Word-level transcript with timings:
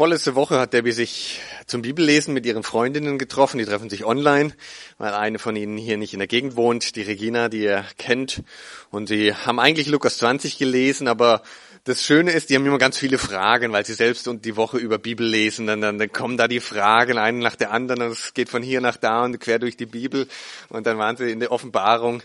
Vorletzte 0.00 0.34
Woche 0.34 0.58
hat 0.58 0.72
Debbie 0.72 0.92
sich 0.92 1.42
zum 1.66 1.82
Bibellesen 1.82 2.32
mit 2.32 2.46
ihren 2.46 2.62
Freundinnen 2.62 3.18
getroffen. 3.18 3.58
Die 3.58 3.66
treffen 3.66 3.90
sich 3.90 4.02
online, 4.02 4.52
weil 4.96 5.12
eine 5.12 5.38
von 5.38 5.54
ihnen 5.56 5.76
hier 5.76 5.98
nicht 5.98 6.14
in 6.14 6.20
der 6.20 6.26
Gegend 6.26 6.56
wohnt, 6.56 6.96
die 6.96 7.02
Regina, 7.02 7.50
die 7.50 7.64
ihr 7.64 7.84
kennt. 7.98 8.42
Und 8.88 9.08
sie 9.08 9.34
haben 9.34 9.60
eigentlich 9.60 9.88
Lukas 9.88 10.16
20 10.16 10.56
gelesen, 10.56 11.06
aber 11.06 11.42
das 11.84 12.02
Schöne 12.02 12.32
ist, 12.32 12.48
die 12.48 12.56
haben 12.56 12.64
immer 12.64 12.78
ganz 12.78 12.96
viele 12.96 13.18
Fragen, 13.18 13.72
weil 13.72 13.84
sie 13.84 13.92
selbst 13.92 14.26
und 14.26 14.46
die 14.46 14.56
Woche 14.56 14.78
über 14.78 14.96
Bibel 14.96 15.26
lesen. 15.26 15.66
Dann, 15.66 15.82
dann, 15.82 15.98
dann 15.98 16.10
kommen 16.10 16.38
da 16.38 16.48
die 16.48 16.60
Fragen, 16.60 17.18
eine 17.18 17.38
nach 17.38 17.56
der 17.56 17.70
anderen. 17.70 18.00
Und 18.00 18.12
es 18.12 18.32
geht 18.32 18.48
von 18.48 18.62
hier 18.62 18.80
nach 18.80 18.96
da 18.96 19.24
und 19.24 19.38
quer 19.38 19.58
durch 19.58 19.76
die 19.76 19.84
Bibel. 19.84 20.28
Und 20.70 20.86
dann 20.86 20.96
waren 20.96 21.18
sie 21.18 21.30
in 21.30 21.40
der 21.40 21.52
Offenbarung. 21.52 22.22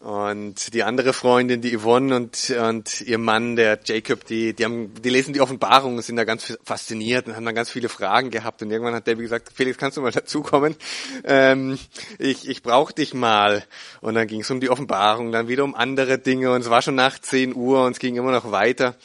Und 0.00 0.74
die 0.74 0.82
andere 0.82 1.12
Freundin, 1.12 1.60
die 1.60 1.78
Yvonne 1.78 2.16
und, 2.16 2.50
und 2.50 3.00
ihr 3.00 3.18
Mann, 3.18 3.56
der 3.56 3.78
Jacob, 3.84 4.26
die, 4.26 4.52
die, 4.52 4.64
haben, 4.64 4.92
die 4.94 5.08
lesen 5.08 5.32
die 5.32 5.40
Offenbarung 5.40 5.96
und 5.96 6.02
sind 6.02 6.16
da 6.16 6.24
ganz 6.24 6.58
fasziniert 6.64 7.26
und 7.26 7.36
haben 7.36 7.44
dann 7.44 7.54
ganz 7.54 7.70
viele 7.70 7.88
Fragen 7.88 8.30
gehabt. 8.30 8.60
Und 8.62 8.70
irgendwann 8.70 8.94
hat 8.94 9.06
Debbie 9.06 9.22
gesagt, 9.22 9.52
Felix, 9.54 9.78
kannst 9.78 9.96
du 9.96 10.02
mal 10.02 10.10
dazukommen? 10.12 10.76
Ähm, 11.24 11.78
ich 12.18 12.48
ich 12.48 12.62
brauche 12.62 12.92
dich 12.92 13.14
mal. 13.14 13.64
Und 14.00 14.14
dann 14.14 14.26
ging 14.26 14.40
es 14.40 14.50
um 14.50 14.60
die 14.60 14.68
Offenbarung, 14.68 15.32
dann 15.32 15.48
wieder 15.48 15.64
um 15.64 15.74
andere 15.74 16.18
Dinge. 16.18 16.52
Und 16.52 16.60
es 16.60 16.70
war 16.70 16.82
schon 16.82 16.96
nach 16.96 17.18
10 17.18 17.54
Uhr 17.54 17.84
und 17.84 17.92
es 17.92 17.98
ging 17.98 18.16
immer 18.16 18.32
noch 18.32 18.50
weiter. 18.50 18.96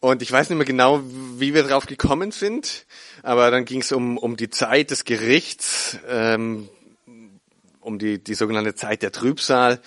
Und 0.00 0.22
ich 0.22 0.30
weiß 0.30 0.48
nicht 0.48 0.56
mehr 0.56 0.66
genau, 0.66 1.02
wie 1.36 1.54
wir 1.54 1.64
darauf 1.64 1.86
gekommen 1.86 2.30
sind, 2.30 2.86
aber 3.22 3.50
dann 3.50 3.64
ging 3.64 3.80
es 3.80 3.90
um, 3.90 4.16
um 4.16 4.36
die 4.36 4.48
Zeit 4.48 4.92
des 4.92 5.04
Gerichts. 5.04 5.98
Ähm, 6.08 6.68
um 7.88 7.98
die, 7.98 8.22
die 8.22 8.34
sogenannte 8.34 8.74
Zeit 8.74 9.02
der 9.02 9.10
Trübsal. 9.10 9.80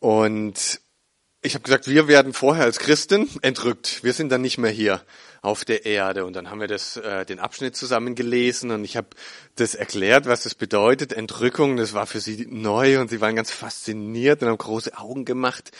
Und 0.00 0.80
ich 1.42 1.54
habe 1.54 1.62
gesagt, 1.62 1.88
wir 1.88 2.06
werden 2.08 2.34
vorher 2.34 2.64
als 2.64 2.78
Christen 2.78 3.28
entrückt. 3.40 4.04
Wir 4.04 4.12
sind 4.12 4.30
dann 4.30 4.42
nicht 4.42 4.58
mehr 4.58 4.70
hier 4.70 5.00
auf 5.40 5.64
der 5.64 5.86
Erde. 5.86 6.26
Und 6.26 6.34
dann 6.34 6.50
haben 6.50 6.60
wir 6.60 6.66
das, 6.66 6.98
äh, 6.98 7.24
den 7.24 7.38
Abschnitt 7.38 7.76
zusammen 7.76 8.14
gelesen 8.14 8.70
und 8.70 8.84
ich 8.84 8.96
habe 8.96 9.08
das 9.54 9.74
erklärt, 9.74 10.26
was 10.26 10.42
das 10.42 10.54
bedeutet. 10.54 11.14
Entrückung, 11.14 11.76
das 11.78 11.94
war 11.94 12.06
für 12.06 12.20
sie 12.20 12.46
neu 12.50 13.00
und 13.00 13.08
sie 13.08 13.22
waren 13.22 13.36
ganz 13.36 13.50
fasziniert 13.50 14.42
und 14.42 14.48
haben 14.48 14.58
große 14.58 14.98
Augen 14.98 15.24
gemacht 15.24 15.70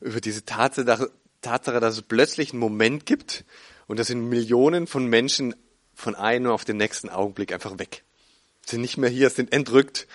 über 0.00 0.20
diese 0.20 0.44
Tatsache, 0.44 1.10
Tatsache 1.42 1.80
dass 1.80 1.94
es 1.94 2.02
plötzlich 2.02 2.52
einen 2.52 2.60
Moment 2.60 3.04
gibt 3.04 3.44
und 3.88 3.98
da 3.98 4.04
sind 4.04 4.28
Millionen 4.28 4.86
von 4.86 5.06
Menschen 5.06 5.56
von 5.94 6.14
einem 6.14 6.52
auf 6.52 6.64
den 6.64 6.76
nächsten 6.76 7.08
Augenblick 7.08 7.52
einfach 7.52 7.78
weg. 7.78 8.04
Sind 8.64 8.82
nicht 8.82 8.96
mehr 8.96 9.10
hier, 9.10 9.28
sind 9.30 9.52
entrückt 9.52 10.06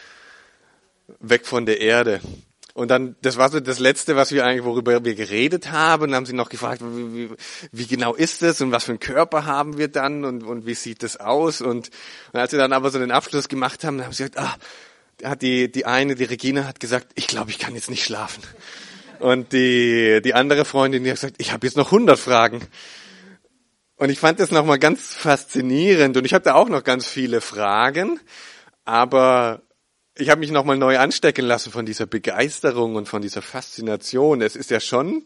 weg 1.20 1.46
von 1.46 1.66
der 1.66 1.82
Erde. 1.82 2.22
Und 2.74 2.92
dann, 2.92 3.16
das 3.22 3.38
war 3.38 3.50
so 3.50 3.62
das 3.62 3.80
Letzte, 3.80 4.18
was 4.18 4.34
wir 4.34 4.44
eigentlich, 4.44 4.66
worüber 4.66 5.06
wir 5.06 5.16
geredet 5.16 5.72
haben. 5.72 6.12
Dann 6.12 6.16
haben 6.16 6.26
sie 6.26 6.34
noch 6.34 6.50
gefragt, 6.50 6.82
wie, 6.84 7.30
wie, 7.30 7.36
wie 7.72 7.88
genau 7.88 8.14
ist 8.14 8.44
es 8.44 8.60
und 8.60 8.74
was 8.74 8.84
für 8.84 8.92
einen 8.92 9.00
Körper 9.00 9.46
haben 9.46 9.78
wir 9.78 9.88
dann 9.88 10.26
und, 10.26 10.44
und 10.44 10.66
wie 10.66 10.74
sieht 10.74 11.02
das 11.02 11.18
aus? 11.18 11.62
Und, 11.62 11.90
und 12.34 12.40
als 12.40 12.52
sie 12.52 12.58
dann 12.58 12.74
aber 12.74 12.92
so 12.92 13.00
den 13.00 13.12
Abschluss 13.12 13.48
gemacht 13.48 13.86
haben, 13.86 14.04
haben 14.04 14.12
sie 14.12 14.24
gesagt, 14.26 14.38
ah, 14.38 14.58
hat 15.24 15.42
die, 15.42 15.72
die 15.72 15.86
eine, 15.86 16.16
die 16.16 16.26
Regina 16.26 16.66
hat 16.66 16.82
gesagt, 16.82 17.08
ich 17.16 17.28
glaube, 17.28 17.50
ich 17.50 17.60
kann 17.60 17.76
jetzt 17.76 17.90
nicht 17.90 18.04
schlafen. 18.04 18.44
Und 19.20 19.54
die, 19.54 20.22
die 20.22 20.34
andere 20.34 20.66
Freundin, 20.66 21.06
die 21.06 21.10
hat 21.10 21.16
gesagt, 21.16 21.36
ich 21.38 21.54
habe 21.54 21.66
jetzt 21.66 21.78
noch 21.78 21.88
100 21.88 22.20
Fragen. 22.20 22.68
Und 23.96 24.10
ich 24.10 24.20
fand 24.20 24.42
das 24.42 24.52
nochmal 24.52 24.80
ganz 24.80 25.14
faszinierend. 25.14 26.18
Und 26.18 26.26
ich 26.26 26.34
habe 26.34 26.44
da 26.44 26.56
auch 26.56 26.68
noch 26.68 26.84
ganz 26.84 27.08
viele 27.08 27.40
Fragen. 27.40 28.20
Aber 28.84 29.62
ich 30.18 30.30
habe 30.30 30.40
mich 30.40 30.52
nochmal 30.52 30.78
neu 30.78 30.98
anstecken 30.98 31.46
lassen 31.46 31.72
von 31.72 31.86
dieser 31.86 32.06
Begeisterung 32.06 32.96
und 32.96 33.08
von 33.10 33.22
dieser 33.22 33.42
Faszination. 33.42 34.42
Es 34.42 34.56
ist 34.56 34.70
ja 34.70 34.80
schon 34.80 35.26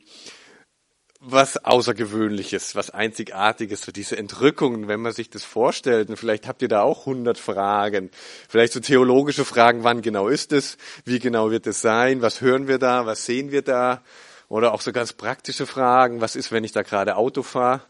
was 1.22 1.64
Außergewöhnliches, 1.64 2.76
was 2.76 2.90
Einzigartiges, 2.92 3.81
so 3.81 3.92
diese 3.92 4.18
Entrückungen, 4.18 4.88
wenn 4.88 5.02
man 5.02 5.12
sich 5.12 5.30
das 5.30 5.44
vorstellt. 5.44 6.09
Und 6.09 6.18
vielleicht 6.18 6.48
habt 6.48 6.62
ihr 6.62 6.70
da 6.70 6.81
auch 6.81 7.06
hundert 7.06 7.38
Fragen. 7.38 8.09
Vielleicht 8.48 8.73
so 8.73 8.80
theologische 8.80 9.46
Fragen, 9.46 9.84
wann 9.84 10.02
genau 10.02 10.28
ist 10.28 10.53
es? 10.53 10.78
Wie 11.06 11.19
genau 11.19 11.52
wird 11.52 11.68
es 11.68 11.81
sein? 11.81 12.22
Was 12.22 12.42
hören 12.42 12.68
wir 12.68 12.80
da? 12.80 13.06
Was 13.06 13.25
sehen 13.25 13.52
wir 13.52 13.62
da? 13.62 14.02
Oder 14.47 14.74
auch 14.74 14.81
so 14.81 14.92
ganz 14.92 15.13
praktische 15.13 15.68
Fragen. 15.68 16.22
Was 16.22 16.36
ist, 16.36 16.52
wenn 16.52 16.63
ich 16.63 16.72
da 16.72 16.81
gerade 16.81 17.18
Auto 17.18 17.44
fahre? 17.44 17.81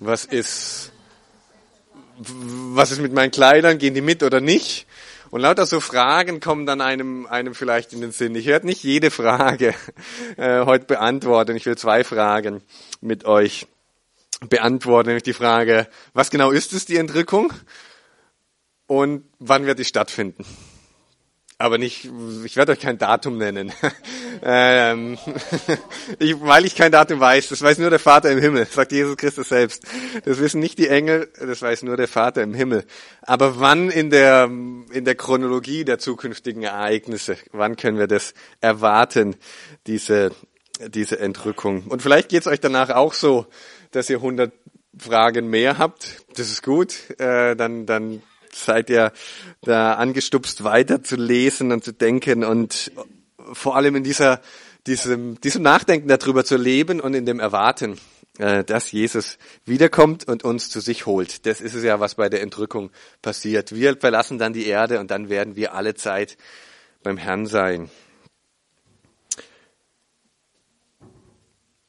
Was 0.00 0.24
ist, 0.24 0.90
was 2.18 2.90
ist 2.90 3.00
mit 3.00 3.12
meinen 3.12 3.30
Kleidern? 3.30 3.78
Gehen 3.78 3.94
die 3.94 4.00
mit 4.00 4.22
oder 4.22 4.40
nicht? 4.40 4.86
Und 5.30 5.40
lauter 5.40 5.66
so 5.66 5.80
Fragen 5.80 6.40
kommen 6.40 6.66
dann 6.66 6.80
einem, 6.80 7.26
einem 7.26 7.54
vielleicht 7.54 7.92
in 7.92 8.00
den 8.00 8.12
Sinn. 8.12 8.34
Ich 8.34 8.46
werde 8.46 8.66
nicht 8.66 8.82
jede 8.82 9.10
Frage 9.10 9.74
äh, 10.36 10.64
heute 10.64 10.86
beantworten. 10.86 11.56
Ich 11.56 11.66
will 11.66 11.76
zwei 11.76 12.04
Fragen 12.04 12.62
mit 13.00 13.24
euch 13.24 13.66
beantworten. 14.48 15.08
Nämlich 15.08 15.24
die 15.24 15.32
Frage, 15.32 15.88
was 16.12 16.30
genau 16.30 16.50
ist 16.50 16.72
es, 16.72 16.84
die 16.84 16.96
Entrückung? 16.96 17.52
Und 18.86 19.24
wann 19.38 19.66
wird 19.66 19.78
die 19.78 19.84
stattfinden? 19.84 20.44
Aber 21.58 21.78
nicht, 21.78 22.10
ich 22.44 22.56
werde 22.56 22.72
euch 22.72 22.80
kein 22.80 22.98
Datum 22.98 23.38
nennen, 23.38 23.72
ähm, 24.42 25.16
ich, 26.18 26.38
weil 26.40 26.66
ich 26.66 26.74
kein 26.74 26.92
Datum 26.92 27.18
weiß. 27.18 27.48
Das 27.48 27.62
weiß 27.62 27.78
nur 27.78 27.88
der 27.88 27.98
Vater 27.98 28.30
im 28.30 28.38
Himmel, 28.38 28.66
sagt 28.66 28.92
Jesus 28.92 29.16
Christus 29.16 29.48
selbst. 29.48 29.84
Das 30.24 30.38
wissen 30.38 30.60
nicht 30.60 30.78
die 30.78 30.88
Engel, 30.88 31.30
das 31.38 31.62
weiß 31.62 31.82
nur 31.84 31.96
der 31.96 32.08
Vater 32.08 32.42
im 32.42 32.52
Himmel. 32.52 32.84
Aber 33.22 33.58
wann 33.58 33.90
in 33.90 34.10
der 34.10 34.44
in 34.44 35.04
der 35.04 35.14
Chronologie 35.14 35.84
der 35.84 35.98
zukünftigen 35.98 36.62
Ereignisse, 36.62 37.38
wann 37.52 37.76
können 37.76 37.98
wir 37.98 38.06
das 38.06 38.34
erwarten, 38.60 39.36
diese 39.86 40.32
diese 40.88 41.18
Entrückung? 41.18 41.84
Und 41.84 42.02
vielleicht 42.02 42.28
geht's 42.28 42.46
euch 42.46 42.60
danach 42.60 42.90
auch 42.90 43.14
so, 43.14 43.46
dass 43.92 44.10
ihr 44.10 44.18
100 44.18 44.52
Fragen 44.98 45.48
mehr 45.48 45.78
habt. 45.78 46.22
Das 46.36 46.50
ist 46.50 46.62
gut. 46.62 47.18
Äh, 47.18 47.56
dann 47.56 47.86
dann 47.86 48.22
seid 48.56 48.90
ihr 48.90 49.12
da 49.62 49.94
angestupst, 49.94 50.64
weiter 50.64 51.02
zu 51.02 51.16
lesen 51.16 51.72
und 51.72 51.84
zu 51.84 51.92
denken 51.92 52.44
und 52.44 52.92
vor 53.52 53.76
allem 53.76 53.96
in 53.96 54.04
dieser, 54.04 54.40
diesem, 54.86 55.40
diesem 55.40 55.62
Nachdenken 55.62 56.08
darüber 56.08 56.44
zu 56.44 56.56
leben 56.56 57.00
und 57.00 57.14
in 57.14 57.26
dem 57.26 57.40
Erwarten, 57.40 57.98
äh, 58.38 58.64
dass 58.64 58.92
Jesus 58.92 59.38
wiederkommt 59.64 60.28
und 60.28 60.44
uns 60.44 60.68
zu 60.68 60.80
sich 60.80 61.06
holt. 61.06 61.46
Das 61.46 61.60
ist 61.60 61.74
es 61.74 61.84
ja, 61.84 62.00
was 62.00 62.16
bei 62.16 62.28
der 62.28 62.42
Entrückung 62.42 62.90
passiert. 63.22 63.74
Wir 63.74 63.96
verlassen 63.96 64.38
dann 64.38 64.52
die 64.52 64.66
Erde 64.66 65.00
und 65.00 65.10
dann 65.10 65.28
werden 65.28 65.56
wir 65.56 65.74
alle 65.74 65.94
Zeit 65.94 66.36
beim 67.02 67.16
Herrn 67.16 67.46
sein. 67.46 67.90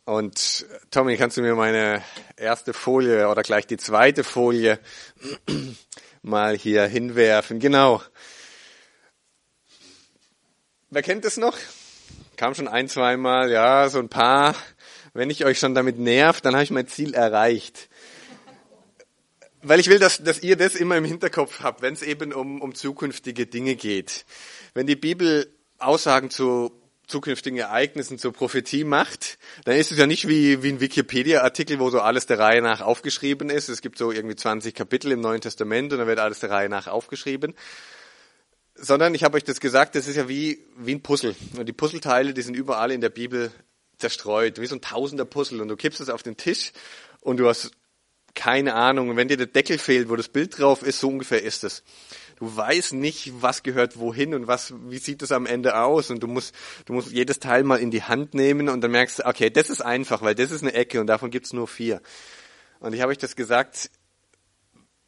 Und 0.06 0.66
Tommy, 0.89 1.17
kannst 1.17 1.35
du 1.35 1.41
mir 1.41 1.53
meine 1.53 2.01
erste 2.38 2.73
Folie 2.73 3.27
oder 3.27 3.41
gleich 3.41 3.67
die 3.67 3.75
zweite 3.75 4.23
Folie 4.23 4.79
mal 6.22 6.57
hier 6.57 6.85
hinwerfen. 6.85 7.59
Genau. 7.59 8.01
Wer 10.89 11.01
kennt 11.01 11.25
es 11.25 11.38
noch? 11.38 11.57
Kam 12.38 12.55
schon 12.55 12.67
ein, 12.67 12.88
zweimal, 12.88 13.51
ja, 13.51 13.89
so 13.89 14.00
ein 14.00 14.09
paar. 14.09 14.56
Wenn 15.13 15.29
ich 15.29 15.44
euch 15.44 15.59
schon 15.59 15.75
damit 15.75 15.97
nervt, 15.97 16.45
dann 16.45 16.53
habe 16.53 16.63
ich 16.63 16.72
mein 16.72 16.88
Ziel 16.88 17.13
erreicht. 17.13 17.89
Weil 19.63 19.79
ich 19.79 19.89
will, 19.89 20.00
dass, 20.00 20.23
dass 20.23 20.44
ihr 20.44 20.56
das 20.56 20.75
immer 20.75 20.95
im 20.95 21.03
Hinterkopf 21.03 21.61
habt, 21.61 21.81
wenn 21.81 21.94
es 21.94 22.03
eben 22.03 22.31
um, 22.31 22.61
um 22.61 22.75
zukünftige 22.75 23.47
Dinge 23.47 23.75
geht. 23.75 24.25
Wenn 24.73 24.88
die 24.88 24.95
Bibel 24.95 25.51
Aussagen 25.79 26.29
zu 26.29 26.72
zukünftigen 27.07 27.57
Ereignissen 27.57 28.19
zur 28.19 28.34
Prophetie 28.34 28.84
macht, 28.84 29.38
dann 29.63 29.75
ist 29.75 29.91
es 29.91 29.97
ja 29.97 30.06
nicht 30.06 30.28
wie, 30.28 30.62
wie 30.62 30.69
ein 30.69 30.79
Wikipedia-Artikel, 30.81 31.79
wo 31.79 31.90
so 31.90 32.01
alles 32.01 32.25
der 32.25 32.38
Reihe 32.38 32.62
nach 32.62 32.81
aufgeschrieben 32.81 33.50
ist. 33.50 33.69
Es 33.69 33.81
gibt 33.81 33.97
so 33.97 34.12
irgendwie 34.12 34.35
20 34.35 34.75
Kapitel 34.75 35.12
im 35.12 35.22
Neuen 35.22 35.41
Testament 35.41 35.94
und 35.94 36.00
dann 36.00 36.07
wird 36.07 36.19
alles 36.19 36.40
der 36.40 36.50
Reihe 36.50 36.69
nach 36.69 36.88
aufgeschrieben. 36.88 37.56
Sondern 38.75 39.16
ich 39.16 39.23
habe 39.23 39.38
euch 39.38 39.44
das 39.44 39.59
gesagt, 39.59 39.95
das 39.95 40.07
ist 40.07 40.18
ja 40.18 40.28
wie, 40.28 40.66
wie 40.78 40.95
ein 40.95 41.01
Puzzle. 41.01 41.35
Und 41.57 41.66
die 41.68 41.73
Puzzleteile, 41.73 42.34
die 42.34 42.41
sind 42.41 42.56
überall 42.56 42.91
in 42.91 43.01
der 43.01 43.09
Bibel 43.09 43.51
zerstreut, 43.97 44.59
wie 44.59 44.68
so 44.68 44.75
ein 44.75 44.81
tausender 44.81 45.25
Puzzle. 45.25 45.62
Und 45.62 45.69
du 45.69 45.78
kippst 45.78 46.01
es 46.01 46.09
auf 46.09 46.24
den 46.24 46.38
Tisch 46.38 46.74
und 47.22 47.38
du 47.38 47.48
hast 47.48 47.71
keine 48.36 48.75
Ahnung. 48.75 49.10
Und 49.10 49.15
wenn 49.15 49.30
dir 49.30 49.38
der 49.38 49.48
Deckel 49.48 49.80
fehlt, 49.80 50.10
wo 50.10 50.15
das 50.15 50.27
Bild 50.27 50.60
drauf 50.60 50.83
ist, 50.83 51.00
so 51.00 51.07
ungefähr 51.07 51.42
ist 51.42 51.63
es 51.63 51.83
du 52.38 52.56
weißt 52.56 52.94
nicht, 52.94 53.42
was 53.42 53.63
gehört 53.63 54.00
wohin 54.00 54.34
und 54.34 54.48
was, 54.48 54.74
wie 54.88 54.98
sieht 54.98 55.22
es 55.22 55.31
am 55.31 55.45
Ende 55.45 55.78
aus 55.78 56.10
und 56.10 56.22
du 56.22 56.28
musst, 56.28 56.56
du 56.86 56.94
musst 56.94 57.12
jedes 57.12 57.39
Teil 57.39 57.63
mal 57.63 57.78
in 57.78 57.92
die 57.92 58.04
Hand 58.04 58.34
nehmen 58.34 58.69
und 58.69 58.81
dann 58.81 58.92
merkst 58.92 59.19
du, 59.19 59.25
okay, 59.25 59.50
das 59.50 59.69
ist 59.69 59.81
einfach, 59.81 60.22
weil 60.22 60.36
das 60.36 60.51
ist 60.51 60.62
eine 60.62 60.74
Ecke 60.74 61.01
und 61.01 61.07
davon 61.07 61.31
gibt's 61.31 61.54
nur 61.54 61.68
vier. 61.68 62.01
Und 62.80 62.94
ich 62.94 63.01
habe 63.01 63.12
euch 63.12 63.18
das 63.18 63.36
gesagt, 63.36 63.89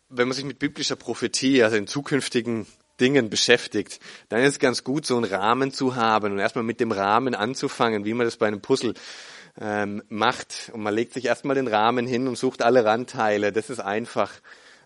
wenn 0.10 0.28
man 0.28 0.36
sich 0.36 0.46
mit 0.46 0.60
biblischer 0.60 0.96
Prophetie, 0.96 1.64
also 1.64 1.78
in 1.78 1.88
zukünftigen 1.88 2.66
Dingen 3.00 3.30
beschäftigt, 3.30 4.00
dann 4.28 4.42
ist 4.42 4.54
es 4.54 4.60
ganz 4.60 4.84
gut, 4.84 5.06
so 5.06 5.16
einen 5.16 5.26
Rahmen 5.26 5.72
zu 5.72 5.96
haben 5.96 6.34
und 6.34 6.40
erstmal 6.40 6.64
mit 6.64 6.80
dem 6.80 6.92
Rahmen 6.92 7.36
anzufangen, 7.36 8.06
wie 8.06 8.14
man 8.14 8.26
das 8.26 8.38
bei 8.38 8.48
einem 8.48 8.62
Puzzle 8.62 8.96
ähm, 9.62 10.02
macht. 10.10 10.72
Und 10.74 10.81
man 10.81 10.94
legt 10.94 11.14
sich 11.14 11.26
erstmal 11.26 11.56
den 11.56 11.68
Rahmen 11.68 12.08
hin 12.08 12.28
und 12.28 12.38
sucht 12.38 12.64
alle 12.64 12.84
Randteile. 12.86 13.52
Das 13.52 13.70
ist 13.70 13.80
einfach 13.80 14.34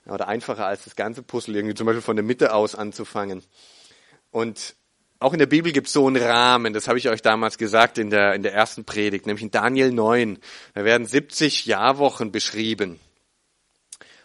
oder 0.06 0.28
einfacher 0.28 0.66
als 0.66 0.84
das 0.84 0.96
ganze 0.96 1.24
Puzzle 1.24 1.56
irgendwie 1.56 1.76
zum 1.76 1.86
Beispiel 1.86 2.02
von 2.02 2.16
der 2.16 2.26
Mitte 2.26 2.54
aus 2.54 2.76
anzufangen. 2.76 3.44
Und 4.32 4.76
auch 5.20 5.34
in 5.34 5.40
der 5.40 5.46
Bibel 5.46 5.72
gibt 5.72 5.88
es 5.88 5.94
so 5.94 6.06
einen 6.06 6.22
Rahmen, 6.22 6.74
das 6.74 6.88
habe 6.88 6.98
ich 6.98 7.08
euch 7.08 7.22
damals 7.22 7.58
gesagt 7.58 7.98
in 7.98 8.10
der, 8.10 8.34
in 8.34 8.44
der 8.44 8.54
ersten 8.54 8.84
Predigt, 8.84 9.26
nämlich 9.26 9.44
in 9.44 9.52
Daniel 9.52 9.92
9. 9.92 10.38
Da 10.74 10.84
werden 10.84 11.08
70 11.08 11.66
Jahrwochen 11.66 12.32
beschrieben. 12.32 13.00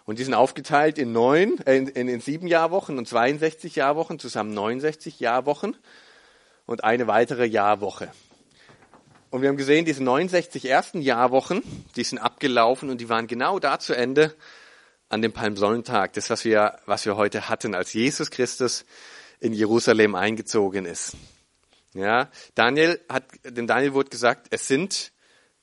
Und 0.04 0.18
die 0.18 0.24
sind 0.24 0.34
aufgeteilt 0.34 0.98
in 0.98 1.12
neun, 1.12 1.58
äh, 1.66 1.76
in, 1.76 1.86
in, 1.88 2.08
in 2.08 2.20
sieben 2.20 2.48
Jahrwochen 2.48 2.98
und 2.98 3.06
62 3.06 3.76
Jahrwochen, 3.76 4.18
zusammen 4.18 4.54
69 4.54 5.20
Jahrwochen 5.20 5.76
und 6.66 6.82
eine 6.82 7.06
weitere 7.06 7.44
Jahrwoche. 7.44 8.10
Und 9.30 9.42
wir 9.42 9.50
haben 9.50 9.58
gesehen, 9.58 9.84
diese 9.84 10.02
69 10.02 10.64
ersten 10.64 11.02
Jahrwochen, 11.02 11.62
die 11.96 12.04
sind 12.04 12.18
abgelaufen 12.18 12.88
und 12.88 13.00
die 13.00 13.10
waren 13.10 13.26
genau 13.26 13.58
da 13.58 13.78
zu 13.78 13.94
Ende 13.94 14.34
an 15.08 15.22
dem 15.22 15.32
Palmsonntag, 15.32 16.12
das 16.12 16.30
was 16.30 16.44
wir, 16.44 16.78
was 16.86 17.06
wir 17.06 17.16
heute 17.16 17.48
hatten, 17.48 17.74
als 17.74 17.92
Jesus 17.92 18.30
Christus 18.30 18.84
in 19.40 19.52
Jerusalem 19.52 20.14
eingezogen 20.14 20.84
ist. 20.84 21.16
Ja, 21.94 22.30
Daniel 22.54 23.00
hat, 23.08 23.24
dem 23.44 23.66
Daniel 23.66 23.94
wurde 23.94 24.10
gesagt, 24.10 24.48
es 24.50 24.68
sind 24.68 25.12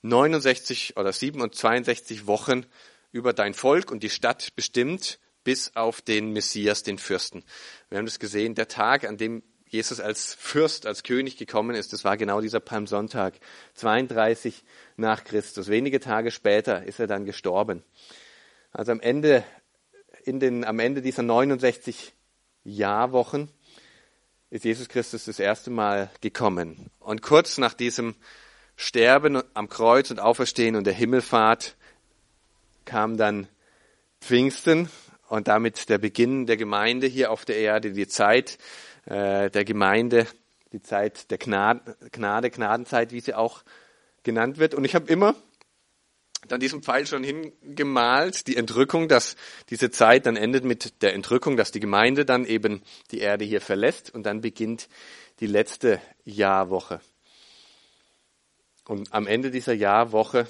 69 0.02 0.98
oder 0.98 1.12
62 1.12 2.28
Wochen 2.28 2.66
über 3.12 3.34
dein 3.34 3.54
Volk 3.54 3.92
und 3.92 4.04
die 4.04 4.10
Stadt 4.10 4.56
bestimmt 4.56 5.20
bis 5.44 5.76
auf 5.76 6.02
den 6.02 6.32
Messias, 6.32 6.84
den 6.84 6.98
Fürsten. 6.98 7.44
Wir 7.90 8.00
haben 8.00 8.06
das 8.06 8.20
gesehen, 8.20 8.56
der 8.56 8.68
Tag, 8.68 9.08
an 9.08 9.18
dem 9.18 9.44
Jesus 9.68 10.00
als 10.00 10.36
Fürst, 10.36 10.86
als 10.86 11.04
König 11.04 11.38
gekommen 11.38 11.76
ist, 11.76 11.94
das 11.94 12.04
war 12.04 12.18
genau 12.18 12.42
dieser 12.42 12.60
Palmsonntag, 12.60 13.36
32 13.76 14.64
nach 14.96 15.24
Christus. 15.24 15.68
Wenige 15.68 16.00
Tage 16.00 16.32
später 16.32 16.84
ist 16.84 17.00
er 17.00 17.08
dann 17.08 17.26
gestorben. 17.26 17.84
Also 18.78 18.92
am 18.92 19.00
Ende, 19.00 19.46
in 20.26 20.42
den, 20.42 20.66
am 20.66 20.80
Ende 20.80 21.02
dieser 21.02 21.24
69 21.24 22.12
Jahrwochen 22.66 23.48
ist 24.50 24.66
Jesus 24.66 24.90
Christus 24.90 25.24
das 25.24 25.40
erste 25.40 25.70
Mal 25.70 26.12
gekommen. 26.20 26.92
Und 27.00 27.22
kurz 27.22 27.58
nach 27.58 27.74
diesem 27.74 28.16
Sterben 28.76 29.42
am 29.54 29.70
Kreuz 29.70 30.12
und 30.12 30.20
Auferstehen 30.20 30.76
und 30.76 30.84
der 30.84 30.94
Himmelfahrt 30.94 31.78
kam 32.84 33.16
dann 33.16 33.48
Pfingsten 34.20 34.90
und 35.30 35.48
damit 35.48 35.88
der 35.88 35.98
Beginn 35.98 36.46
der 36.46 36.58
Gemeinde 36.58 37.08
hier 37.08 37.32
auf 37.32 37.46
der 37.46 37.56
Erde, 37.56 37.94
die 37.94 38.10
Zeit 38.10 38.58
äh, 39.06 39.50
der 39.50 39.64
Gemeinde, 39.64 40.28
die 40.74 40.82
Zeit 40.82 41.32
der 41.32 41.38
Gnade, 41.38 41.96
Gnade, 42.12 42.50
Gnadenzeit, 42.50 43.14
wie 43.14 43.22
sie 43.22 43.36
auch 43.36 43.64
genannt 44.24 44.58
wird. 44.58 44.76
Und 44.76 44.84
ich 44.84 44.96
habe 44.96 45.10
immer 45.10 45.34
dann 46.48 46.60
diesen 46.60 46.84
Pfeil 46.84 47.06
schon 47.08 47.24
hingemalt, 47.24 48.48
die 48.48 48.58
Entrückung, 48.58 49.08
dass 49.08 49.36
diese 49.70 49.92
Zeit 49.92 50.26
dann 50.26 50.36
endet 50.36 50.64
mit 50.64 51.02
der 51.02 51.14
Entrückung, 51.14 51.58
dass 51.58 51.72
die 51.72 51.80
Gemeinde 51.80 52.26
dann 52.26 52.46
eben 52.46 52.82
die 53.12 53.20
Erde 53.20 53.46
hier 53.46 53.62
verlässt 53.62 54.14
und 54.14 54.24
dann 54.24 54.42
beginnt 54.42 54.88
die 55.40 55.48
letzte 55.48 56.00
Jahrwoche. 56.24 57.02
Und 58.88 59.14
am 59.14 59.28
Ende 59.28 59.52
dieser 59.52 59.74
Jahrwoche, 59.74 60.48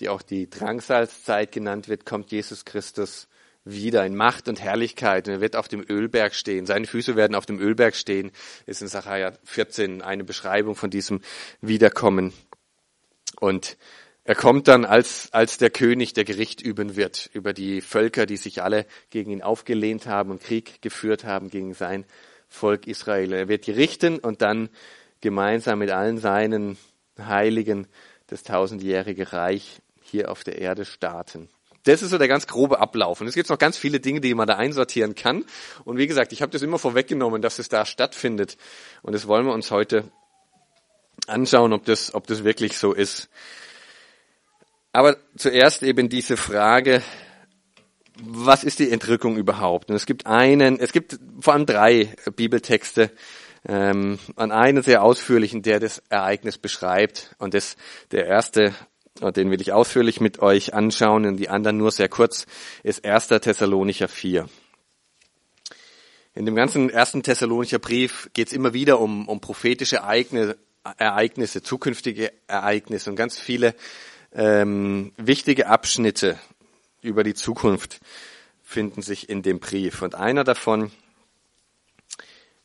die 0.00 0.08
auch 0.08 0.22
die 0.22 0.48
Drangsalzzeit 0.48 1.52
genannt 1.52 1.88
wird, 1.88 2.06
kommt 2.06 2.30
Jesus 2.30 2.64
Christus 2.64 3.28
wieder 3.64 4.04
in 4.04 4.16
Macht 4.16 4.48
und 4.48 4.60
Herrlichkeit 4.60 5.28
und 5.28 5.34
er 5.34 5.40
wird 5.40 5.56
auf 5.56 5.68
dem 5.68 5.84
Ölberg 5.88 6.34
stehen. 6.34 6.66
Seine 6.66 6.86
Füße 6.86 7.14
werden 7.14 7.34
auf 7.34 7.46
dem 7.46 7.60
Ölberg 7.60 7.94
stehen, 7.94 8.32
ist 8.66 8.82
in 8.82 8.88
Sacharja 8.88 9.32
14 9.44 10.02
eine 10.02 10.24
Beschreibung 10.24 10.74
von 10.74 10.90
diesem 10.90 11.20
Wiederkommen. 11.60 12.32
Und 13.38 13.76
er 14.24 14.34
kommt 14.36 14.68
dann 14.68 14.84
als, 14.84 15.32
als 15.32 15.58
der 15.58 15.70
König, 15.70 16.12
der 16.12 16.24
Gericht 16.24 16.60
üben 16.60 16.94
wird 16.94 17.28
über 17.32 17.52
die 17.52 17.80
Völker, 17.80 18.24
die 18.24 18.36
sich 18.36 18.62
alle 18.62 18.86
gegen 19.10 19.32
ihn 19.32 19.42
aufgelehnt 19.42 20.06
haben 20.06 20.30
und 20.30 20.40
Krieg 20.40 20.80
geführt 20.80 21.24
haben 21.24 21.50
gegen 21.50 21.74
sein 21.74 22.04
Volk 22.48 22.86
Israel. 22.86 23.32
Er 23.32 23.48
wird 23.48 23.66
richten 23.66 24.20
und 24.20 24.40
dann 24.40 24.68
gemeinsam 25.20 25.80
mit 25.80 25.90
allen 25.90 26.18
seinen 26.18 26.78
Heiligen 27.18 27.88
das 28.28 28.44
tausendjährige 28.44 29.32
Reich 29.32 29.80
hier 30.02 30.30
auf 30.30 30.44
der 30.44 30.58
Erde 30.58 30.84
starten. 30.84 31.48
Das 31.84 32.02
ist 32.02 32.10
so 32.10 32.18
der 32.18 32.28
ganz 32.28 32.46
grobe 32.46 32.78
Ablauf. 32.78 33.20
Und 33.20 33.26
es 33.26 33.34
gibt 33.34 33.48
noch 33.50 33.58
ganz 33.58 33.76
viele 33.76 33.98
Dinge, 33.98 34.20
die 34.20 34.34
man 34.34 34.46
da 34.46 34.54
einsortieren 34.54 35.16
kann. 35.16 35.44
Und 35.84 35.98
wie 35.98 36.06
gesagt, 36.06 36.32
ich 36.32 36.42
habe 36.42 36.52
das 36.52 36.62
immer 36.62 36.78
vorweggenommen, 36.78 37.42
dass 37.42 37.58
es 37.58 37.68
da 37.68 37.84
stattfindet. 37.84 38.56
Und 39.02 39.14
das 39.14 39.26
wollen 39.26 39.46
wir 39.46 39.52
uns 39.52 39.72
heute 39.72 40.04
anschauen, 41.26 41.72
ob 41.72 41.84
das, 41.84 42.14
ob 42.14 42.28
das 42.28 42.44
wirklich 42.44 42.78
so 42.78 42.92
ist. 42.92 43.28
Aber 44.92 45.16
zuerst 45.36 45.82
eben 45.82 46.08
diese 46.08 46.36
Frage, 46.36 47.02
was 48.20 48.62
ist 48.62 48.78
die 48.78 48.90
Entrückung 48.90 49.36
überhaupt? 49.36 49.90
Und 49.90 49.96
es 49.96 50.04
gibt 50.04 50.26
einen, 50.26 50.78
es 50.78 50.92
gibt 50.92 51.18
vor 51.40 51.54
allem 51.54 51.66
drei 51.66 52.14
Bibeltexte, 52.36 53.10
ähm, 53.66 54.18
an 54.36 54.52
einen 54.52 54.82
sehr 54.82 55.02
ausführlichen, 55.02 55.62
der 55.62 55.80
das 55.80 56.02
Ereignis 56.08 56.58
beschreibt. 56.58 57.34
Und 57.38 57.54
das, 57.54 57.76
der 58.10 58.26
erste, 58.26 58.74
den 59.20 59.50
will 59.50 59.60
ich 59.60 59.72
ausführlich 59.72 60.20
mit 60.20 60.40
euch 60.40 60.74
anschauen 60.74 61.24
und 61.24 61.36
die 61.38 61.48
anderen 61.48 61.78
nur 61.78 61.90
sehr 61.90 62.08
kurz, 62.08 62.46
ist 62.82 63.04
1. 63.04 63.28
Thessalonicher 63.28 64.08
4. 64.08 64.48
In 66.34 66.46
dem 66.46 66.54
ganzen 66.54 66.90
ersten 66.90 67.22
Thessalonicher 67.22 67.78
Brief 67.78 68.30
geht 68.34 68.48
es 68.48 68.52
immer 68.52 68.74
wieder 68.74 69.00
um, 69.00 69.28
um 69.28 69.40
prophetische 69.40 69.96
Ereignisse, 69.96 70.58
Ereignisse, 70.98 71.62
zukünftige 71.62 72.32
Ereignisse 72.48 73.08
und 73.10 73.16
ganz 73.16 73.38
viele 73.38 73.74
ähm, 74.34 75.12
wichtige 75.16 75.66
Abschnitte 75.66 76.38
über 77.00 77.24
die 77.24 77.34
Zukunft 77.34 78.00
finden 78.62 79.02
sich 79.02 79.28
in 79.28 79.42
dem 79.42 79.60
Brief. 79.60 80.02
Und 80.02 80.14
einer 80.14 80.44
davon 80.44 80.90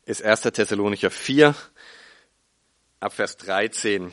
ist 0.04 0.22
1. 0.22 0.42
Thessalonicher 0.42 1.10
4, 1.10 1.54
ab 3.00 3.12
Vers 3.12 3.36
13. 3.36 4.12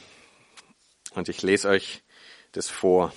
Und 1.11 1.29
ich 1.29 1.41
lese 1.41 1.69
euch 1.69 2.03
das 2.51 2.69
vor. 2.69 3.13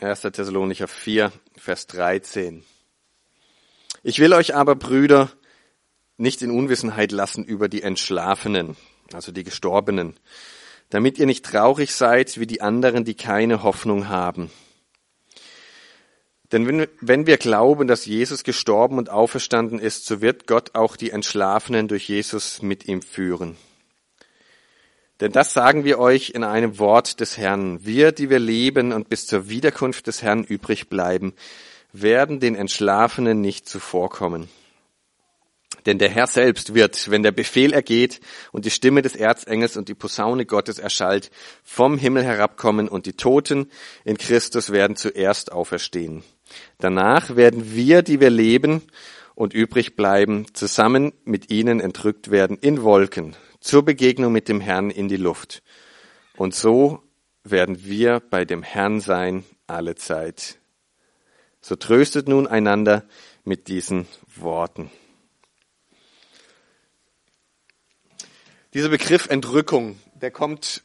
1. 0.00 0.22
Thessalonicher 0.22 0.88
4, 0.88 1.32
Vers 1.56 1.86
13. 1.86 2.64
Ich 4.02 4.18
will 4.18 4.32
euch 4.32 4.56
aber, 4.56 4.74
Brüder, 4.74 5.30
nicht 6.16 6.42
in 6.42 6.50
Unwissenheit 6.50 7.12
lassen 7.12 7.44
über 7.44 7.68
die 7.68 7.82
Entschlafenen, 7.82 8.76
also 9.12 9.30
die 9.30 9.44
Gestorbenen, 9.44 10.18
damit 10.92 11.18
ihr 11.18 11.24
nicht 11.24 11.46
traurig 11.46 11.94
seid 11.94 12.38
wie 12.38 12.46
die 12.46 12.60
anderen, 12.60 13.06
die 13.06 13.14
keine 13.14 13.62
Hoffnung 13.62 14.10
haben. 14.10 14.50
Denn 16.52 16.66
wenn, 16.66 16.86
wenn 17.00 17.26
wir 17.26 17.38
glauben, 17.38 17.88
dass 17.88 18.04
Jesus 18.04 18.44
gestorben 18.44 18.98
und 18.98 19.08
auferstanden 19.08 19.78
ist, 19.78 20.04
so 20.04 20.20
wird 20.20 20.46
Gott 20.46 20.74
auch 20.74 20.96
die 20.96 21.08
Entschlafenen 21.08 21.88
durch 21.88 22.10
Jesus 22.10 22.60
mit 22.60 22.88
ihm 22.88 23.00
führen. 23.00 23.56
Denn 25.20 25.32
das 25.32 25.54
sagen 25.54 25.84
wir 25.84 25.98
euch 25.98 26.32
in 26.34 26.44
einem 26.44 26.78
Wort 26.78 27.20
des 27.20 27.38
Herrn. 27.38 27.82
Wir, 27.86 28.12
die 28.12 28.28
wir 28.28 28.38
leben 28.38 28.92
und 28.92 29.08
bis 29.08 29.26
zur 29.26 29.48
Wiederkunft 29.48 30.08
des 30.08 30.20
Herrn 30.20 30.44
übrig 30.44 30.90
bleiben, 30.90 31.32
werden 31.94 32.38
den 32.38 32.54
Entschlafenen 32.54 33.40
nicht 33.40 33.66
zuvorkommen. 33.66 34.50
Denn 35.86 35.98
der 35.98 36.10
Herr 36.10 36.26
selbst 36.26 36.74
wird, 36.74 37.10
wenn 37.10 37.22
der 37.22 37.32
Befehl 37.32 37.72
ergeht 37.72 38.20
und 38.52 38.64
die 38.64 38.70
Stimme 38.70 39.02
des 39.02 39.16
Erzengels 39.16 39.76
und 39.76 39.88
die 39.88 39.94
Posaune 39.94 40.46
Gottes 40.46 40.78
erschallt, 40.78 41.30
vom 41.62 41.98
Himmel 41.98 42.24
herabkommen 42.24 42.88
und 42.88 43.06
die 43.06 43.14
Toten 43.14 43.70
in 44.04 44.16
Christus 44.16 44.70
werden 44.70 44.96
zuerst 44.96 45.52
auferstehen. 45.52 46.22
Danach 46.78 47.36
werden 47.36 47.74
wir, 47.74 48.02
die 48.02 48.20
wir 48.20 48.30
leben 48.30 48.82
und 49.34 49.54
übrig 49.54 49.96
bleiben, 49.96 50.46
zusammen 50.52 51.12
mit 51.24 51.50
ihnen 51.50 51.80
entrückt 51.80 52.30
werden 52.30 52.58
in 52.60 52.82
Wolken 52.82 53.36
zur 53.62 53.84
Begegnung 53.84 54.32
mit 54.32 54.48
dem 54.48 54.60
Herrn 54.60 54.90
in 54.90 55.08
die 55.08 55.16
Luft. 55.16 55.62
Und 56.36 56.54
so 56.54 57.02
werden 57.44 57.84
wir 57.84 58.20
bei 58.20 58.44
dem 58.44 58.62
Herrn 58.62 59.00
sein 59.00 59.44
alle 59.66 59.94
Zeit. 59.94 60.58
So 61.60 61.76
tröstet 61.76 62.28
nun 62.28 62.46
einander 62.46 63.04
mit 63.44 63.68
diesen 63.68 64.06
Worten. 64.34 64.90
Dieser 68.74 68.88
Begriff 68.88 69.26
Entrückung, 69.28 69.98
der 70.14 70.30
kommt 70.30 70.82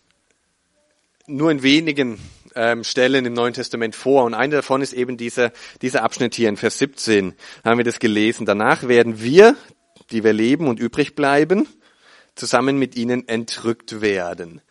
nur 1.25 1.49
in 1.51 1.63
wenigen 1.63 2.19
ähm, 2.53 2.83
Stellen 2.83 3.25
im 3.25 3.31
Neuen 3.31 3.53
Testament 3.53 3.95
vor. 3.95 4.25
Und 4.25 4.33
eine 4.33 4.57
davon 4.57 4.81
ist 4.81 4.91
eben 4.91 5.15
dieser, 5.15 5.53
dieser 5.81 6.03
Abschnitt 6.03 6.35
hier 6.35 6.49
in 6.49 6.57
Vers 6.57 6.79
17. 6.79 7.33
Haben 7.63 7.77
wir 7.77 7.85
das 7.85 7.99
gelesen. 7.99 8.45
Danach 8.45 8.89
werden 8.89 9.21
wir, 9.21 9.55
die 10.11 10.25
wir 10.25 10.33
leben 10.33 10.67
und 10.67 10.81
übrig 10.81 11.15
bleiben, 11.15 11.65
zusammen 12.35 12.77
mit 12.77 12.97
ihnen 12.97 13.25
entrückt 13.29 14.01
werden 14.01 14.61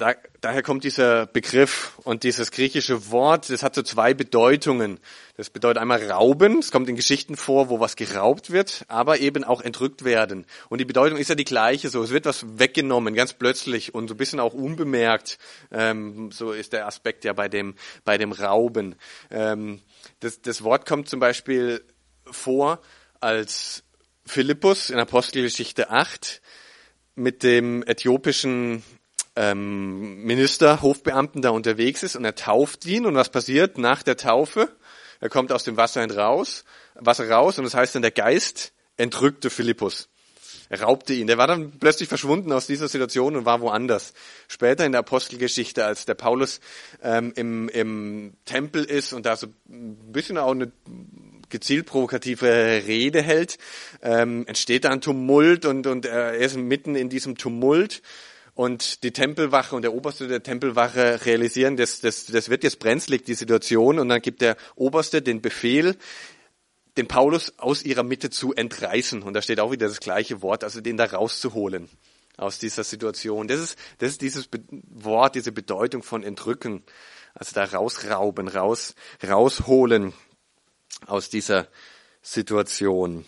da, 0.00 0.14
daher 0.40 0.62
kommt 0.62 0.84
dieser 0.84 1.26
Begriff 1.26 1.98
und 2.04 2.22
dieses 2.22 2.50
griechische 2.50 3.10
Wort, 3.10 3.50
das 3.50 3.62
hat 3.62 3.74
so 3.74 3.82
zwei 3.82 4.14
Bedeutungen. 4.14 4.98
Das 5.36 5.50
bedeutet 5.50 5.78
einmal 5.78 6.10
rauben, 6.10 6.58
es 6.58 6.72
kommt 6.72 6.88
in 6.88 6.96
Geschichten 6.96 7.36
vor, 7.36 7.68
wo 7.68 7.80
was 7.80 7.96
geraubt 7.96 8.50
wird, 8.50 8.84
aber 8.88 9.20
eben 9.20 9.44
auch 9.44 9.60
entrückt 9.60 10.04
werden. 10.04 10.46
Und 10.70 10.78
die 10.78 10.86
Bedeutung 10.86 11.18
ist 11.18 11.28
ja 11.28 11.34
die 11.34 11.44
gleiche, 11.44 11.90
so 11.90 12.02
es 12.02 12.10
wird 12.10 12.24
was 12.24 12.58
weggenommen, 12.58 13.14
ganz 13.14 13.34
plötzlich 13.34 13.94
und 13.94 14.08
so 14.08 14.14
ein 14.14 14.16
bisschen 14.16 14.40
auch 14.40 14.54
unbemerkt. 14.54 15.38
Ähm, 15.70 16.32
so 16.32 16.52
ist 16.52 16.72
der 16.72 16.86
Aspekt 16.86 17.24
ja 17.24 17.34
bei 17.34 17.48
dem 17.48 17.74
bei 18.04 18.16
dem 18.16 18.32
Rauben. 18.32 18.96
Ähm, 19.30 19.82
das, 20.20 20.40
das 20.40 20.64
Wort 20.64 20.86
kommt 20.86 21.10
zum 21.10 21.20
Beispiel 21.20 21.84
vor, 22.24 22.80
als 23.20 23.82
Philippus 24.24 24.88
in 24.88 24.98
Apostelgeschichte 24.98 25.90
8 25.90 26.40
mit 27.16 27.42
dem 27.42 27.82
äthiopischen 27.82 28.82
ähm, 29.36 30.22
Minister, 30.24 30.82
Hofbeamten 30.82 31.42
da 31.42 31.50
unterwegs 31.50 32.02
ist 32.02 32.16
und 32.16 32.24
er 32.24 32.34
tauft 32.34 32.84
ihn 32.86 33.06
und 33.06 33.14
was 33.14 33.30
passiert 33.30 33.78
nach 33.78 34.02
der 34.02 34.16
Taufe? 34.16 34.68
Er 35.20 35.28
kommt 35.28 35.52
aus 35.52 35.64
dem 35.64 35.76
Wasser 35.76 36.08
raus, 36.14 36.64
Wasser 36.94 37.28
raus 37.28 37.58
und 37.58 37.64
das 37.64 37.74
heißt 37.74 37.94
dann 37.94 38.02
der 38.02 38.10
Geist 38.10 38.72
entrückte 38.96 39.50
Philippus. 39.50 40.08
Er 40.68 40.82
raubte 40.82 41.14
ihn. 41.14 41.26
Der 41.26 41.36
war 41.36 41.48
dann 41.48 41.72
plötzlich 41.80 42.08
verschwunden 42.08 42.52
aus 42.52 42.68
dieser 42.68 42.86
Situation 42.86 43.34
und 43.34 43.44
war 43.44 43.60
woanders. 43.60 44.12
Später 44.46 44.86
in 44.86 44.92
der 44.92 45.00
Apostelgeschichte, 45.00 45.84
als 45.84 46.04
der 46.04 46.14
Paulus 46.14 46.60
ähm, 47.02 47.32
im, 47.34 47.68
im 47.70 48.34
Tempel 48.44 48.84
ist 48.84 49.12
und 49.12 49.26
da 49.26 49.36
so 49.36 49.48
ein 49.68 50.12
bisschen 50.12 50.38
auch 50.38 50.52
eine 50.52 50.70
gezielt 51.48 51.86
provokative 51.86 52.84
Rede 52.86 53.20
hält, 53.20 53.58
ähm, 54.00 54.46
entsteht 54.46 54.84
da 54.84 54.90
ein 54.90 55.00
Tumult 55.00 55.66
und, 55.66 55.88
und 55.88 56.06
er 56.06 56.34
ist 56.34 56.56
mitten 56.56 56.94
in 56.94 57.08
diesem 57.08 57.36
Tumult 57.36 58.00
und 58.60 59.04
die 59.04 59.10
Tempelwache 59.10 59.74
und 59.74 59.80
der 59.80 59.94
Oberste 59.94 60.28
der 60.28 60.42
Tempelwache 60.42 61.24
realisieren, 61.24 61.78
das, 61.78 62.00
das, 62.00 62.26
das 62.26 62.50
wird 62.50 62.62
jetzt 62.62 62.78
brenzlig, 62.78 63.24
die 63.24 63.32
Situation. 63.32 63.98
Und 63.98 64.10
dann 64.10 64.20
gibt 64.20 64.42
der 64.42 64.54
Oberste 64.74 65.22
den 65.22 65.40
Befehl, 65.40 65.96
den 66.98 67.08
Paulus 67.08 67.54
aus 67.56 67.82
ihrer 67.82 68.02
Mitte 68.02 68.28
zu 68.28 68.52
entreißen. 68.52 69.22
Und 69.22 69.32
da 69.32 69.40
steht 69.40 69.60
auch 69.60 69.72
wieder 69.72 69.88
das 69.88 70.00
gleiche 70.00 70.42
Wort, 70.42 70.62
also 70.62 70.82
den 70.82 70.98
da 70.98 71.06
rauszuholen 71.06 71.88
aus 72.36 72.58
dieser 72.58 72.84
Situation. 72.84 73.48
Das 73.48 73.60
ist, 73.60 73.78
das 73.96 74.10
ist 74.10 74.20
dieses 74.20 74.50
Wort, 74.90 75.36
diese 75.36 75.52
Bedeutung 75.52 76.02
von 76.02 76.22
entrücken. 76.22 76.82
Also 77.32 77.54
da 77.54 77.64
rausrauben, 77.64 78.46
raus, 78.46 78.94
rausholen 79.26 80.12
aus 81.06 81.30
dieser 81.30 81.66
Situation. 82.20 83.24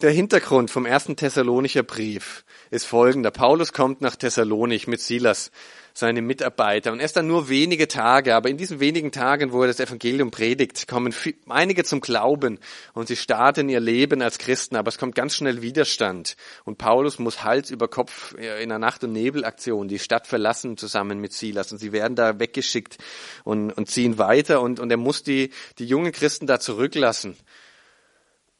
Der 0.00 0.12
Hintergrund 0.12 0.70
vom 0.70 0.86
ersten 0.86 1.16
Thessalonicher 1.16 1.82
Brief 1.82 2.44
ist 2.70 2.86
folgender. 2.86 3.32
Paulus 3.32 3.72
kommt 3.72 4.00
nach 4.00 4.14
Thessalonich 4.14 4.86
mit 4.86 5.00
Silas, 5.00 5.50
seinem 5.92 6.24
Mitarbeiter, 6.24 6.92
und 6.92 7.00
erst 7.00 7.16
dann 7.16 7.26
nur 7.26 7.48
wenige 7.48 7.88
Tage, 7.88 8.36
aber 8.36 8.48
in 8.48 8.56
diesen 8.56 8.78
wenigen 8.78 9.10
Tagen, 9.10 9.50
wo 9.50 9.62
er 9.62 9.66
das 9.66 9.80
Evangelium 9.80 10.30
predigt, 10.30 10.86
kommen 10.86 11.12
einige 11.48 11.82
zum 11.82 12.00
Glauben 12.00 12.60
und 12.94 13.08
sie 13.08 13.16
starten 13.16 13.68
ihr 13.68 13.80
Leben 13.80 14.22
als 14.22 14.38
Christen, 14.38 14.76
aber 14.76 14.86
es 14.86 14.98
kommt 14.98 15.16
ganz 15.16 15.34
schnell 15.34 15.62
Widerstand. 15.62 16.36
Und 16.62 16.78
Paulus 16.78 17.18
muss 17.18 17.42
Hals 17.42 17.72
über 17.72 17.88
Kopf 17.88 18.34
in 18.34 18.70
einer 18.70 18.78
Nacht- 18.78 19.02
und 19.02 19.12
Nebelaktion 19.12 19.88
die 19.88 19.98
Stadt 19.98 20.28
verlassen 20.28 20.76
zusammen 20.76 21.18
mit 21.18 21.32
Silas 21.32 21.72
und 21.72 21.78
sie 21.78 21.90
werden 21.90 22.14
da 22.14 22.38
weggeschickt 22.38 22.98
und, 23.42 23.72
und 23.72 23.90
ziehen 23.90 24.16
weiter 24.16 24.62
und, 24.62 24.78
und 24.78 24.92
er 24.92 24.96
muss 24.96 25.24
die, 25.24 25.50
die 25.80 25.86
jungen 25.86 26.12
Christen 26.12 26.46
da 26.46 26.60
zurücklassen. 26.60 27.36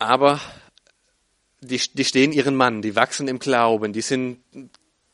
Aber 0.01 0.41
die, 1.61 1.81
die 1.93 2.05
stehen 2.05 2.33
ihren 2.33 2.57
Mann, 2.57 2.83
die 2.83 2.97
wachsen 2.97 3.29
im 3.29 3.39
Glauben, 3.39 3.93
die 3.93 4.01
sind, 4.01 4.39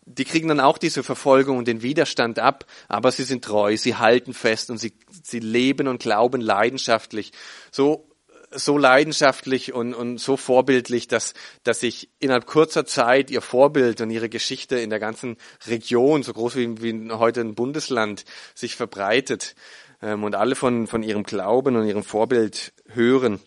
die 0.06 0.24
kriegen 0.24 0.48
dann 0.48 0.60
auch 0.60 0.78
diese 0.78 1.02
Verfolgung 1.02 1.58
und 1.58 1.68
den 1.68 1.82
Widerstand 1.82 2.38
ab, 2.38 2.66
aber 2.88 3.10
sie 3.12 3.24
sind 3.24 3.44
treu, 3.44 3.76
sie 3.76 3.96
halten 3.96 4.34
fest 4.34 4.70
und 4.70 4.78
sie, 4.78 4.92
sie 5.22 5.40
leben 5.40 5.88
und 5.88 6.00
glauben 6.00 6.40
leidenschaftlich. 6.40 7.32
So, 7.70 8.08
so 8.56 8.78
leidenschaftlich 8.78 9.72
und, 9.72 9.94
und 9.94 10.18
so 10.18 10.36
vorbildlich, 10.36 11.08
dass, 11.08 11.34
dass 11.64 11.80
sich 11.80 12.10
innerhalb 12.20 12.46
kurzer 12.46 12.86
Zeit 12.86 13.30
ihr 13.30 13.40
Vorbild 13.40 14.00
und 14.00 14.10
ihre 14.10 14.28
Geschichte 14.28 14.78
in 14.78 14.90
der 14.90 15.00
ganzen 15.00 15.36
Region, 15.66 16.22
so 16.22 16.32
groß 16.32 16.56
wie, 16.56 16.82
wie 16.82 17.10
heute 17.10 17.40
ein 17.40 17.54
Bundesland, 17.54 18.24
sich 18.54 18.76
verbreitet 18.76 19.56
ähm, 20.02 20.22
und 20.22 20.34
alle 20.34 20.54
von, 20.54 20.86
von 20.86 21.02
ihrem 21.02 21.24
Glauben 21.24 21.76
und 21.76 21.86
ihrem 21.86 22.04
Vorbild 22.04 22.72
hören. 22.92 23.40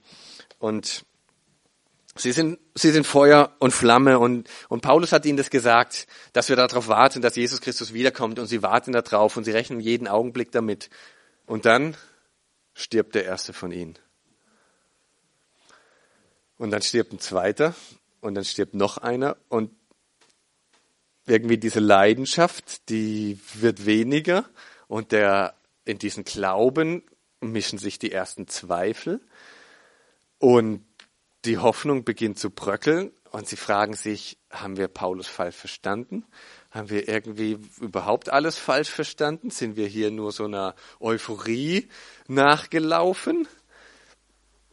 Und 0.59 1.05
Sie 2.19 2.31
sind, 2.31 2.59
sie 2.75 2.91
sind 2.91 3.05
Feuer 3.05 3.55
und 3.59 3.71
Flamme 3.71 4.19
und, 4.19 4.49
und 4.69 4.81
Paulus 4.81 5.11
hat 5.11 5.25
ihnen 5.25 5.37
das 5.37 5.49
gesagt, 5.49 6.07
dass 6.33 6.49
wir 6.49 6.55
darauf 6.55 6.87
warten, 6.87 7.21
dass 7.21 7.35
Jesus 7.35 7.61
Christus 7.61 7.93
wiederkommt 7.93 8.39
und 8.39 8.47
sie 8.47 8.63
warten 8.63 8.91
darauf 8.91 9.37
und 9.37 9.43
sie 9.43 9.51
rechnen 9.51 9.79
jeden 9.79 10.07
Augenblick 10.07 10.51
damit. 10.51 10.89
Und 11.45 11.65
dann 11.65 11.95
stirbt 12.73 13.15
der 13.15 13.25
erste 13.25 13.53
von 13.53 13.71
ihnen. 13.71 13.97
Und 16.57 16.71
dann 16.71 16.81
stirbt 16.81 17.13
ein 17.13 17.19
zweiter 17.19 17.75
und 18.21 18.35
dann 18.35 18.45
stirbt 18.45 18.73
noch 18.73 18.97
einer 18.97 19.37
und 19.49 19.71
irgendwie 21.27 21.57
diese 21.57 21.79
Leidenschaft, 21.79 22.89
die 22.89 23.39
wird 23.53 23.85
weniger 23.85 24.45
und 24.87 25.11
der, 25.11 25.55
in 25.85 25.99
diesen 25.99 26.23
Glauben 26.23 27.03
mischen 27.41 27.77
sich 27.77 27.99
die 27.99 28.11
ersten 28.11 28.47
Zweifel 28.47 29.21
und 30.39 30.83
die 31.45 31.57
Hoffnung 31.57 32.03
beginnt 32.03 32.39
zu 32.39 32.49
bröckeln 32.49 33.11
und 33.31 33.47
sie 33.47 33.55
fragen 33.55 33.93
sich, 33.93 34.37
haben 34.49 34.77
wir 34.77 34.87
Paulus 34.87 35.27
falsch 35.27 35.55
verstanden? 35.55 36.25
Haben 36.71 36.89
wir 36.89 37.07
irgendwie 37.07 37.57
überhaupt 37.79 38.29
alles 38.29 38.57
falsch 38.57 38.89
verstanden? 38.89 39.49
Sind 39.49 39.75
wir 39.75 39.87
hier 39.87 40.11
nur 40.11 40.31
so 40.31 40.45
einer 40.45 40.75
Euphorie 40.99 41.87
nachgelaufen? 42.27 43.47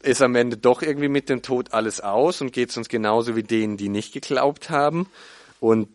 Ist 0.03 0.23
am 0.23 0.35
Ende 0.35 0.57
doch 0.57 0.83
irgendwie 0.83 1.09
mit 1.09 1.29
dem 1.29 1.43
Tod 1.43 1.73
alles 1.73 2.01
aus 2.01 2.41
und 2.41 2.53
geht 2.53 2.71
es 2.71 2.77
uns 2.77 2.89
genauso 2.89 3.37
wie 3.37 3.43
denen, 3.43 3.77
die 3.77 3.89
nicht 3.89 4.13
geglaubt 4.13 4.71
haben? 4.71 5.09
Und, 5.61 5.89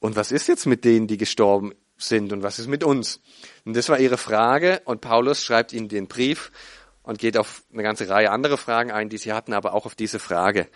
und 0.00 0.16
was 0.16 0.32
ist 0.32 0.48
jetzt 0.48 0.66
mit 0.66 0.84
denen, 0.84 1.06
die 1.06 1.18
gestorben 1.18 1.72
sind 1.98 2.32
und 2.32 2.42
was 2.42 2.58
ist 2.58 2.68
mit 2.68 2.84
uns? 2.84 3.20
Und 3.64 3.76
das 3.76 3.88
war 3.88 3.98
ihre 3.98 4.18
Frage 4.18 4.80
und 4.84 5.00
Paulus 5.00 5.42
schreibt 5.42 5.72
ihnen 5.72 5.88
den 5.88 6.08
Brief 6.08 6.50
und 7.06 7.18
geht 7.18 7.38
auf 7.38 7.62
eine 7.72 7.84
ganze 7.84 8.08
Reihe 8.08 8.30
andere 8.30 8.58
Fragen 8.58 8.90
ein, 8.90 9.08
die 9.08 9.16
sie 9.16 9.32
hatten, 9.32 9.54
aber 9.54 9.72
auch 9.72 9.86
auf 9.86 9.94
diese 9.94 10.18
Frage. 10.18 10.68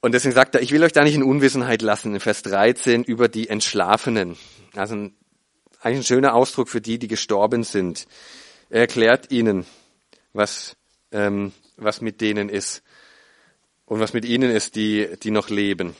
Und 0.00 0.12
deswegen 0.12 0.34
sagt 0.34 0.54
er, 0.54 0.62
ich 0.62 0.70
will 0.70 0.84
euch 0.84 0.92
da 0.92 1.02
nicht 1.02 1.16
in 1.16 1.22
Unwissenheit 1.22 1.82
lassen, 1.82 2.14
in 2.14 2.20
Vers 2.20 2.42
13, 2.42 3.02
über 3.02 3.28
die 3.28 3.48
Entschlafenen. 3.48 4.36
Also 4.74 4.94
ein, 4.94 5.16
eigentlich 5.80 6.00
ein 6.00 6.04
schöner 6.04 6.34
Ausdruck 6.34 6.68
für 6.68 6.80
die, 6.80 6.98
die 6.98 7.08
gestorben 7.08 7.64
sind. 7.64 8.06
Er 8.70 8.82
erklärt 8.82 9.32
ihnen, 9.32 9.66
was, 10.32 10.76
ähm, 11.10 11.52
was 11.76 12.00
mit 12.00 12.20
denen 12.20 12.48
ist 12.48 12.82
und 13.84 13.98
was 13.98 14.12
mit 14.12 14.24
ihnen 14.24 14.50
ist, 14.50 14.76
die, 14.76 15.08
die 15.22 15.32
noch 15.32 15.48
leben. 15.48 15.96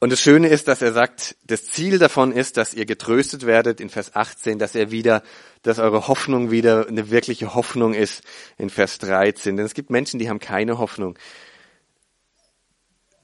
Und 0.00 0.12
das 0.12 0.20
Schöne 0.20 0.48
ist, 0.48 0.68
dass 0.68 0.80
er 0.80 0.92
sagt, 0.92 1.36
das 1.44 1.66
Ziel 1.66 1.98
davon 1.98 2.30
ist, 2.30 2.56
dass 2.56 2.72
ihr 2.72 2.86
getröstet 2.86 3.46
werdet 3.46 3.80
in 3.80 3.88
Vers 3.88 4.14
18, 4.14 4.60
dass 4.60 4.76
er 4.76 4.92
wieder, 4.92 5.24
dass 5.62 5.80
eure 5.80 6.06
Hoffnung 6.06 6.52
wieder 6.52 6.86
eine 6.86 7.10
wirkliche 7.10 7.54
Hoffnung 7.54 7.94
ist 7.94 8.22
in 8.58 8.70
Vers 8.70 8.98
13. 8.98 9.56
Denn 9.56 9.66
es 9.66 9.74
gibt 9.74 9.90
Menschen, 9.90 10.20
die 10.20 10.28
haben 10.28 10.38
keine 10.38 10.78
Hoffnung. 10.78 11.18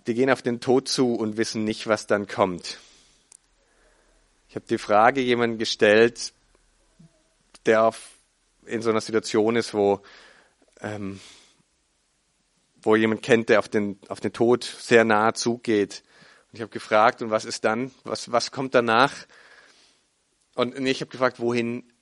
Die 0.08 0.14
gehen 0.14 0.30
auf 0.30 0.42
den 0.42 0.60
Tod 0.60 0.88
zu 0.88 1.14
und 1.14 1.36
wissen 1.36 1.62
nicht, 1.62 1.86
was 1.86 2.08
dann 2.08 2.26
kommt. 2.26 2.78
Ich 4.48 4.56
habe 4.56 4.66
die 4.68 4.78
Frage 4.78 5.20
jemandem 5.20 5.58
gestellt, 5.58 6.32
der 7.66 7.84
auf, 7.84 8.00
in 8.66 8.82
so 8.82 8.90
einer 8.90 9.00
Situation 9.00 9.54
ist, 9.54 9.74
wo, 9.74 10.00
ähm, 10.80 11.20
wo 12.82 12.96
jemand 12.96 13.22
kennt, 13.22 13.48
der 13.48 13.60
auf 13.60 13.68
den, 13.68 14.00
auf 14.08 14.18
den 14.18 14.32
Tod 14.32 14.64
sehr 14.64 15.04
nahe 15.04 15.34
zugeht 15.34 16.02
ich 16.54 16.61
habe 16.61 16.70
gefragt, 16.70 17.20
und 17.23 17.30
was 17.30 17.44
ist 17.44 17.64
dann? 17.64 17.90
Was, 18.04 18.30
was 18.30 18.50
kommt 18.50 18.75
danach? 18.75 19.12
Und 20.54 20.76
ich 20.87 21.00
habe 21.00 21.11
gefragt, 21.11 21.40
wohin, 21.40 21.92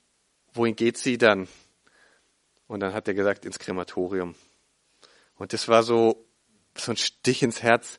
wohin 0.52 0.76
geht 0.76 0.98
sie 0.98 1.16
dann? 1.16 1.48
Und 2.66 2.80
dann 2.80 2.92
hat 2.92 3.08
er 3.08 3.14
gesagt, 3.14 3.44
ins 3.44 3.58
Krematorium. 3.58 4.34
Und 5.36 5.52
das 5.52 5.68
war 5.68 5.82
so, 5.82 6.26
so 6.76 6.92
ein 6.92 6.96
Stich 6.96 7.42
ins 7.42 7.62
Herz. 7.62 7.98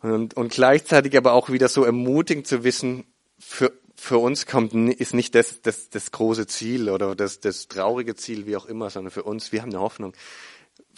Und, 0.00 0.34
und 0.34 0.52
gleichzeitig 0.52 1.16
aber 1.16 1.34
auch 1.34 1.50
wieder 1.50 1.68
so 1.68 1.84
ermutigend 1.84 2.46
zu 2.46 2.64
wissen, 2.64 3.04
für, 3.38 3.72
für 3.94 4.18
uns 4.18 4.46
kommt, 4.46 4.74
ist 4.74 5.14
nicht 5.14 5.34
das, 5.34 5.62
das, 5.62 5.88
das 5.88 6.10
große 6.10 6.46
Ziel 6.46 6.90
oder 6.90 7.14
das, 7.14 7.40
das 7.40 7.68
traurige 7.68 8.16
Ziel, 8.16 8.46
wie 8.46 8.56
auch 8.56 8.66
immer, 8.66 8.90
sondern 8.90 9.10
für 9.10 9.22
uns, 9.22 9.52
wir 9.52 9.62
haben 9.62 9.70
eine 9.70 9.80
Hoffnung 9.80 10.14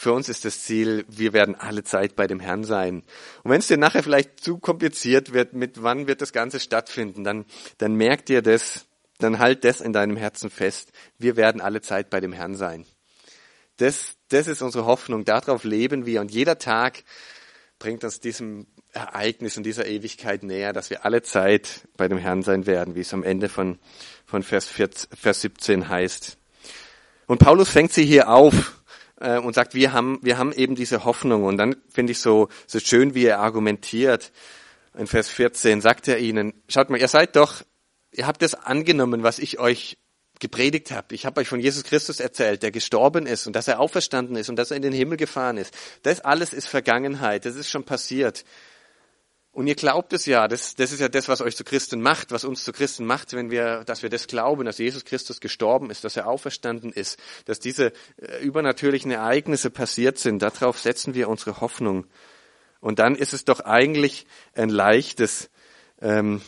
für 0.02 0.12
uns 0.12 0.28
ist 0.28 0.44
das 0.44 0.64
Ziel, 0.64 1.04
wir 1.09 1.32
werden 1.32 1.54
alle 1.54 1.85
Zeit 1.85 2.16
bei 2.16 2.26
dem 2.26 2.40
Herrn 2.40 2.64
sein. 2.64 3.04
Und 3.44 3.52
wenn 3.52 3.61
es 3.61 3.68
dir 3.68 3.76
nachher 3.76 4.02
vielleicht 4.02 4.40
zu 4.40 4.59
kompliziert 4.59 5.32
wird, 5.32 5.52
mit 5.52 5.80
wann 5.80 6.09
wird 6.09 6.21
das 6.21 6.32
Ganze 6.32 6.59
stattfinden, 6.59 7.23
dann, 7.23 7.44
dann 7.78 7.94
merkt 7.94 8.28
dir 8.28 8.42
das, 8.42 8.87
dann 9.18 9.38
halt 9.38 9.62
das 9.62 9.80
in 9.80 9.92
deinem 9.92 10.16
Herzen 10.16 10.50
fest. 10.50 10.90
Wir 11.18 11.37
werden 11.37 11.61
alle 11.61 11.82
Zeit 11.82 12.11
bei 12.11 12.18
dem 12.18 12.32
Herrn 12.32 12.56
sein. 12.56 12.85
Das, 13.76 14.16
das 14.28 14.49
ist 14.49 14.61
unsere 14.61 14.87
Hoffnung. 14.87 15.25
Darauf 15.25 15.62
leben 15.62 16.04
wir. 16.04 16.21
Und 16.21 16.32
jeder 16.32 16.59
Tag 16.59 17.04
bringt 17.78 18.02
uns 18.02 18.18
diesem 18.18 18.66
Ereignis 18.90 19.56
und 19.56 19.62
dieser 19.62 19.87
Ewigkeit 19.87 20.42
näher, 20.42 20.73
dass 20.73 20.90
wir 20.90 21.04
alle 21.04 21.23
Zeit 21.23 21.87
bei 21.97 22.09
dem 22.09 22.18
Herrn 22.18 22.42
sein 22.42 22.66
werden, 22.66 22.97
wie 22.97 23.02
es 23.02 23.14
am 23.14 23.23
Ende 23.23 23.49
von, 23.49 23.78
von 24.26 24.42
Vers, 24.42 24.66
14, 24.66 25.11
Vers 25.16 25.42
17 25.42 25.88
heißt. 25.88 26.38
Und 27.28 27.38
Paulus 27.38 27.68
fängt 27.68 27.92
sie 27.92 28.04
hier 28.04 28.28
auf 28.28 28.82
äh, 29.23 29.38
und 29.38 29.55
sagt, 29.55 29.75
wir 29.75 29.93
haben, 29.93 30.19
wir 30.23 30.37
haben 30.37 30.52
eben 30.52 30.75
diese 30.75 31.05
Hoffnung. 31.05 31.45
Und 31.45 31.57
dann 31.57 31.76
finde 31.88 32.12
ich 32.12 32.19
so, 32.19 32.49
so 32.67 32.81
schön, 32.81 33.14
wie 33.14 33.25
er 33.25 33.41
argumentiert. 33.41 34.33
In 34.99 35.07
Vers 35.07 35.29
14 35.29 35.81
sagt 35.81 36.09
er 36.09 36.19
ihnen, 36.19 36.52
schaut 36.69 36.91
mal, 36.91 37.00
ihr 37.00 37.09
seid 37.09 37.37
doch, 37.37 37.62
ihr 38.11 38.26
habt 38.26 38.43
das 38.43 38.55
angenommen, 38.55 39.23
was 39.23 39.38
ich 39.38 39.59
euch 39.59 39.97
gepredigt 40.38 40.91
habe. 40.91 41.14
Ich 41.14 41.25
habe 41.25 41.41
euch 41.41 41.49
von 41.49 41.61
Jesus 41.61 41.85
Christus 41.85 42.19
erzählt, 42.19 42.62
der 42.62 42.73
gestorben 42.73 43.26
ist 43.26 43.47
und 43.47 43.55
dass 43.55 43.69
er 43.69 43.79
auferstanden 43.79 44.37
ist 44.37 44.50
und 44.50 44.57
dass 44.57 44.73
er 44.73 44.76
in 44.76 44.83
den 44.83 44.93
Himmel 44.93 45.17
gefahren 45.17 45.57
ist. 45.57 45.73
Das 46.02 46.21
alles 46.21 46.52
ist 46.52 46.67
Vergangenheit, 46.67 47.47
das 47.47 47.55
ist 47.55 47.71
schon 47.71 47.85
passiert. 47.85 48.45
Und 49.54 49.66
ihr 49.66 49.75
glaubt 49.75 50.14
es 50.14 50.25
ja, 50.25 50.49
das, 50.49 50.76
das 50.76 50.92
ist 50.92 51.00
ja 51.00 51.09
das, 51.09 51.28
was 51.28 51.42
euch 51.42 51.56
zu 51.56 51.62
Christen 51.62 52.00
macht, 52.00 52.30
was 52.30 52.44
uns 52.44 52.64
zu 52.64 52.73
Christen 52.73 53.04
macht, 53.04 53.35
wenn 53.35 53.50
wir, 53.50 53.85
dass 53.85 54.02
wir 54.02 54.09
das 54.09 54.26
glauben, 54.26 54.64
dass 54.64 54.78
Jesus 54.78 55.04
Christus 55.04 55.40
gestorben 55.40 55.90
ist, 55.90 56.04
dass 56.04 56.16
er 56.16 56.26
auferstanden 56.26 56.90
ist, 56.90 57.18
dass 57.44 57.61
diese 57.61 57.92
äh, 58.16 58.42
übernatürlichen 58.42 59.11
Ereignisse 59.11 59.71
passiert 59.71 60.16
sind. 60.16 60.40
Darauf 60.40 60.78
setzen 60.78 61.12
wir 61.12 61.28
unsere 61.28 61.61
Hoffnung. 61.61 62.06
Und 62.80 62.99
dann 62.99 63.14
ist 63.14 63.35
es 63.35 63.44
doch 63.44 63.61
eigentlich 63.61 64.26
ein 64.54 64.71
leichtes, 64.71 65.50
ähm, 66.00 66.40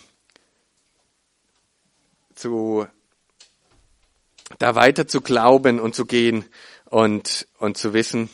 zu, 2.35 2.87
da 4.59 4.75
weiter 4.77 5.07
zu 5.07 5.21
glauben 5.21 5.79
und 5.79 5.95
zu 5.95 6.07
gehen 6.07 6.47
und, 6.87 7.49
und 7.59 7.77
zu 7.77 7.93
wissen, 7.93 8.31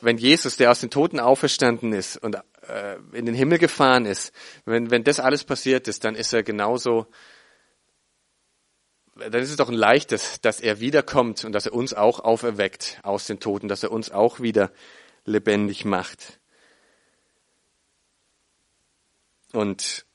wenn 0.00 0.18
Jesus, 0.18 0.56
der 0.56 0.70
aus 0.70 0.80
den 0.80 0.90
Toten 0.90 1.18
auferstanden 1.18 1.92
ist 1.92 2.16
und 2.16 2.36
äh, 2.68 2.96
in 3.12 3.26
den 3.26 3.34
Himmel 3.34 3.58
gefahren 3.58 4.06
ist, 4.06 4.32
wenn, 4.64 4.90
wenn 4.90 5.04
das 5.04 5.20
alles 5.20 5.44
passiert 5.44 5.88
ist, 5.88 6.04
dann 6.04 6.14
ist 6.14 6.32
er 6.32 6.42
genauso, 6.42 7.06
dann 9.16 9.42
ist 9.42 9.50
es 9.50 9.56
doch 9.56 9.68
ein 9.68 9.74
leichtes, 9.74 10.40
dass 10.40 10.60
er 10.60 10.80
wiederkommt 10.80 11.44
und 11.44 11.52
dass 11.52 11.66
er 11.66 11.74
uns 11.74 11.94
auch 11.94 12.20
auferweckt 12.20 13.00
aus 13.02 13.26
den 13.26 13.40
Toten, 13.40 13.68
dass 13.68 13.82
er 13.82 13.92
uns 13.92 14.10
auch 14.10 14.40
wieder 14.40 14.72
lebendig 15.24 15.84
macht. 15.84 16.40
Und, 19.52 20.06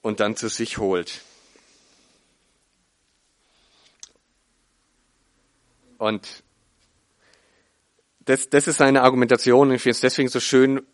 und 0.00 0.20
dann 0.20 0.36
zu 0.36 0.48
sich 0.48 0.78
holt. 0.78 1.20
Und 5.98 6.42
das, 8.20 8.48
das 8.48 8.66
ist 8.66 8.78
seine 8.78 9.02
Argumentation. 9.02 9.70
Ich 9.70 9.82
finde 9.82 9.92
es 9.92 10.00
deswegen 10.00 10.28
so 10.28 10.40
schön, 10.40 10.86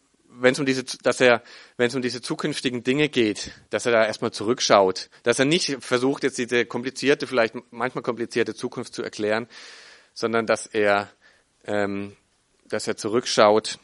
wenn 0.43 0.53
es 0.53 0.61
um 0.61 0.67
diese, 0.67 0.85
dass 0.85 1.21
er, 1.21 1.43
wenn 1.77 1.89
es 1.89 1.95
um 1.95 2.03
diese 2.03 2.21
zukünftigen 2.21 2.83
Dinge 2.83 3.09
geht, 3.09 3.53
dass 3.71 3.87
er 3.87 3.93
da 3.93 4.07
erstmal 4.07 4.33
zurückschaut, 4.33 5.09
dass 5.23 5.39
er 5.39 5.45
nicht 5.45 5.79
versucht, 5.81 6.23
jetzt 6.23 6.39
diese 6.39 6.67
komplizierte, 6.67 7.27
vielleicht 7.27 7.55
manchmal 7.71 8.03
komplizierte 8.03 8.55
Zukunft 8.55 8.95
zu 8.95 9.03
erklären, 9.03 9.47
sondern 10.15 10.47
dass 10.47 10.67
er, 10.67 11.11
ähm, 11.65 12.17
dass 12.69 12.87
er 12.87 12.97
zurückschaut 12.97 13.79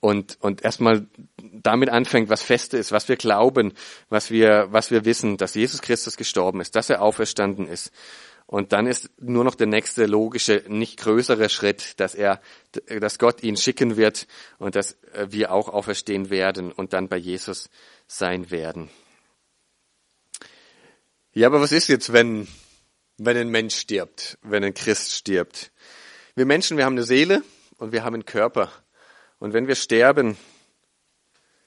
und 0.00 0.36
und 0.40 0.62
erstmal 0.62 1.06
damit 1.40 1.88
anfängt, 1.88 2.28
was 2.28 2.42
feste 2.42 2.76
ist, 2.76 2.90
was 2.90 3.08
wir 3.08 3.16
glauben, 3.16 3.72
was 4.08 4.30
wir 4.30 4.68
was 4.70 4.90
wir 4.90 5.04
wissen, 5.04 5.36
dass 5.36 5.54
Jesus 5.54 5.80
Christus 5.80 6.16
gestorben 6.16 6.60
ist, 6.60 6.74
dass 6.74 6.90
er 6.90 7.02
auferstanden 7.02 7.68
ist 7.68 7.92
und 8.52 8.74
dann 8.74 8.86
ist 8.86 9.08
nur 9.18 9.44
noch 9.44 9.54
der 9.54 9.66
nächste 9.66 10.04
logische, 10.04 10.62
nicht 10.68 11.00
größere 11.00 11.48
Schritt, 11.48 11.98
dass 12.00 12.14
er, 12.14 12.38
dass 13.00 13.18
Gott 13.18 13.42
ihn 13.42 13.56
schicken 13.56 13.96
wird 13.96 14.26
und 14.58 14.76
dass 14.76 14.98
wir 15.26 15.52
auch 15.52 15.70
auferstehen 15.70 16.28
werden 16.28 16.70
und 16.70 16.92
dann 16.92 17.08
bei 17.08 17.16
Jesus 17.16 17.70
sein 18.06 18.50
werden. 18.50 18.90
Ja, 21.32 21.46
aber 21.46 21.62
was 21.62 21.72
ist 21.72 21.88
jetzt, 21.88 22.12
wenn, 22.12 22.46
wenn 23.16 23.38
ein 23.38 23.48
Mensch 23.48 23.74
stirbt, 23.74 24.36
wenn 24.42 24.64
ein 24.64 24.74
Christ 24.74 25.12
stirbt? 25.12 25.72
Wir 26.34 26.44
Menschen, 26.44 26.76
wir 26.76 26.84
haben 26.84 26.92
eine 26.92 27.04
Seele 27.04 27.42
und 27.78 27.92
wir 27.92 28.04
haben 28.04 28.16
einen 28.16 28.26
Körper. 28.26 28.70
Und 29.38 29.54
wenn 29.54 29.66
wir 29.66 29.76
sterben, 29.76 30.36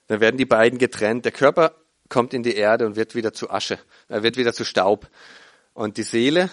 dann 0.05 0.19
werden 0.19 0.37
die 0.37 0.45
beiden 0.45 0.77
getrennt. 0.77 1.25
Der 1.25 1.31
Körper 1.31 1.75
kommt 2.09 2.35
in 2.35 2.43
die 2.43 2.53
Erde 2.53 2.85
und 2.85 2.95
wird 2.95 3.15
wieder 3.15 3.33
zu 3.33 3.49
Asche, 3.49 3.79
er 4.07 4.21
wird 4.21 4.37
wieder 4.37 4.53
zu 4.53 4.65
Staub. 4.65 5.09
Und 5.73 5.97
die 5.97 6.03
Seele, 6.03 6.51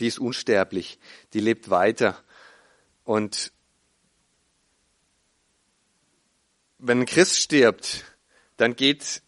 die 0.00 0.06
ist 0.06 0.18
unsterblich, 0.18 0.98
die 1.32 1.40
lebt 1.40 1.70
weiter. 1.70 2.22
Und 3.04 3.52
wenn 6.78 7.00
ein 7.00 7.06
Christ 7.06 7.38
stirbt, 7.38 8.04
dann 8.56 8.76
geht 8.76 9.22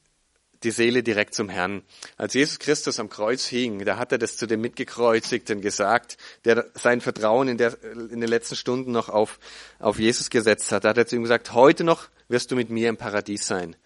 die 0.65 0.71
Seele 0.71 1.03
direkt 1.03 1.35
zum 1.35 1.49
Herrn. 1.49 1.83
Als 2.17 2.35
Jesus 2.35 2.59
Christus 2.59 2.99
am 2.99 3.09
Kreuz 3.09 3.47
hing, 3.47 3.85
da 3.85 3.99
hat 3.99 4.13
er 4.13 4.19
das 4.19 4.37
zu 4.37 4.47
dem 4.47 4.61
Mitgekreuzigten 4.63 5.61
gesagt, 5.61 6.17
der 6.45 6.71
sein 6.75 7.01
Vertrauen 7.01 7.49
in, 7.49 7.59
der, 7.59 7.83
in 7.85 8.21
den 8.21 8.29
letzten 8.29 8.57
Stunden 8.57 8.91
noch 8.91 9.09
auf, 9.09 9.39
auf 9.79 9.99
Jesus 9.99 10.31
gesetzt 10.31 10.73
hat. 10.73 10.85
Da 10.85 10.91
hat 10.91 10.99
er 10.99 11.07
zu 11.07 11.17
ihm 11.17 11.23
gesagt, 11.23 11.53
heute 11.53 11.85
noch 11.85 12.09
wirst 12.29 12.51
du 12.51 12.57
mit 12.57 12.71
mir 12.71 12.89
im 12.89 12.97
Paradies 12.97 13.47
sein. 13.47 13.77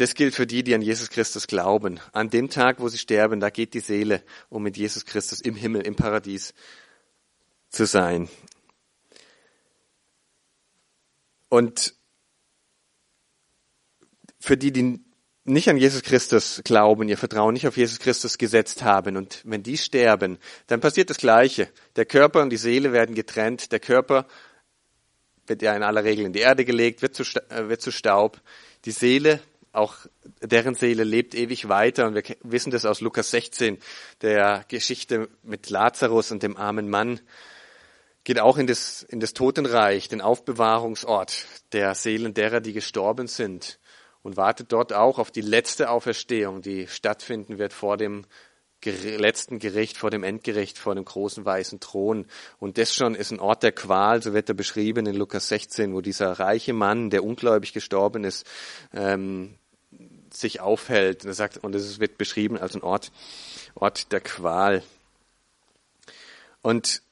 Das 0.00 0.14
gilt 0.14 0.34
für 0.34 0.46
die, 0.46 0.64
die 0.64 0.74
an 0.74 0.80
Jesus 0.80 1.10
Christus 1.10 1.46
glauben. 1.46 2.00
An 2.12 2.30
dem 2.30 2.48
Tag, 2.48 2.80
wo 2.80 2.88
sie 2.88 2.96
sterben, 2.96 3.38
da 3.38 3.50
geht 3.50 3.74
die 3.74 3.80
Seele, 3.80 4.22
um 4.48 4.62
mit 4.62 4.78
Jesus 4.78 5.04
Christus 5.04 5.42
im 5.42 5.54
Himmel, 5.54 5.82
im 5.82 5.94
Paradies 5.94 6.54
zu 7.68 7.84
sein. 7.84 8.30
Und 11.50 11.92
für 14.38 14.56
die, 14.56 14.72
die 14.72 15.04
nicht 15.44 15.68
an 15.68 15.76
Jesus 15.76 16.00
Christus 16.00 16.62
glauben, 16.64 17.06
ihr 17.10 17.18
Vertrauen 17.18 17.52
nicht 17.52 17.66
auf 17.66 17.76
Jesus 17.76 17.98
Christus 17.98 18.38
gesetzt 18.38 18.82
haben 18.82 19.18
und 19.18 19.42
wenn 19.44 19.62
die 19.62 19.76
sterben, 19.76 20.38
dann 20.68 20.80
passiert 20.80 21.10
das 21.10 21.18
Gleiche. 21.18 21.68
Der 21.96 22.06
Körper 22.06 22.40
und 22.40 22.48
die 22.48 22.56
Seele 22.56 22.94
werden 22.94 23.14
getrennt. 23.14 23.70
Der 23.70 23.80
Körper 23.80 24.26
wird 25.46 25.60
ja 25.60 25.76
in 25.76 25.82
aller 25.82 26.04
Regel 26.04 26.24
in 26.24 26.32
die 26.32 26.40
Erde 26.40 26.64
gelegt, 26.64 27.02
wird 27.02 27.14
zu, 27.14 27.22
äh, 27.50 27.68
wird 27.68 27.82
zu 27.82 27.92
Staub. 27.92 28.40
Die 28.86 28.92
Seele 28.92 29.42
auch 29.72 29.96
deren 30.42 30.74
Seele 30.74 31.04
lebt 31.04 31.34
ewig 31.34 31.68
weiter. 31.68 32.06
Und 32.06 32.14
wir 32.14 32.22
wissen 32.42 32.70
das 32.70 32.84
aus 32.84 33.00
Lukas 33.00 33.30
16, 33.30 33.78
der 34.22 34.64
Geschichte 34.68 35.28
mit 35.42 35.70
Lazarus 35.70 36.32
und 36.32 36.42
dem 36.42 36.56
armen 36.56 36.88
Mann. 36.88 37.20
Geht 38.24 38.40
auch 38.40 38.58
in 38.58 38.66
das, 38.66 39.02
in 39.02 39.20
das 39.20 39.32
Totenreich, 39.32 40.08
den 40.08 40.20
Aufbewahrungsort 40.20 41.46
der 41.72 41.94
Seelen 41.94 42.34
derer, 42.34 42.60
die 42.60 42.72
gestorben 42.72 43.26
sind. 43.26 43.78
Und 44.22 44.36
wartet 44.36 44.72
dort 44.72 44.92
auch 44.92 45.18
auf 45.18 45.30
die 45.30 45.40
letzte 45.40 45.88
Auferstehung, 45.88 46.60
die 46.60 46.86
stattfinden 46.86 47.58
wird 47.58 47.72
vor 47.72 47.96
dem 47.96 48.26
letzten 48.84 49.58
Gericht, 49.58 49.96
vor 49.96 50.10
dem 50.10 50.24
Endgericht, 50.24 50.78
vor 50.78 50.94
dem 50.94 51.04
großen 51.04 51.44
weißen 51.44 51.80
Thron. 51.80 52.26
Und 52.58 52.78
das 52.78 52.94
schon 52.94 53.14
ist 53.14 53.30
ein 53.30 53.40
Ort 53.40 53.62
der 53.62 53.72
Qual, 53.72 54.22
so 54.22 54.32
wird 54.32 54.48
er 54.48 54.54
beschrieben 54.54 55.06
in 55.06 55.16
Lukas 55.16 55.48
16, 55.48 55.94
wo 55.94 56.00
dieser 56.00 56.32
reiche 56.32 56.72
Mann, 56.72 57.10
der 57.10 57.24
ungläubig 57.24 57.72
gestorben 57.72 58.24
ist, 58.24 58.46
ähm, 58.94 59.58
sich 60.30 60.60
aufhält. 60.60 61.24
Und 61.24 61.30
er 61.30 61.34
sagt, 61.34 61.58
und 61.58 61.74
es 61.74 62.00
wird 62.00 62.18
beschrieben 62.18 62.58
als 62.58 62.74
ein 62.74 62.82
Ort, 62.82 63.12
Ort 63.74 64.12
der 64.12 64.20
Qual. 64.20 64.82
Und 66.62 67.02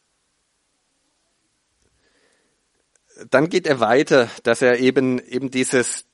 dann 3.31 3.49
geht 3.49 3.67
er 3.67 3.81
weiter, 3.81 4.31
dass 4.43 4.63
er 4.63 4.79
eben, 4.79 5.19
eben 5.19 5.51
dieses, 5.51 6.05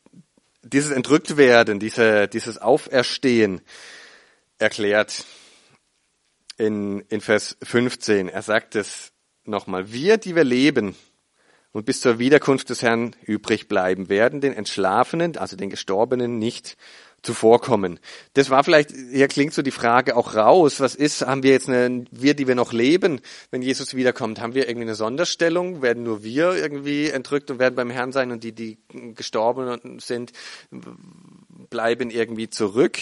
dieses 0.63 0.91
Entrücktwerden, 0.91 1.79
diese, 1.79 2.29
dieses 2.29 2.59
Auferstehen 2.59 3.61
erklärt 4.59 5.25
in, 6.57 7.01
in 7.09 7.21
Vers 7.21 7.57
15. 7.63 8.29
Er 8.29 8.43
sagt 8.43 8.75
es 8.75 9.13
nochmal. 9.45 9.93
Wir, 9.93 10.17
die 10.17 10.35
wir 10.35 10.45
leben, 10.45 10.97
und 11.75 11.85
bis 11.85 12.01
zur 12.01 12.19
Wiederkunft 12.19 12.71
des 12.71 12.83
Herrn 12.83 13.15
übrig 13.27 13.69
bleiben, 13.69 14.09
werden 14.09 14.41
den 14.41 14.55
Entschlafenen, 14.55 15.37
also 15.37 15.57
den 15.57 15.71
Gestorbenen, 15.71 16.39
nicht 16.39 16.77
zuvorkommen. 17.21 17.99
Das 18.35 18.51
war 18.51 18.63
vielleicht, 18.63 18.93
hier 18.93 19.27
klingt 19.29 19.55
so 19.55 19.63
die 19.63 19.71
Frage 19.71 20.17
auch 20.17 20.37
raus, 20.37 20.79
was 20.79 20.95
ist, 20.95 21.23
haben 21.23 21.43
wir 21.43 21.51
jetzt 21.51 21.69
eine, 21.69 22.05
wir, 22.11 22.35
die 22.35 22.47
wir 22.47 22.55
noch 22.55 22.73
leben, 22.73 23.21
wenn 23.51 23.63
Jesus 23.63 23.95
wiederkommt, 23.95 24.41
haben 24.41 24.55
wir 24.55 24.69
irgendwie 24.69 24.87
eine 24.87 24.95
Sonderstellung, 24.95 25.83
werden 25.83 26.05
nur 26.05 26.23
wir 26.23 26.55
irgendwie 26.55 27.09
entrückt 27.09 27.51
und 27.51 27.59
werden 27.59 27.75
beim 27.75 27.91
Herrn 27.91 28.13
sein 28.13 28.31
und 28.31 28.45
die, 28.45 28.53
die 28.53 28.79
gestorben 29.15 29.99
sind, 29.99 30.33
bleiben 31.71 32.11
irgendwie 32.11 32.51
zurück. 32.51 32.99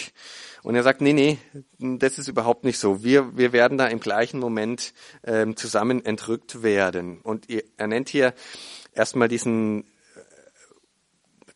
Und 0.63 0.75
er 0.75 0.83
sagt, 0.83 1.01
nee, 1.01 1.11
nee, 1.11 1.37
das 1.77 2.17
ist 2.17 2.29
überhaupt 2.29 2.63
nicht 2.63 2.79
so. 2.79 3.03
Wir, 3.03 3.37
wir 3.37 3.51
werden 3.51 3.77
da 3.77 3.87
im 3.87 3.99
gleichen 3.99 4.39
Moment 4.39 4.93
ähm, 5.25 5.57
zusammen 5.57 6.03
entrückt 6.05 6.63
werden. 6.63 7.19
Und 7.21 7.47
er 7.49 7.87
nennt 7.87 8.07
hier 8.07 8.33
erstmal 8.93 9.27
diesen, 9.27 9.83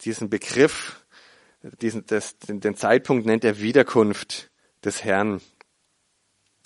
diesen 0.01 0.29
Begriff, 0.29 1.05
diesen, 1.81 2.05
das, 2.05 2.37
den 2.39 2.75
Zeitpunkt 2.75 3.25
nennt 3.25 3.45
er 3.45 3.59
Wiederkunft 3.59 4.51
des 4.83 5.05
Herrn. 5.05 5.39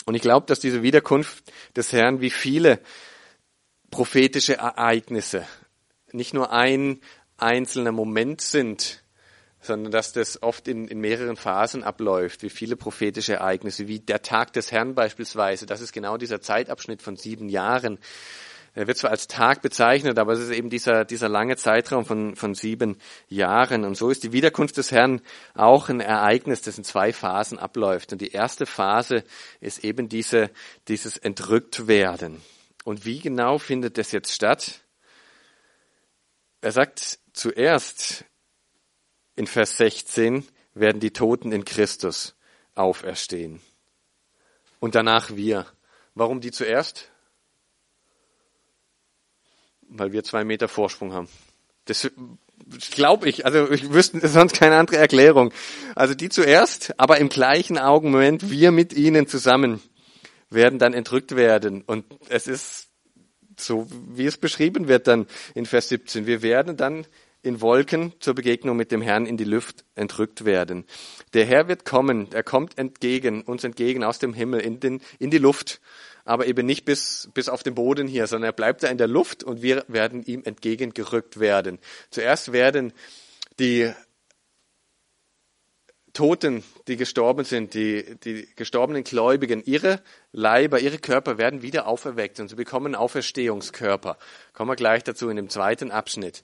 Und 0.06 0.16
ich 0.16 0.22
glaube, 0.24 0.48
dass 0.48 0.60
diese 0.60 0.82
Wiederkunft 0.82 1.52
des 1.76 1.94
Herrn 1.94 2.22
wie 2.22 2.32
viele 2.32 2.80
prophetische 3.92 4.58
Ereignisse 4.58 5.46
nicht 6.12 6.34
nur 6.34 6.52
ein 6.52 7.02
einzelner 7.38 7.92
Moment 7.92 8.42
sind, 8.42 9.04
sondern 9.62 9.92
dass 9.92 10.12
das 10.12 10.42
oft 10.42 10.68
in, 10.68 10.88
in 10.88 11.00
mehreren 11.00 11.38
Phasen 11.38 11.84
abläuft, 11.84 12.44
wie 12.44 12.50
viele 12.50 12.76
prophetische 12.76 13.34
Ereignisse, 13.34 13.88
wie 13.88 14.00
der 14.00 14.22
Tag 14.22 14.54
des 14.54 14.72
Herrn 14.72 14.96
beispielsweise. 14.96 15.66
Das 15.66 15.82
ist 15.82 15.94
genau 15.94 16.18
dieser 16.18 16.42
Zeitabschnitt 16.42 17.02
von 17.02 17.16
sieben 17.16 17.48
Jahren. 17.48 18.00
Er 18.74 18.88
wird 18.88 18.98
zwar 18.98 19.12
als 19.12 19.28
Tag 19.28 19.62
bezeichnet, 19.62 20.18
aber 20.18 20.32
es 20.32 20.40
ist 20.40 20.52
eben 20.52 20.70
dieser, 20.70 21.04
dieser 21.04 21.28
lange 21.28 21.58
Zeitraum 21.58 22.06
von, 22.06 22.38
von 22.38 22.56
sieben 22.56 22.98
Jahren. 23.28 23.84
Und 23.84 23.96
so 23.96 24.10
ist 24.10 24.24
die 24.24 24.32
Wiederkunft 24.32 24.78
des 24.78 24.92
Herrn 24.92 25.22
auch 25.54 25.90
ein 25.90 26.00
Ereignis, 26.00 26.62
das 26.62 26.78
in 26.78 26.86
zwei 26.86 27.12
Phasen 27.12 27.60
abläuft. 27.60 28.14
Und 28.14 28.22
die 28.22 28.32
erste 28.32 28.66
Phase 28.66 29.26
ist 29.60 29.84
eben 29.84 30.08
diese, 30.08 30.50
dieses 30.88 31.18
Entrücktwerden. 31.18 32.42
Und 32.86 33.06
wie 33.06 33.20
genau 33.20 33.58
findet 33.58 33.98
das 33.98 34.14
jetzt 34.14 34.32
statt? 34.32 34.80
Er 36.62 36.72
sagt 36.72 37.20
zuerst 37.34 38.26
in 39.42 39.48
Vers 39.48 39.76
16 39.78 40.48
werden 40.76 41.00
die 41.00 41.10
Toten 41.10 41.52
in 41.52 41.66
Christus 41.66 42.36
auferstehen. 42.76 43.60
Und 44.80 44.94
danach 44.94 45.36
wir. 45.36 45.66
Warum 46.14 46.42
die 46.42 46.52
zuerst? 46.52 47.10
Weil 49.82 50.12
wir 50.12 50.24
zwei 50.24 50.44
Meter 50.44 50.68
Vorsprung 50.68 51.12
haben. 51.14 51.28
Das 51.86 52.12
glaube 52.92 53.28
ich. 53.28 53.48
Also 53.48 53.72
ich 53.72 53.92
wüsste 53.92 54.28
sonst 54.28 54.54
keine 54.54 54.76
andere 54.76 54.98
Erklärung. 54.98 55.52
Also 55.96 56.14
die 56.14 56.30
zuerst, 56.30 56.94
aber 57.00 57.18
im 57.18 57.30
gleichen 57.30 57.80
Augenmoment 57.80 58.52
wir 58.52 58.70
mit 58.70 58.94
ihnen 58.94 59.26
zusammen 59.26 59.82
werden 60.52 60.78
dann 60.78 60.94
entrückt 60.94 61.36
werden. 61.36 61.82
Und 61.82 62.06
es 62.30 62.46
ist 62.46 62.90
so, 63.58 63.88
wie 63.90 64.28
es 64.28 64.38
beschrieben 64.38 64.88
wird 64.88 65.08
dann 65.08 65.26
in 65.56 65.66
Vers 65.66 65.90
17. 65.90 66.28
Wir 66.28 66.44
werden 66.44 66.78
dann 66.78 67.08
in 67.44 67.62
Wolken 67.62 68.14
zur 68.20 68.36
Begegnung 68.36 68.78
mit 68.78 68.92
dem 68.92 69.02
Herrn 69.02 69.26
in 69.26 69.38
die 69.38 69.44
Luft 69.44 69.84
entrückt 69.96 70.46
werden. 70.46 70.86
Der 71.34 71.46
Herr 71.46 71.68
wird 71.68 71.86
kommen, 71.86 72.28
er 72.32 72.44
kommt 72.44 72.78
entgegen, 72.78 73.42
uns 73.42 73.64
entgegen 73.64 74.04
aus 74.04 74.20
dem 74.20 74.34
Himmel 74.34 74.62
in, 74.62 74.80
den, 74.80 75.02
in 75.18 75.32
die 75.32 75.40
Luft, 75.40 75.82
aber 76.24 76.46
eben 76.46 76.66
nicht 76.66 76.86
bis, 76.86 77.30
bis 77.34 77.50
auf 77.50 77.64
den 77.64 77.74
Boden 77.74 78.08
hier, 78.08 78.28
sondern 78.28 78.50
er 78.50 78.54
bleibt 78.54 78.84
da 78.84 78.88
in 78.88 78.98
der 78.98 79.08
Luft 79.08 79.44
und 79.44 79.62
wir 79.62 79.84
werden 79.88 80.24
ihm 80.24 80.44
entgegengerückt 80.44 81.40
werden. 81.40 81.80
Zuerst 82.12 82.52
werden 82.52 82.94
die 83.60 83.92
Toten, 86.14 86.64
die 86.88 86.98
gestorben 86.98 87.46
sind, 87.46 87.74
die, 87.74 88.18
die 88.24 88.48
gestorbenen 88.56 89.04
Gläubigen, 89.04 89.64
ihre 89.66 90.02
Leiber, 90.32 90.80
ihre 90.80 90.98
Körper 90.98 91.38
werden 91.38 91.62
wieder 91.62 91.88
auferweckt 91.88 92.40
und 92.40 92.50
sie 92.50 92.56
bekommen 92.56 92.96
Auferstehungskörper. 92.96 94.18
Kommen 94.54 94.70
wir 94.70 94.76
gleich 94.76 95.04
dazu 95.04 95.30
in 95.30 95.38
dem 95.38 95.50
zweiten 95.50 95.90
Abschnitt. 95.90 96.44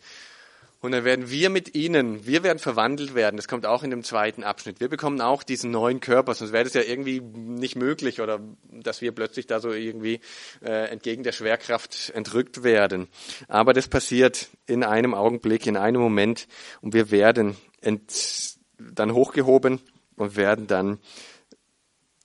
Und 0.80 0.92
dann 0.92 1.04
werden 1.04 1.32
wir 1.32 1.50
mit 1.50 1.74
ihnen, 1.74 2.28
wir 2.28 2.44
werden 2.44 2.60
verwandelt 2.60 3.16
werden. 3.16 3.36
Das 3.36 3.48
kommt 3.48 3.66
auch 3.66 3.82
in 3.82 3.90
dem 3.90 4.04
zweiten 4.04 4.44
Abschnitt. 4.44 4.80
Wir 4.80 4.90
bekommen 4.90 5.22
auch 5.22 5.42
diesen 5.42 5.72
neuen 5.72 6.00
Körper, 6.02 6.36
sonst 6.36 6.52
wäre 6.52 6.66
das 6.66 6.76
ja 6.76 6.84
irgendwie 6.84 7.20
nicht 7.20 7.76
möglich 7.76 8.22
oder 8.22 8.40
dass 8.70 9.02
wir 9.02 9.12
plötzlich 9.12 9.48
da 9.48 9.60
so 9.60 9.72
irgendwie 9.72 10.20
äh, 10.64 10.90
entgegen 10.90 11.24
der 11.24 11.32
Schwerkraft 11.32 12.12
entrückt 12.14 12.64
werden. 12.64 13.08
Aber 13.48 13.74
das 13.74 13.88
passiert 13.88 14.50
in 14.68 14.84
einem 14.84 15.16
Augenblick, 15.16 15.66
in 15.66 15.78
einem 15.78 16.00
Moment 16.00 16.48
und 16.82 16.94
wir 16.94 17.10
werden 17.10 17.58
ent, 17.82 18.58
dann 18.78 19.14
hochgehoben 19.14 19.82
und 20.16 20.36
werden 20.36 20.68
dann 20.68 21.00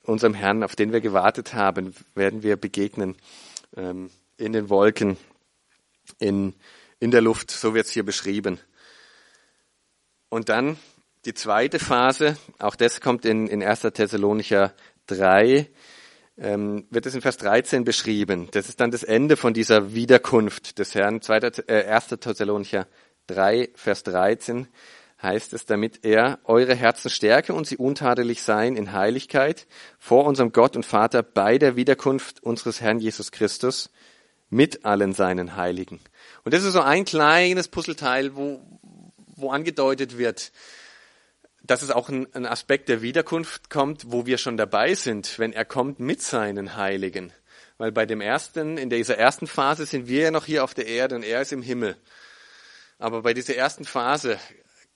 unserem 0.05 0.35
Herrn, 0.35 0.63
auf 0.63 0.77
den 0.77 0.93
wir 0.93 1.01
gewartet 1.01 1.55
haben, 1.55 1.95
werden 2.15 2.43
wir 2.43 2.57
begegnen 2.57 3.17
ähm, 3.77 4.11
in 4.37 4.53
den 4.53 4.69
Wolken, 4.69 5.17
in 6.19 6.55
in 7.03 7.11
der 7.11 7.21
Luft, 7.21 7.51
so 7.51 7.75
wird 7.75 7.87
es 7.87 7.93
hier 7.93 8.05
beschrieben. 8.05 8.61
Und 10.29 10.49
dann 10.49 10.79
die 11.25 11.35
zweite 11.35 11.81
Phase, 11.81 12.37
auch 12.61 12.77
das 12.77 13.01
kommt 13.01 13.25
in, 13.25 13.49
in 13.49 13.61
1. 13.61 13.81
Thessalonicher 13.93 14.73
3, 15.09 15.69
ähm, 16.39 16.87
wird 16.91 17.07
es 17.07 17.17
in 17.17 17.21
Vers 17.21 17.39
13 17.39 17.83
beschrieben. 17.83 18.47
Das 18.53 18.69
ist 18.69 18.79
dann 18.79 18.93
das 18.93 19.03
Ende 19.03 19.37
von 19.37 19.53
dieser 19.53 19.95
Wiederkunft 19.95 20.79
des 20.79 20.95
Herrn. 20.95 21.21
2, 21.21 21.39
äh, 21.67 21.87
1. 21.87 22.07
Thessalonicher 22.21 22.87
3, 23.27 23.71
Vers 23.75 24.05
13 24.05 24.69
heißt 25.21 25.55
es, 25.55 25.67
damit 25.67 26.05
er 26.05 26.39
eure 26.45 26.77
Herzen 26.77 27.11
stärke 27.11 27.53
und 27.53 27.67
sie 27.67 27.79
untadelig 27.79 28.45
seien 28.45 28.77
in 28.77 28.93
Heiligkeit 28.93 29.67
vor 29.99 30.25
unserem 30.25 30.53
Gott 30.53 30.77
und 30.77 30.87
Vater 30.87 31.25
bei 31.25 31.59
der 31.59 31.75
Wiederkunft 31.75 32.45
unseres 32.45 32.81
Herrn 32.81 33.01
Jesus 33.01 33.33
Christus 33.33 33.91
mit 34.51 34.85
allen 34.85 35.15
seinen 35.15 35.57
Heiligen. 35.57 35.99
Und 36.45 36.55
das 36.55 36.65
ist 36.65 36.73
so 36.73 36.81
ein 36.81 37.05
kleines 37.05 37.69
Puzzleteil, 37.69 38.35
wo, 38.35 38.61
wo 39.37 39.51
angedeutet 39.51 40.19
wird, 40.19 40.53
dass 41.63 41.83
es 41.83 41.91
auch 41.91 42.09
ein, 42.09 42.27
ein 42.35 42.47
Aspekt 42.47 42.89
der 42.89 43.03
Wiederkunft 43.03 43.71
kommt, 43.71 44.11
wo 44.11 44.27
wir 44.27 44.39
schon 44.39 44.57
dabei 44.57 44.95
sind, 44.95 45.39
wenn 45.39 45.53
er 45.53 45.65
kommt 45.65 46.01
mit 46.01 46.21
seinen 46.21 46.77
Heiligen. 46.77 47.33
Weil 47.79 47.93
bei 47.93 48.07
dem 48.07 48.21
ersten, 48.21 48.77
in 48.79 48.91
dieser 48.91 49.19
ersten 49.19 49.47
Phase 49.47 49.87
sind 49.87 50.09
wir 50.09 50.23
ja 50.23 50.31
noch 50.31 50.45
hier 50.45 50.65
auf 50.65 50.75
der 50.75 50.87
Erde 50.87 51.15
und 51.15 51.23
er 51.25 51.43
ist 51.43 51.53
im 51.53 51.63
Himmel. 51.63 51.97
Aber 52.99 53.23
bei 53.23 53.35
dieser 53.35 53.57
ersten 53.57 53.85
Phase 53.85 54.39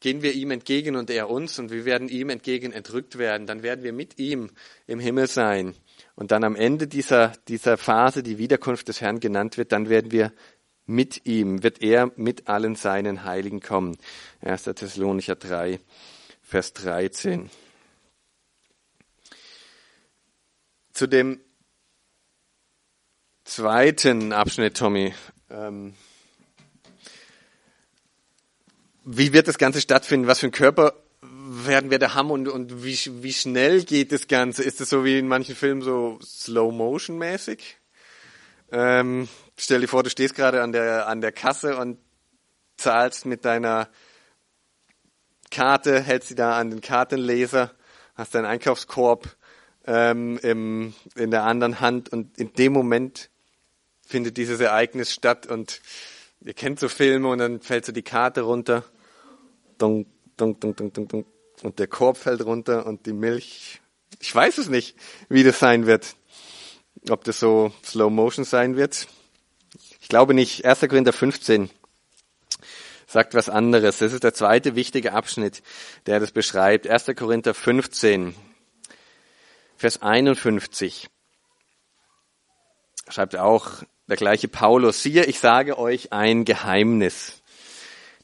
gehen 0.01 0.23
wir 0.23 0.35
ihm 0.35 0.51
entgegen 0.51 0.97
und 0.97 1.11
er 1.11 1.31
uns 1.31 1.59
und 1.59 1.71
wir 1.71 1.85
werden 1.85 2.09
ihm 2.09 2.31
entgegen 2.31 2.73
entrückt 2.73 3.19
werden. 3.19 3.47
Dann 3.47 3.63
werden 3.63 3.83
wir 3.83 3.93
mit 3.93 4.19
ihm 4.19 4.51
im 4.87 5.01
Himmel 5.01 5.27
sein. 5.27 5.75
Und 6.15 6.31
dann 6.31 6.45
am 6.45 6.57
Ende 6.57 6.87
dieser, 6.87 7.33
dieser 7.49 7.77
Phase, 7.77 8.23
die 8.23 8.39
Wiederkunft 8.39 8.89
des 8.89 9.01
Herrn 9.01 9.21
genannt 9.21 9.57
wird, 9.57 9.73
dann 9.73 9.89
werden 9.89 10.13
wir 10.13 10.33
mit 10.87 11.27
ihm, 11.27 11.63
wird 11.63 11.83
er 11.83 12.13
mit 12.17 12.49
allen 12.49 12.77
seinen 12.77 13.25
Heiligen 13.25 13.61
kommen. 13.61 13.97
1. 14.41 14.65
Thessalonicher 14.65 15.35
3, 15.35 15.81
Vers 16.43 16.73
13. 16.75 17.51
Zu 20.93 21.07
dem 21.07 21.41
zweiten 23.45 24.33
Abschnitt, 24.33 24.77
Tommy. 24.77 25.13
Ähm, 25.51 25.95
wie 29.05 29.33
wird 29.33 29.49
das 29.49 29.59
Ganze 29.59 29.81
stattfinden? 29.81 30.27
Was 30.27 30.41
für 30.41 30.47
ein 30.47 30.53
Körper 30.53 30.95
werden 31.23 31.91
wir 31.91 31.99
da 31.99 32.15
haben 32.15 32.31
und, 32.31 32.49
und 32.49 32.85
wie, 32.85 32.99
wie 33.23 33.33
schnell 33.33 33.85
geht 33.85 34.13
das 34.13 34.27
Ganze? 34.27 34.63
Ist 34.63 34.81
es 34.81 34.91
so 34.91 35.05
wie 35.05 35.19
in 35.19 35.29
manchen 35.29 35.55
Filmen 35.55 35.83
so 35.83 36.19
Slow-Motion-mäßig? 36.23 37.77
Ähm, 38.73 39.29
stell 39.59 39.81
dir 39.81 39.89
vor, 39.89 40.03
du 40.03 40.11
stehst 40.11 40.35
gerade 40.35 40.63
an 40.63 40.73
der, 40.73 41.09
an 41.09 41.21
der 41.21 41.33
Kasse 41.33 41.77
und 41.77 41.99
zahlst 42.77 43.27
mit 43.27 43.45
deiner 43.45 43.89
Karte, 45.51 46.01
hältst 46.01 46.29
sie 46.29 46.35
da 46.35 46.59
an 46.59 46.71
den 46.71 46.81
Kartenleser, 46.81 47.73
hast 48.15 48.35
deinen 48.35 48.47
Einkaufskorb 48.47 49.37
ähm, 49.87 50.39
im, 50.43 50.95
in 51.15 51.31
der 51.31 51.45
anderen 51.45 51.81
Hand 51.81 52.09
und 52.11 52.37
in 52.39 52.53
dem 52.55 52.73
Moment 52.73 53.31
findet 54.07 54.37
dieses 54.37 54.61
Ereignis 54.61 55.13
statt 55.13 55.47
und 55.47 55.81
ihr 56.41 56.55
kennt 56.55 56.81
so 56.81 56.89
Filme 56.89 57.29
und 57.29 57.39
dann 57.39 57.61
fällt 57.61 57.87
so 57.87 57.93
die 57.93 58.03
Karte 58.03 58.43
runter, 58.43 58.85
dunk, 59.79 60.07
dunk, 60.37 60.61
dunk, 60.61 60.77
dunk, 60.77 60.95
dunk, 60.95 61.09
dunk, 61.09 61.27
und 61.63 61.79
der 61.79 61.87
Korb 61.87 62.19
fällt 62.19 62.45
runter 62.45 62.87
und 62.87 63.07
die 63.07 63.13
Milch. 63.13 63.81
Ich 64.21 64.35
weiß 64.35 64.59
es 64.59 64.69
nicht, 64.69 64.97
wie 65.29 65.43
das 65.43 65.59
sein 65.59 65.87
wird. 65.87 66.17
Ob 67.09 67.25
das 67.25 67.41
so 67.41 67.73
Slow 67.85 68.11
Motion 68.11 68.45
sein 68.45 68.77
wird. 68.77 69.07
Ich 70.07 70.09
glaube 70.09 70.35
nicht. 70.35 70.65
1. 70.65 70.83
Korinther 70.83 71.13
15 71.13 71.69
sagt 73.09 73.35
was 73.35 73.49
anderes. 73.49 73.99
Das 73.99 74.13
ist 74.13 74.23
der 74.23 74.35
zweite 74.35 74.77
wichtige 74.77 75.13
Abschnitt, 75.13 75.65
der 76.07 76.21
das 76.21 76.31
beschreibt. 76.31 76.87
1. 76.87 77.07
Korinther 77.17 77.55
15, 77.55 78.33
Vers 79.77 80.03
51. 80.03 81.09
Schreibt 83.09 83.35
auch 83.35 83.83
der 84.07 84.17
gleiche 84.17 84.47
Paulus. 84.47 85.03
Siehe, 85.03 85.25
ich 85.25 85.41
sage 85.41 85.77
euch 85.77 86.13
ein 86.13 86.45
Geheimnis. 86.45 87.43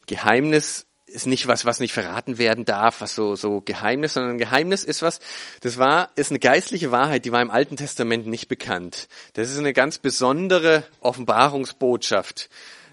Geheimnis 0.07 0.87
ist 1.13 1.27
nicht 1.27 1.47
was, 1.47 1.65
was 1.65 1.81
nicht 1.81 1.93
verraten 1.93 2.39
werden 2.39 2.65
darf, 2.65 3.01
was 3.01 3.15
so, 3.15 3.37
so 3.37 3.61
Geheimnis, 3.61 4.15
sondern 4.15 4.33
ein 4.33 4.39
Geheimnis 4.39 4.85
ist 4.85 5.03
was, 5.03 5.21
das 5.61 5.79
war, 5.79 6.11
ist 6.17 6.31
eine 6.31 6.39
geistliche 6.39 6.91
Wahrheit, 6.91 7.25
die 7.25 7.33
war 7.33 7.43
im 7.43 7.51
Alten 7.51 7.77
Testament 7.77 8.27
nicht 8.27 8.49
bekannt. 8.49 9.09
Das 9.35 9.51
ist 9.51 9.59
eine 9.59 9.73
ganz 9.73 9.99
besondere 9.99 10.85
Offenbarungsbotschaft, 11.01 12.49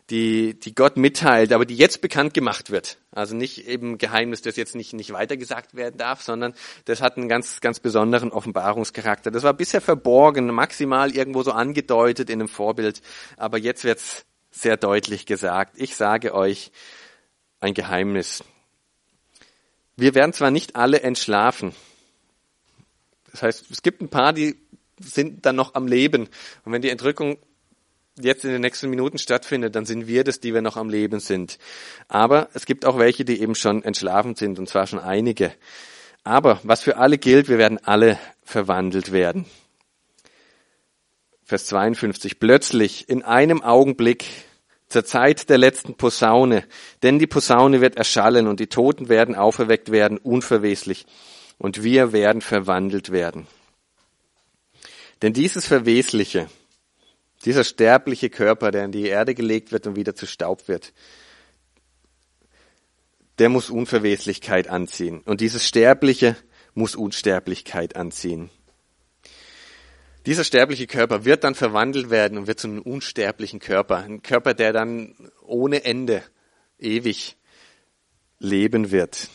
die, 0.09 0.59
die 0.59 0.75
Gott 0.75 0.97
mitteilt, 0.97 1.53
aber 1.53 1.65
die 1.65 1.75
jetzt 1.75 2.01
bekannt 2.01 2.33
gemacht 2.33 2.71
wird. 2.71 2.97
Also 3.11 3.35
nicht 3.35 3.67
eben 3.67 3.97
Geheimnis, 3.97 4.41
das 4.41 4.55
jetzt 4.55 4.75
nicht, 4.75 4.93
nicht 4.93 5.13
weitergesagt 5.13 5.75
werden 5.75 5.97
darf, 5.97 6.21
sondern 6.21 6.53
das 6.85 7.01
hat 7.01 7.17
einen 7.17 7.29
ganz, 7.29 7.61
ganz 7.61 7.79
besonderen 7.79 8.31
Offenbarungscharakter. 8.31 9.31
Das 9.31 9.43
war 9.43 9.53
bisher 9.53 9.81
verborgen, 9.81 10.47
maximal 10.47 11.15
irgendwo 11.15 11.43
so 11.43 11.51
angedeutet 11.51 12.29
in 12.29 12.39
einem 12.39 12.49
Vorbild, 12.49 13.01
aber 13.37 13.57
jetzt 13.57 13.83
wird's 13.83 14.25
sehr 14.51 14.77
deutlich 14.77 15.25
gesagt. 15.25 15.75
Ich 15.77 15.95
sage 15.95 16.33
euch, 16.33 16.71
ein 17.59 17.73
Geheimnis. 17.73 18.43
Wir 19.95 20.15
werden 20.15 20.33
zwar 20.33 20.51
nicht 20.51 20.75
alle 20.75 21.01
entschlafen. 21.01 21.73
Das 23.31 23.43
heißt, 23.43 23.71
es 23.71 23.81
gibt 23.81 24.01
ein 24.01 24.09
paar, 24.09 24.33
die 24.33 24.57
sind 24.99 25.45
dann 25.45 25.55
noch 25.55 25.75
am 25.75 25.87
Leben. 25.87 26.27
Und 26.63 26.71
wenn 26.71 26.81
die 26.81 26.89
Entrückung 26.89 27.37
jetzt 28.19 28.43
in 28.43 28.51
den 28.51 28.61
nächsten 28.61 28.89
Minuten 28.89 29.17
stattfindet, 29.17 29.75
dann 29.75 29.85
sind 29.85 30.07
wir 30.07 30.23
das, 30.23 30.39
die 30.39 30.53
wir 30.53 30.61
noch 30.61 30.77
am 30.77 30.89
Leben 30.89 31.19
sind. 31.19 31.57
Aber 32.07 32.49
es 32.53 32.65
gibt 32.65 32.85
auch 32.85 32.97
welche, 32.97 33.25
die 33.25 33.41
eben 33.41 33.55
schon 33.55 33.83
entschlafen 33.83 34.35
sind, 34.35 34.59
und 34.59 34.67
zwar 34.67 34.87
schon 34.87 34.99
einige. 34.99 35.53
Aber 36.23 36.59
was 36.63 36.81
für 36.81 36.97
alle 36.97 37.17
gilt, 37.17 37.47
wir 37.47 37.57
werden 37.57 37.79
alle 37.83 38.19
verwandelt 38.43 39.11
werden. 39.11 39.45
Vers 41.43 41.65
52. 41.67 42.39
Plötzlich, 42.39 43.09
in 43.09 43.23
einem 43.23 43.63
Augenblick, 43.63 44.25
zur 44.89 45.05
Zeit 45.05 45.49
der 45.49 45.57
letzten 45.57 45.95
Posaune, 45.95 46.65
denn 47.03 47.19
die 47.19 47.27
Posaune 47.27 47.79
wird 47.79 47.95
erschallen 47.95 48.47
und 48.47 48.59
die 48.59 48.67
Toten 48.67 49.07
werden 49.07 49.35
auferweckt 49.35 49.91
werden, 49.91 50.17
unverweslich, 50.17 51.05
und 51.57 51.83
wir 51.83 52.11
werden 52.11 52.41
verwandelt 52.41 53.11
werden. 53.11 53.47
Denn 55.21 55.33
dieses 55.33 55.67
Verwesliche, 55.67 56.49
dieser 57.45 57.63
sterbliche 57.63 58.29
Körper, 58.29 58.71
der 58.71 58.85
in 58.85 58.91
die 58.91 59.05
Erde 59.05 59.35
gelegt 59.35 59.71
wird 59.71 59.85
und 59.85 59.95
wieder 59.95 60.15
zu 60.15 60.25
Staub 60.25 60.67
wird, 60.67 60.93
der 63.37 63.49
muss 63.49 63.69
Unverweslichkeit 63.69 64.67
anziehen. 64.67 65.21
Und 65.25 65.41
dieses 65.41 65.65
Sterbliche 65.65 66.35
muss 66.73 66.95
Unsterblichkeit 66.95 67.95
anziehen. 67.95 68.49
Dieser 70.29 70.43
sterbliche 70.43 70.85
Körper 70.85 71.25
wird 71.25 71.43
dann 71.43 71.55
verwandelt 71.55 72.11
werden 72.11 72.37
und 72.37 72.45
wird 72.45 72.59
zu 72.59 72.67
einem 72.67 72.83
unsterblichen 72.83 73.57
Körper. 73.59 73.97
Ein 73.97 74.21
Körper, 74.21 74.53
der 74.53 74.71
dann 74.73 75.15
ohne 75.41 75.83
Ende 75.85 76.21
ewig 76.77 77.35
leben 78.37 78.91
wird. 78.91 79.27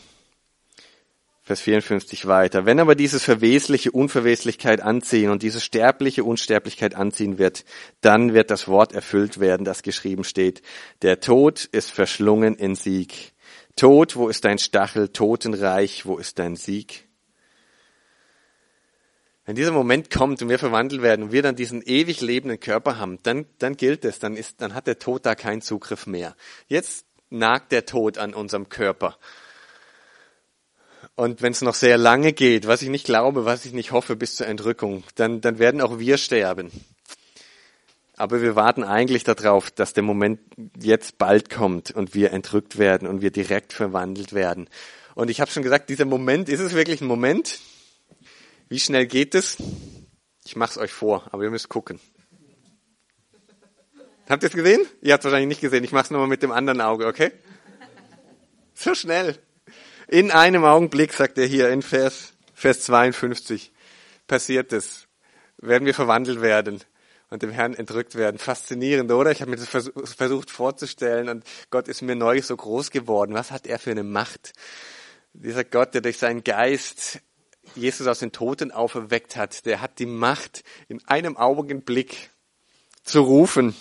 Vers 1.43 1.59
54 1.59 2.27
weiter. 2.27 2.65
Wenn 2.65 2.79
aber 2.79 2.95
dieses 2.95 3.25
verwesliche 3.25 3.91
Unverweslichkeit 3.91 4.79
anziehen 4.79 5.31
und 5.31 5.43
diese 5.43 5.59
sterbliche 5.59 6.23
Unsterblichkeit 6.23 6.95
anziehen 6.95 7.37
wird, 7.39 7.65
dann 7.99 8.33
wird 8.33 8.49
das 8.49 8.69
Wort 8.69 8.93
erfüllt 8.93 9.41
werden, 9.41 9.65
das 9.65 9.83
geschrieben 9.83 10.23
steht. 10.23 10.61
Der 11.01 11.19
Tod 11.19 11.65
ist 11.65 11.91
verschlungen 11.91 12.55
in 12.55 12.75
Sieg. 12.75 13.33
Tod, 13.75 14.15
wo 14.15 14.29
ist 14.29 14.45
dein 14.45 14.59
Stachel? 14.59 15.09
Totenreich, 15.09 16.05
wo 16.05 16.17
ist 16.17 16.39
dein 16.39 16.55
Sieg? 16.55 17.04
Wenn 19.45 19.55
dieser 19.55 19.71
Moment 19.71 20.09
kommt 20.09 20.41
und 20.41 20.49
wir 20.49 20.57
verwandelt 20.57 21.03
werden 21.03 21.23
und 21.23 21.31
wir 21.31 21.43
dann 21.43 21.55
diesen 21.55 21.83
ewig 21.83 22.21
lebenden 22.21 22.59
Körper 22.59 22.97
haben, 22.97 23.19
dann, 23.21 23.45
dann 23.59 23.77
gilt 23.77 24.03
es, 24.03 24.17
dann 24.17 24.35
ist, 24.35 24.61
dann 24.61 24.73
hat 24.73 24.87
der 24.87 24.97
Tod 24.97 25.25
da 25.25 25.35
keinen 25.35 25.61
Zugriff 25.61 26.07
mehr. 26.07 26.35
Jetzt 26.67 27.05
nagt 27.29 27.71
der 27.71 27.85
Tod 27.85 28.17
an 28.17 28.33
unserem 28.33 28.69
Körper. 28.69 29.17
Und 31.13 31.43
wenn 31.43 31.51
es 31.51 31.61
noch 31.61 31.75
sehr 31.75 31.97
lange 31.97 32.33
geht, 32.33 32.67
was 32.67 32.81
ich 32.81 32.89
nicht 32.89 33.05
glaube, 33.05 33.45
was 33.45 33.65
ich 33.65 33.73
nicht 33.73 33.91
hoffe 33.91 34.15
bis 34.15 34.35
zur 34.35 34.47
Entrückung, 34.47 35.03
dann, 35.13 35.41
dann 35.41 35.59
werden 35.59 35.79
auch 35.79 35.99
wir 35.99 36.17
sterben. 36.17 36.71
Aber 38.17 38.41
wir 38.41 38.55
warten 38.55 38.83
eigentlich 38.83 39.23
darauf, 39.23 39.69
dass 39.69 39.93
der 39.93 40.03
Moment 40.03 40.39
jetzt 40.79 41.17
bald 41.17 41.49
kommt 41.49 41.91
und 41.91 42.15
wir 42.15 42.31
entrückt 42.31 42.77
werden 42.77 43.07
und 43.07 43.21
wir 43.21 43.31
direkt 43.31 43.73
verwandelt 43.73 44.33
werden. 44.33 44.69
Und 45.13 45.29
ich 45.29 45.39
habe 45.39 45.51
schon 45.51 45.63
gesagt, 45.63 45.89
dieser 45.89 46.05
Moment, 46.05 46.49
ist 46.49 46.61
es 46.61 46.73
wirklich 46.73 47.01
ein 47.01 47.07
Moment? 47.07 47.59
Wie 48.67 48.79
schnell 48.79 49.05
geht 49.05 49.35
es? 49.35 49.57
Ich 50.43 50.55
mache 50.55 50.71
es 50.71 50.77
euch 50.77 50.91
vor, 50.91 51.27
aber 51.31 51.43
ihr 51.43 51.51
müsst 51.51 51.69
gucken. 51.69 51.99
Habt 54.27 54.41
ihr 54.41 54.49
es 54.49 54.55
gesehen? 54.55 54.85
Ihr 55.01 55.13
habt 55.13 55.21
es 55.21 55.25
wahrscheinlich 55.25 55.49
nicht 55.49 55.61
gesehen. 55.61 55.83
Ich 55.83 55.91
mache 55.91 56.05
es 56.05 56.11
nochmal 56.11 56.27
mit 56.27 56.41
dem 56.41 56.51
anderen 56.51 56.81
Auge, 56.81 57.05
okay? 57.05 57.31
So 58.73 58.95
schnell. 58.95 59.37
In 60.07 60.31
einem 60.31 60.65
Augenblick, 60.65 61.13
sagt 61.13 61.37
er 61.37 61.45
hier 61.45 61.69
in 61.69 61.81
Vers, 61.81 62.33
Vers 62.53 62.81
52, 62.81 63.71
passiert 64.27 64.73
es. 64.73 65.07
Werden 65.57 65.85
wir 65.85 65.93
verwandelt 65.93 66.41
werden 66.41 66.81
und 67.29 67.43
dem 67.43 67.51
Herrn 67.51 67.75
entrückt 67.75 68.15
werden. 68.15 68.37
Faszinierend, 68.37 69.11
oder? 69.11 69.31
Ich 69.31 69.41
habe 69.41 69.51
mir 69.51 69.57
das 69.57 69.67
versucht 70.15 70.49
vorzustellen 70.49 71.29
und 71.29 71.43
Gott 71.69 71.87
ist 71.87 72.01
mir 72.01 72.15
neu 72.15 72.41
so 72.41 72.55
groß 72.57 72.91
geworden. 72.91 73.33
Was 73.35 73.51
hat 73.51 73.67
er 73.67 73.79
für 73.79 73.91
eine 73.91 74.03
Macht? 74.03 74.53
Dieser 75.33 75.63
Gott, 75.63 75.93
der 75.93 76.01
durch 76.01 76.17
seinen 76.17 76.43
Geist 76.43 77.19
Jesus 77.75 78.07
aus 78.07 78.19
den 78.19 78.31
Toten 78.31 78.71
auferweckt 78.71 79.35
hat, 79.35 79.65
der 79.65 79.81
hat 79.81 79.99
die 79.99 80.05
Macht, 80.05 80.63
in 80.87 81.05
einem 81.07 81.37
Augenblick 81.37 82.29
zu 83.03 83.21
rufen, 83.21 83.75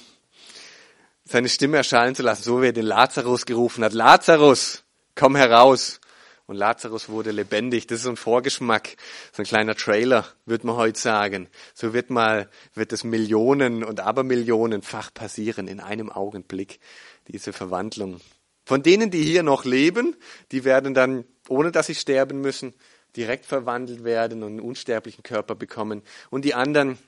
seine 1.25 1.49
Stimme 1.49 1.79
erschallen 1.79 2.15
zu 2.15 2.23
lassen, 2.23 2.43
so 2.43 2.61
wie 2.61 2.67
er 2.67 2.73
den 2.73 2.87
Lazarus 2.87 3.47
gerufen 3.47 3.83
hat. 3.85 3.93
Lazarus, 3.93 4.85
komm 5.15 5.37
heraus. 5.37 6.01
Und 6.47 6.57
Lazarus 6.57 7.09
wurde 7.09 7.31
lebendig. 7.31 7.87
Das 7.87 7.99
ist 7.99 8.05
so 8.05 8.11
ein 8.11 8.19
Vorgeschmack, 8.19 8.97
so 9.33 9.41
ein 9.41 9.47
kleiner 9.47 9.75
Trailer, 9.75 10.27
würde 10.45 10.67
man 10.67 10.77
heute 10.77 11.01
sagen. 11.01 11.49
So 11.73 11.95
wird 11.95 12.11
mal, 12.11 12.51
wird 12.75 12.93
es 12.93 13.03
Millionen 13.03 13.83
und 13.83 14.01
Abermillionenfach 14.01 15.15
passieren 15.15 15.69
in 15.69 15.81
einem 15.81 16.11
Augenblick, 16.11 16.81
diese 17.29 17.55
Verwandlung. 17.55 18.21
Von 18.67 18.83
denen, 18.83 19.11
die 19.11 19.23
hier 19.23 19.43
noch 19.43 19.65
leben, 19.65 20.17
die 20.53 20.65
werden 20.65 20.93
dann, 20.93 21.25
ohne 21.49 21.73
dass 21.73 21.87
sie 21.87 21.95
sterben 21.95 22.43
müssen, 22.43 22.75
direkt 23.17 23.47
verwandelt 23.47 24.05
werden 24.05 24.43
und 24.43 24.53
einen 24.53 24.61
unsterblichen 24.61 25.23
Körper 25.23 25.55
bekommen. 25.55 26.03
Und 26.31 26.45
die 26.45 26.55
anderen, 26.55 26.99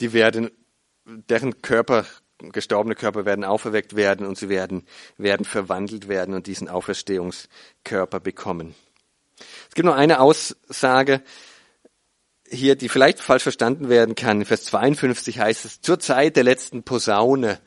die 0.00 0.12
werden, 0.12 0.50
deren 1.04 1.62
Körper 1.62 2.04
gestorbene 2.38 2.94
Körper 2.94 3.24
werden 3.24 3.44
auferweckt 3.44 3.96
werden 3.96 4.26
und 4.26 4.36
sie 4.36 4.48
werden, 4.48 4.86
werden 5.16 5.44
verwandelt 5.44 6.08
werden 6.08 6.34
und 6.34 6.46
diesen 6.46 6.68
Auferstehungskörper 6.68 8.20
bekommen. 8.20 8.74
Es 9.68 9.74
gibt 9.74 9.86
noch 9.86 9.94
eine 9.94 10.20
Aussage 10.20 11.22
hier, 12.48 12.76
die 12.76 12.88
vielleicht 12.88 13.20
falsch 13.20 13.42
verstanden 13.42 13.88
werden 13.88 14.14
kann. 14.14 14.40
In 14.40 14.46
Vers 14.46 14.64
52 14.66 15.38
heißt 15.38 15.64
es, 15.64 15.80
zur 15.80 15.98
Zeit 15.98 16.36
der 16.36 16.44
letzten 16.44 16.82
Posaune 16.82 17.60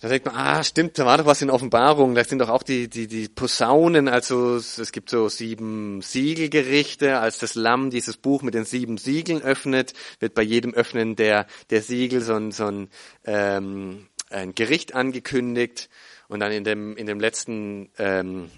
da 0.00 0.08
denkt 0.08 0.26
man, 0.26 0.36
ah, 0.36 0.62
stimmt, 0.62 0.96
da 0.96 1.06
war 1.06 1.18
doch 1.18 1.26
was 1.26 1.42
in 1.42 1.50
Offenbarung. 1.50 2.14
Da 2.14 2.22
sind 2.22 2.38
doch 2.38 2.50
auch 2.50 2.62
die, 2.62 2.88
die, 2.88 3.08
die 3.08 3.28
Posaunen, 3.28 4.06
also 4.06 4.56
es 4.56 4.92
gibt 4.92 5.10
so 5.10 5.28
sieben 5.28 6.02
Siegelgerichte. 6.02 7.18
Als 7.18 7.38
das 7.38 7.56
Lamm 7.56 7.90
dieses 7.90 8.16
Buch 8.16 8.42
mit 8.42 8.54
den 8.54 8.64
sieben 8.64 8.96
Siegeln 8.96 9.42
öffnet, 9.42 9.94
wird 10.20 10.34
bei 10.34 10.42
jedem 10.42 10.72
Öffnen 10.72 11.16
der, 11.16 11.46
der 11.70 11.82
Siegel 11.82 12.20
so 12.20 12.34
ein, 12.34 12.52
so 12.52 12.66
ein, 12.66 12.90
ähm, 13.24 14.06
ein 14.30 14.54
Gericht 14.54 14.94
angekündigt. 14.94 15.88
Und 16.28 16.40
dann 16.40 16.52
in 16.52 16.62
dem, 16.62 16.96
in 16.96 17.06
dem 17.06 17.18
letzten, 17.18 17.90
ähm, 17.98 18.52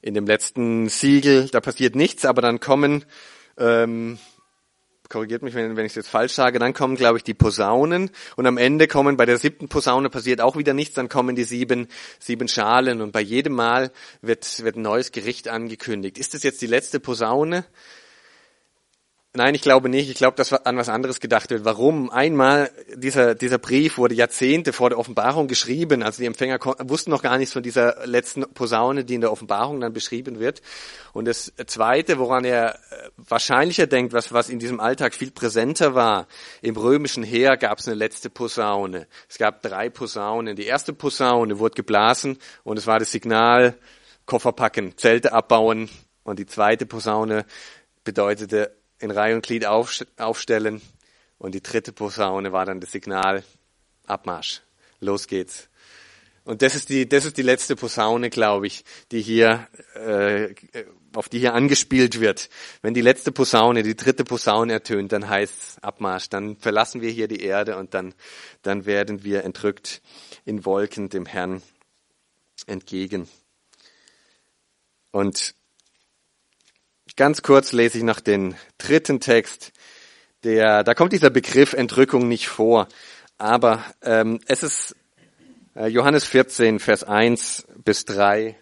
in 0.00 0.14
dem 0.14 0.26
letzten 0.26 0.88
Siegel, 0.88 1.48
da 1.50 1.60
passiert 1.60 1.96
nichts, 1.96 2.24
aber 2.24 2.40
dann 2.40 2.60
kommen, 2.60 3.04
ähm, 3.58 4.18
korrigiert 5.14 5.42
mich, 5.42 5.54
wenn, 5.54 5.76
wenn 5.76 5.86
ich 5.86 5.92
es 5.92 5.96
jetzt 5.96 6.08
falsch 6.08 6.32
sage, 6.32 6.58
dann 6.58 6.74
kommen, 6.74 6.96
glaube 6.96 7.18
ich, 7.18 7.22
die 7.22 7.34
Posaunen 7.34 8.10
und 8.34 8.46
am 8.46 8.58
Ende 8.58 8.88
kommen, 8.88 9.16
bei 9.16 9.26
der 9.26 9.38
siebten 9.38 9.68
Posaune 9.68 10.10
passiert 10.10 10.40
auch 10.40 10.56
wieder 10.56 10.74
nichts, 10.74 10.96
dann 10.96 11.08
kommen 11.08 11.36
die 11.36 11.44
sieben, 11.44 11.86
sieben 12.18 12.48
Schalen 12.48 13.00
und 13.00 13.12
bei 13.12 13.20
jedem 13.20 13.52
Mal 13.52 13.92
wird, 14.22 14.64
wird 14.64 14.74
ein 14.74 14.82
neues 14.82 15.12
Gericht 15.12 15.46
angekündigt. 15.46 16.18
Ist 16.18 16.34
das 16.34 16.42
jetzt 16.42 16.62
die 16.62 16.66
letzte 16.66 16.98
Posaune? 16.98 17.64
Nein, 19.36 19.56
ich 19.56 19.62
glaube 19.62 19.88
nicht. 19.88 20.08
Ich 20.10 20.16
glaube, 20.16 20.36
dass 20.36 20.52
an 20.52 20.76
was 20.76 20.88
anderes 20.88 21.18
gedacht 21.18 21.50
wird. 21.50 21.64
Warum? 21.64 22.08
Einmal, 22.08 22.70
dieser, 22.94 23.34
dieser 23.34 23.58
Brief 23.58 23.98
wurde 23.98 24.14
Jahrzehnte 24.14 24.72
vor 24.72 24.90
der 24.90 24.98
Offenbarung 25.00 25.48
geschrieben. 25.48 26.04
Also 26.04 26.22
die 26.22 26.26
Empfänger 26.26 26.60
wussten 26.88 27.10
noch 27.10 27.20
gar 27.20 27.36
nichts 27.36 27.52
von 27.52 27.64
dieser 27.64 28.06
letzten 28.06 28.42
Posaune, 28.54 29.04
die 29.04 29.16
in 29.16 29.22
der 29.22 29.32
Offenbarung 29.32 29.80
dann 29.80 29.92
beschrieben 29.92 30.38
wird. 30.38 30.62
Und 31.12 31.24
das 31.24 31.52
Zweite, 31.66 32.20
woran 32.20 32.44
er 32.44 32.76
äh, 32.76 32.78
wahrscheinlicher 33.16 33.88
denkt, 33.88 34.12
was, 34.12 34.32
was 34.32 34.48
in 34.48 34.60
diesem 34.60 34.78
Alltag 34.78 35.14
viel 35.14 35.32
präsenter 35.32 35.96
war, 35.96 36.28
im 36.62 36.76
römischen 36.76 37.24
Heer 37.24 37.56
gab 37.56 37.80
es 37.80 37.88
eine 37.88 37.96
letzte 37.96 38.30
Posaune. 38.30 39.08
Es 39.28 39.38
gab 39.38 39.62
drei 39.62 39.90
Posaunen. 39.90 40.54
Die 40.54 40.66
erste 40.66 40.92
Posaune 40.92 41.58
wurde 41.58 41.74
geblasen 41.74 42.38
und 42.62 42.78
es 42.78 42.86
war 42.86 43.00
das 43.00 43.10
Signal, 43.10 43.74
Koffer 44.26 44.52
packen, 44.52 44.96
Zelte 44.96 45.32
abbauen. 45.32 45.90
Und 46.22 46.38
die 46.38 46.46
zweite 46.46 46.86
Posaune 46.86 47.46
bedeutete, 48.04 48.70
in 49.04 49.10
Reihe 49.10 49.34
und 49.34 49.44
Glied 49.44 49.66
aufstellen. 49.66 50.80
Und 51.38 51.54
die 51.54 51.62
dritte 51.62 51.92
Posaune 51.92 52.52
war 52.52 52.64
dann 52.64 52.80
das 52.80 52.90
Signal, 52.90 53.44
Abmarsch, 54.06 54.62
los 55.00 55.26
geht's. 55.28 55.68
Und 56.44 56.62
das 56.62 56.74
ist 56.74 56.88
die, 56.88 57.08
das 57.08 57.24
ist 57.24 57.36
die 57.36 57.42
letzte 57.42 57.76
Posaune, 57.76 58.28
glaube 58.28 58.66
ich, 58.66 58.84
die 59.12 59.22
hier, 59.22 59.66
äh, 59.94 60.54
auf 61.14 61.28
die 61.28 61.38
hier 61.38 61.54
angespielt 61.54 62.20
wird. 62.20 62.50
Wenn 62.82 62.92
die 62.92 63.00
letzte 63.00 63.32
Posaune, 63.32 63.82
die 63.82 63.96
dritte 63.96 64.24
Posaune 64.24 64.74
ertönt, 64.74 65.12
dann 65.12 65.28
heißt 65.28 65.82
Abmarsch. 65.82 66.28
Dann 66.28 66.56
verlassen 66.56 67.00
wir 67.00 67.10
hier 67.10 67.28
die 67.28 67.42
Erde 67.42 67.76
und 67.76 67.94
dann, 67.94 68.14
dann 68.62 68.84
werden 68.84 69.24
wir 69.24 69.44
entrückt 69.44 70.02
in 70.44 70.64
Wolken 70.64 71.08
dem 71.08 71.24
Herrn 71.24 71.62
entgegen. 72.66 73.28
Und 75.12 75.54
Ganz 77.16 77.42
kurz 77.42 77.70
lese 77.70 77.98
ich 77.98 78.04
noch 78.04 78.18
den 78.18 78.56
dritten 78.76 79.20
Text. 79.20 79.72
Der, 80.42 80.82
da 80.82 80.94
kommt 80.94 81.12
dieser 81.12 81.30
Begriff 81.30 81.72
Entrückung 81.72 82.26
nicht 82.26 82.48
vor, 82.48 82.88
aber 83.38 83.84
ähm, 84.02 84.40
es 84.46 84.64
ist 84.64 84.96
äh, 85.76 85.86
Johannes 85.86 86.24
14, 86.24 86.80
Vers 86.80 87.04
1 87.04 87.68
bis 87.84 88.04
3. 88.06 88.56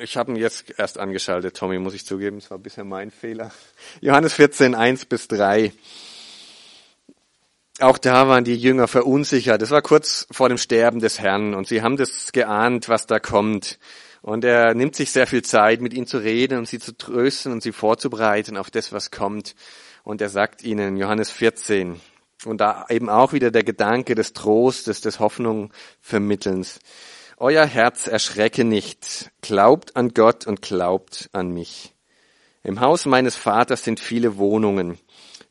Ich 0.00 0.16
habe 0.16 0.30
ihn 0.30 0.36
jetzt 0.36 0.78
erst 0.78 0.96
angeschaltet, 0.98 1.56
Tommy, 1.56 1.80
muss 1.80 1.94
ich 1.94 2.06
zugeben, 2.06 2.38
es 2.38 2.50
war 2.52 2.58
bisher 2.58 2.84
mein 2.84 3.10
Fehler. 3.10 3.50
Johannes 4.02 4.34
14, 4.34 4.76
1 4.76 5.06
bis 5.06 5.26
3. 5.26 5.72
Auch 7.80 7.98
da 7.98 8.28
waren 8.28 8.44
die 8.44 8.56
Jünger 8.56 8.86
verunsichert. 8.86 9.60
Es 9.60 9.70
war 9.70 9.82
kurz 9.82 10.28
vor 10.30 10.48
dem 10.48 10.58
Sterben 10.58 11.00
des 11.00 11.18
Herrn 11.18 11.54
und 11.54 11.66
sie 11.66 11.82
haben 11.82 11.96
das 11.96 12.30
geahnt, 12.32 12.88
was 12.88 13.06
da 13.06 13.18
kommt. 13.18 13.78
Und 14.22 14.44
er 14.44 14.74
nimmt 14.74 14.94
sich 14.94 15.10
sehr 15.10 15.26
viel 15.26 15.42
Zeit, 15.42 15.80
mit 15.80 15.92
ihnen 15.92 16.06
zu 16.06 16.18
reden 16.18 16.58
und 16.58 16.68
sie 16.68 16.78
zu 16.78 16.96
trösten 16.96 17.52
und 17.52 17.62
sie 17.62 17.72
vorzubereiten 17.72 18.56
auf 18.56 18.70
das, 18.70 18.92
was 18.92 19.10
kommt. 19.10 19.56
Und 20.04 20.20
er 20.20 20.28
sagt 20.28 20.62
ihnen, 20.62 20.96
Johannes 20.96 21.30
14, 21.30 22.00
und 22.46 22.60
da 22.60 22.86
eben 22.90 23.08
auch 23.08 23.32
wieder 23.32 23.50
der 23.50 23.64
Gedanke 23.64 24.14
des 24.14 24.32
Trostes, 24.32 25.00
des 25.00 25.18
Hoffnung 25.18 25.72
vermittelns. 26.00 26.78
Euer 27.36 27.66
Herz 27.66 28.06
erschrecke 28.06 28.64
nicht. 28.64 29.30
Glaubt 29.42 29.96
an 29.96 30.14
Gott 30.14 30.46
und 30.46 30.62
glaubt 30.62 31.28
an 31.32 31.50
mich. 31.50 31.94
Im 32.62 32.80
Haus 32.80 33.04
meines 33.06 33.34
Vaters 33.36 33.82
sind 33.82 34.00
viele 34.00 34.36
Wohnungen. 34.36 34.98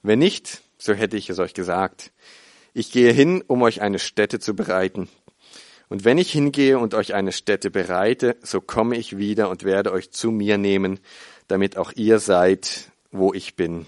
Wenn 0.01 0.19
nicht, 0.19 0.62
so 0.83 0.93
hätte 0.93 1.15
ich 1.15 1.29
es 1.29 1.39
euch 1.39 1.53
gesagt. 1.53 2.11
Ich 2.73 2.91
gehe 2.91 3.13
hin, 3.13 3.41
um 3.47 3.61
euch 3.61 3.81
eine 3.81 3.99
Stätte 3.99 4.39
zu 4.39 4.53
bereiten. 4.53 5.07
Und 5.87 6.03
wenn 6.03 6.17
ich 6.17 6.29
hingehe 6.29 6.77
und 6.77 6.93
euch 6.93 7.13
eine 7.13 7.31
Stätte 7.31 7.71
bereite, 7.71 8.35
so 8.41 8.59
komme 8.59 8.97
ich 8.97 9.17
wieder 9.17 9.49
und 9.49 9.63
werde 9.63 9.93
euch 9.93 10.11
zu 10.11 10.29
mir 10.29 10.57
nehmen, 10.57 10.99
damit 11.47 11.77
auch 11.77 11.93
ihr 11.93 12.19
seid, 12.19 12.91
wo 13.11 13.33
ich 13.33 13.55
bin. 13.55 13.85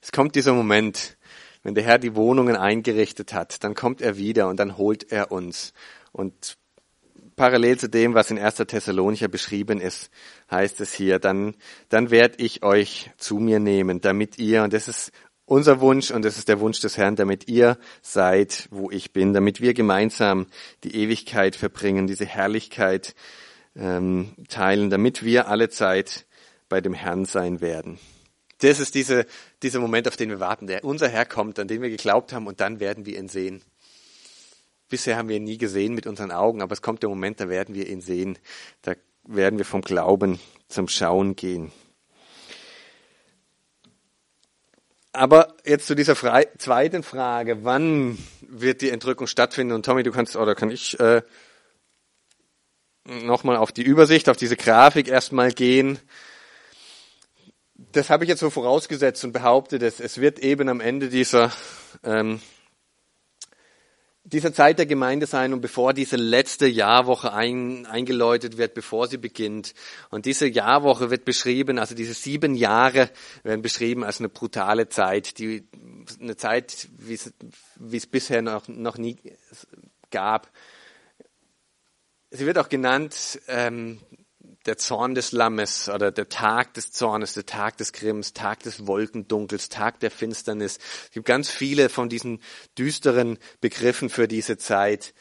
Es 0.00 0.12
kommt 0.12 0.34
dieser 0.34 0.54
Moment, 0.54 1.18
wenn 1.62 1.74
der 1.74 1.84
Herr 1.84 1.98
die 1.98 2.14
Wohnungen 2.14 2.56
eingerichtet 2.56 3.34
hat, 3.34 3.62
dann 3.64 3.74
kommt 3.74 4.00
er 4.00 4.16
wieder 4.16 4.48
und 4.48 4.58
dann 4.58 4.78
holt 4.78 5.12
er 5.12 5.30
uns. 5.30 5.74
Und 6.10 6.56
parallel 7.38 7.78
zu 7.78 7.88
dem, 7.88 8.12
was 8.12 8.30
in 8.30 8.38
1. 8.38 8.56
Thessalonicher 8.56 9.28
beschrieben 9.28 9.80
ist, 9.80 10.10
heißt 10.50 10.82
es 10.82 10.92
hier, 10.92 11.18
dann, 11.18 11.54
dann 11.88 12.10
werde 12.10 12.34
ich 12.38 12.62
euch 12.62 13.10
zu 13.16 13.36
mir 13.36 13.60
nehmen, 13.60 14.02
damit 14.02 14.38
ihr, 14.38 14.62
und 14.64 14.74
das 14.74 14.88
ist 14.88 15.12
unser 15.46 15.80
Wunsch 15.80 16.10
und 16.10 16.24
das 16.24 16.36
ist 16.36 16.48
der 16.48 16.60
Wunsch 16.60 16.80
des 16.80 16.98
Herrn, 16.98 17.16
damit 17.16 17.48
ihr 17.48 17.78
seid, 18.02 18.68
wo 18.70 18.90
ich 18.90 19.12
bin, 19.12 19.32
damit 19.32 19.62
wir 19.62 19.72
gemeinsam 19.72 20.46
die 20.84 20.94
Ewigkeit 20.94 21.56
verbringen, 21.56 22.06
diese 22.06 22.26
Herrlichkeit 22.26 23.14
ähm, 23.74 24.34
teilen, 24.48 24.90
damit 24.90 25.22
wir 25.22 25.48
alle 25.48 25.70
Zeit 25.70 26.26
bei 26.68 26.82
dem 26.82 26.92
Herrn 26.92 27.24
sein 27.24 27.62
werden. 27.62 27.98
Das 28.60 28.80
ist 28.80 28.94
diese, 28.94 29.24
dieser 29.62 29.78
Moment, 29.78 30.08
auf 30.08 30.16
den 30.16 30.30
wir 30.30 30.40
warten, 30.40 30.66
der 30.66 30.84
unser 30.84 31.08
Herr 31.08 31.24
kommt, 31.24 31.58
an 31.58 31.68
den 31.68 31.80
wir 31.80 31.90
geglaubt 31.90 32.32
haben 32.32 32.46
und 32.46 32.60
dann 32.60 32.80
werden 32.80 33.06
wir 33.06 33.16
ihn 33.16 33.28
sehen. 33.28 33.62
Bisher 34.88 35.16
haben 35.16 35.28
wir 35.28 35.36
ihn 35.36 35.44
nie 35.44 35.58
gesehen 35.58 35.94
mit 35.94 36.06
unseren 36.06 36.30
Augen, 36.30 36.62
aber 36.62 36.72
es 36.72 36.82
kommt 36.82 37.02
der 37.02 37.10
Moment, 37.10 37.40
da 37.40 37.48
werden 37.48 37.74
wir 37.74 37.88
ihn 37.88 38.00
sehen. 38.00 38.38
Da 38.82 38.94
werden 39.24 39.58
wir 39.58 39.64
vom 39.64 39.82
Glauben 39.82 40.40
zum 40.68 40.88
Schauen 40.88 41.36
gehen. 41.36 41.70
Aber 45.12 45.54
jetzt 45.64 45.86
zu 45.86 45.94
dieser 45.94 46.14
Fre 46.14 46.46
zweiten 46.58 47.02
Frage, 47.02 47.64
wann 47.64 48.18
wird 48.40 48.82
die 48.82 48.90
Entrückung 48.90 49.26
stattfinden? 49.26 49.74
Und 49.74 49.84
Tommy, 49.84 50.02
du 50.02 50.12
kannst, 50.12 50.36
oder 50.36 50.54
kann 50.54 50.70
ich 50.70 50.98
äh, 51.00 51.22
nochmal 53.04 53.56
auf 53.56 53.72
die 53.72 53.82
Übersicht, 53.82 54.28
auf 54.28 54.36
diese 54.36 54.56
Grafik 54.56 55.08
erstmal 55.08 55.52
gehen 55.52 55.98
das 57.92 58.10
habe 58.10 58.24
ich 58.24 58.28
jetzt 58.28 58.40
so 58.40 58.50
vorausgesetzt 58.50 59.24
und 59.24 59.32
behauptet, 59.32 59.82
es, 59.82 60.00
es 60.00 60.20
wird 60.20 60.40
eben 60.40 60.68
am 60.68 60.80
Ende 60.80 61.08
dieser, 61.08 61.52
ähm, 62.04 62.40
dieser 64.32 64.52
Zeit 64.52 64.78
der 64.78 64.86
Gemeinde 64.86 65.26
sein 65.26 65.52
und 65.54 65.60
bevor 65.60 65.94
diese 65.94 66.16
letzte 66.16 66.66
Jahrwoche 66.66 67.32
ein, 67.32 67.86
eingeläutet 67.86 68.58
wird, 68.58 68.74
bevor 68.74 69.08
sie 69.08 69.16
beginnt. 69.16 69.74
Und 70.10 70.26
diese 70.26 70.46
Jahrwoche 70.46 71.10
wird 71.10 71.24
beschrieben, 71.24 71.78
also 71.78 71.94
diese 71.94 72.14
sieben 72.14 72.54
Jahre 72.54 73.10
werden 73.42 73.62
beschrieben 73.62 74.04
als 74.04 74.18
eine 74.18 74.28
brutale 74.28 74.88
Zeit, 74.88 75.38
die, 75.38 75.66
eine 76.20 76.36
Zeit, 76.36 76.88
wie 76.98 77.14
es, 77.14 78.06
bisher 78.06 78.42
noch, 78.42 78.68
noch 78.68 78.98
nie 78.98 79.16
gab. 80.10 80.50
Sie 82.30 82.44
wird 82.44 82.58
auch 82.58 82.68
genannt 82.68 83.40
ähm, 83.48 83.98
der 84.68 84.76
Zorn 84.76 85.14
des 85.14 85.32
Lammes 85.32 85.88
oder 85.88 86.12
der 86.12 86.28
Tag 86.28 86.74
des 86.74 86.92
Zornes, 86.92 87.32
der 87.32 87.46
Tag 87.46 87.78
des 87.78 87.92
Grimms, 87.92 88.34
Tag 88.34 88.62
des 88.62 88.86
Wolkendunkels, 88.86 89.70
Tag 89.70 89.98
der 90.00 90.10
Finsternis. 90.10 90.78
Es 91.06 91.10
gibt 91.10 91.26
ganz 91.26 91.50
viele 91.50 91.88
von 91.88 92.10
diesen 92.10 92.40
düsteren 92.76 93.38
Begriffen 93.62 94.10
für 94.10 94.28
diese 94.28 94.58
Zeit, 94.58 95.14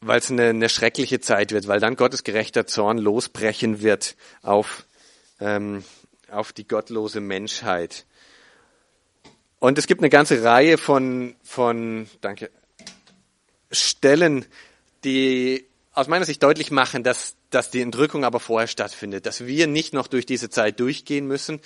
weil 0.00 0.20
es 0.20 0.30
eine, 0.30 0.50
eine 0.50 0.68
schreckliche 0.68 1.18
Zeit 1.18 1.50
wird, 1.50 1.66
weil 1.66 1.80
dann 1.80 1.96
Gottes 1.96 2.22
gerechter 2.22 2.66
Zorn 2.66 2.98
losbrechen 2.98 3.82
wird 3.82 4.14
auf, 4.42 4.86
ähm, 5.40 5.82
auf 6.30 6.52
die 6.52 6.68
gottlose 6.68 7.20
Menschheit. 7.20 8.06
Und 9.58 9.78
es 9.78 9.88
gibt 9.88 10.00
eine 10.00 10.10
ganze 10.10 10.44
Reihe 10.44 10.78
von, 10.78 11.34
von 11.42 12.08
danke, 12.20 12.50
Stellen, 13.72 14.44
die 15.02 15.66
aus 15.96 16.08
meiner 16.08 16.26
Sicht 16.26 16.42
deutlich 16.42 16.70
machen, 16.70 17.02
dass, 17.02 17.36
dass 17.50 17.70
die 17.70 17.80
Entrückung 17.80 18.24
aber 18.24 18.38
vorher 18.38 18.68
stattfindet, 18.68 19.24
dass 19.24 19.46
wir 19.46 19.66
nicht 19.66 19.94
noch 19.94 20.08
durch 20.08 20.26
diese 20.26 20.50
Zeit 20.50 20.78
durchgehen 20.78 21.26
müssen, 21.26 21.60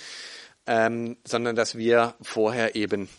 ähm, 0.65 1.17
sondern 1.25 1.55
dass 1.55 1.77
wir 1.77 2.15
vorher 2.21 2.75
eben 2.75 3.09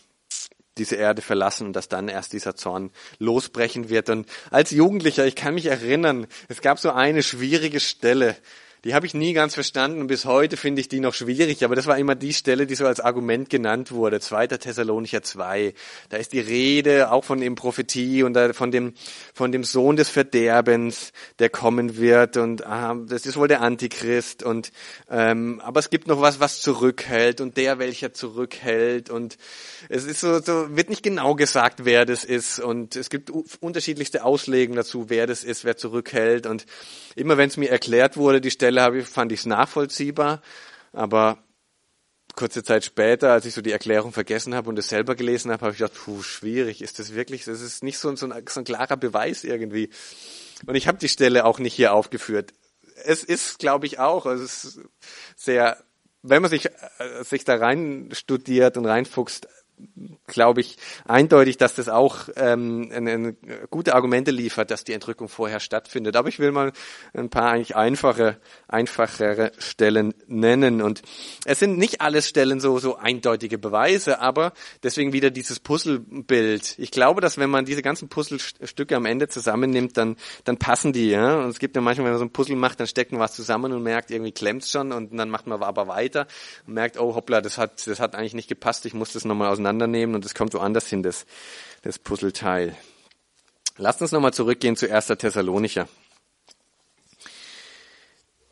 diese 0.79 0.95
Erde 0.95 1.21
verlassen 1.21 1.67
und 1.67 1.73
dass 1.75 1.87
dann 1.87 2.07
erst 2.07 2.33
dieser 2.33 2.55
Zorn 2.55 2.89
losbrechen 3.19 3.89
wird. 3.89 4.09
Und 4.09 4.27
als 4.49 4.71
Jugendlicher, 4.71 5.23
ich 5.27 5.35
kann 5.35 5.53
mich 5.53 5.67
erinnern, 5.67 6.25
es 6.47 6.61
gab 6.61 6.79
so 6.79 6.91
eine 6.91 7.21
schwierige 7.21 7.79
Stelle, 7.79 8.35
die 8.83 8.93
habe 8.93 9.05
ich 9.05 9.13
nie 9.13 9.31
ganz 9.31 9.53
verstanden 9.53 10.01
und 10.01 10.07
bis 10.07 10.25
heute 10.25 10.57
finde 10.57 10.81
ich 10.81 10.89
die 10.89 10.99
noch 10.99 11.13
schwierig, 11.13 11.63
aber 11.63 11.73
das 11.73 11.87
war 11.87 11.97
immer 11.97 12.15
die 12.15 12.33
Stelle, 12.33 12.67
die 12.67 12.75
so 12.75 12.85
als 12.85 12.99
Argument 12.99 13.49
genannt 13.49 13.93
wurde. 13.93 14.19
2. 14.19 14.47
Thessalonicher 14.47 15.23
2. 15.23 15.73
Da 16.09 16.17
ist 16.17 16.33
die 16.33 16.41
Rede 16.41 17.09
auch 17.09 17.23
von 17.23 17.39
dem 17.39 17.55
Prophetie 17.55 18.23
und 18.23 18.37
von 18.53 18.71
dem, 18.71 18.93
von 19.33 19.53
dem 19.53 19.63
Sohn 19.63 19.95
des 19.95 20.09
Verderbens, 20.09 21.13
der 21.39 21.49
kommen 21.49 21.95
wird 21.95 22.35
und 22.35 22.65
ah, 22.65 22.93
das 23.07 23.25
ist 23.25 23.37
wohl 23.37 23.47
der 23.47 23.61
Antichrist 23.61 24.43
und 24.43 24.73
ähm, 25.09 25.61
aber 25.63 25.79
es 25.79 25.89
gibt 25.89 26.07
noch 26.07 26.19
was, 26.19 26.41
was 26.41 26.59
zurückhält 26.59 27.39
und 27.39 27.55
der, 27.55 27.79
welcher 27.79 28.11
zurückhält 28.13 29.09
und 29.09 29.37
es 29.87 30.03
ist 30.03 30.19
so, 30.19 30.39
so 30.41 30.75
wird 30.75 30.89
nicht 30.89 31.03
genau 31.03 31.35
gesagt, 31.35 31.85
wer 31.85 32.05
das 32.05 32.25
ist 32.25 32.59
und 32.59 32.97
es 32.97 33.09
gibt 33.09 33.31
unterschiedlichste 33.61 34.25
Auslegungen 34.25 34.75
dazu, 34.75 35.05
wer 35.09 35.25
das 35.25 35.45
ist, 35.45 35.63
wer 35.63 35.77
zurückhält 35.77 36.47
und 36.47 36.65
immer 37.15 37.37
wenn 37.37 37.47
es 37.47 37.55
mir 37.55 37.69
erklärt 37.69 38.17
wurde, 38.17 38.41
die 38.41 38.51
Stelle 38.51 38.72
habe 38.81 38.99
ich, 38.99 39.07
fand 39.07 39.31
ich 39.31 39.41
es 39.41 39.45
nachvollziehbar, 39.45 40.41
aber 40.91 41.37
kurze 42.35 42.63
Zeit 42.63 42.83
später, 42.83 43.31
als 43.31 43.45
ich 43.45 43.53
so 43.53 43.61
die 43.61 43.71
Erklärung 43.71 44.11
vergessen 44.11 44.55
habe 44.55 44.69
und 44.69 44.79
es 44.79 44.89
selber 44.89 45.15
gelesen 45.15 45.51
habe, 45.51 45.65
habe 45.65 45.73
ich 45.73 45.79
gedacht, 45.79 45.97
puh, 45.97 46.21
schwierig, 46.23 46.81
ist 46.81 46.99
das 46.99 47.13
wirklich, 47.13 47.45
das 47.45 47.61
ist 47.61 47.83
nicht 47.83 47.97
so 47.97 48.09
ein, 48.09 48.17
so 48.17 48.27
ein, 48.27 48.43
so 48.47 48.59
ein 48.59 48.63
klarer 48.63 48.97
Beweis 48.97 49.43
irgendwie. 49.43 49.89
Und 50.65 50.75
ich 50.75 50.87
habe 50.87 50.97
die 50.97 51.09
Stelle 51.09 51.45
auch 51.45 51.59
nicht 51.59 51.73
hier 51.73 51.93
aufgeführt. 51.93 52.53
Es 53.05 53.23
ist, 53.23 53.59
glaube 53.59 53.85
ich, 53.85 53.99
auch, 53.99 54.25
es 54.25 54.63
ist 54.63 54.79
sehr, 55.35 55.77
wenn 56.21 56.41
man 56.41 56.49
sich, 56.49 56.65
äh, 56.65 57.23
sich 57.23 57.43
da 57.43 57.55
rein 57.55 58.09
studiert 58.13 58.77
und 58.77 58.85
reinfuchst, 58.85 59.47
glaube 60.27 60.61
ich, 60.61 60.77
eindeutig, 61.05 61.57
dass 61.57 61.75
das 61.75 61.89
auch 61.89 62.29
ähm, 62.35 62.89
eine, 62.93 63.11
eine 63.11 63.35
gute 63.69 63.95
Argumente 63.95 64.31
liefert, 64.31 64.71
dass 64.71 64.83
die 64.83 64.93
Entrückung 64.93 65.27
vorher 65.27 65.59
stattfindet. 65.59 66.15
Aber 66.15 66.29
ich 66.29 66.39
will 66.39 66.51
mal 66.51 66.71
ein 67.13 67.29
paar 67.29 67.51
eigentlich 67.51 67.75
einfache, 67.75 68.37
einfachere 68.67 69.51
Stellen 69.57 70.13
nennen. 70.27 70.81
Und 70.81 71.01
es 71.45 71.59
sind 71.59 71.77
nicht 71.77 72.01
alles 72.01 72.27
Stellen 72.27 72.59
so, 72.59 72.79
so 72.79 72.97
eindeutige 72.97 73.57
Beweise, 73.57 74.19
aber 74.19 74.53
deswegen 74.83 75.13
wieder 75.13 75.29
dieses 75.29 75.59
Puzzlebild. 75.59 76.75
Ich 76.77 76.91
glaube, 76.91 77.21
dass 77.21 77.37
wenn 77.37 77.49
man 77.49 77.65
diese 77.65 77.81
ganzen 77.81 78.09
Puzzlestücke 78.09 78.95
am 78.95 79.05
Ende 79.05 79.27
zusammennimmt, 79.27 79.97
dann, 79.97 80.17
dann 80.43 80.57
passen 80.57 80.93
die. 80.93 81.09
Ja? 81.09 81.39
Und 81.39 81.49
es 81.49 81.59
gibt 81.59 81.75
ja 81.75 81.81
manchmal, 81.81 82.05
wenn 82.05 82.13
man 82.13 82.19
so 82.19 82.25
ein 82.25 82.33
Puzzle 82.33 82.55
macht, 82.55 82.79
dann 82.79 82.87
steckt 82.87 83.11
man 83.11 83.21
was 83.21 83.33
zusammen 83.33 83.71
und 83.73 83.83
merkt, 83.83 84.11
irgendwie 84.11 84.31
klemmt's 84.31 84.71
schon 84.71 84.91
und 84.91 85.15
dann 85.17 85.29
macht 85.29 85.47
man 85.47 85.61
aber 85.61 85.87
weiter 85.87 86.27
und 86.65 86.73
merkt, 86.73 86.99
oh 86.99 87.15
hoppla, 87.15 87.41
das 87.41 87.57
hat, 87.57 87.85
das 87.87 87.99
hat 87.99 88.15
eigentlich 88.15 88.33
nicht 88.33 88.49
gepasst, 88.49 88.85
ich 88.85 88.93
muss 88.93 89.13
das 89.13 89.25
nochmal 89.25 89.49
auseinander 89.49 89.72
auseinandernehmen 89.73 90.15
und 90.15 90.25
es 90.25 90.35
kommt 90.35 90.53
woanders 90.53 90.87
hin, 90.87 91.03
das, 91.03 91.25
das 91.81 91.99
Puzzleteil. 91.99 92.75
Lasst 93.77 94.01
uns 94.01 94.11
nochmal 94.11 94.33
zurückgehen 94.33 94.75
zu 94.75 94.91
1. 94.91 95.07
Thessalonicher. 95.07 95.87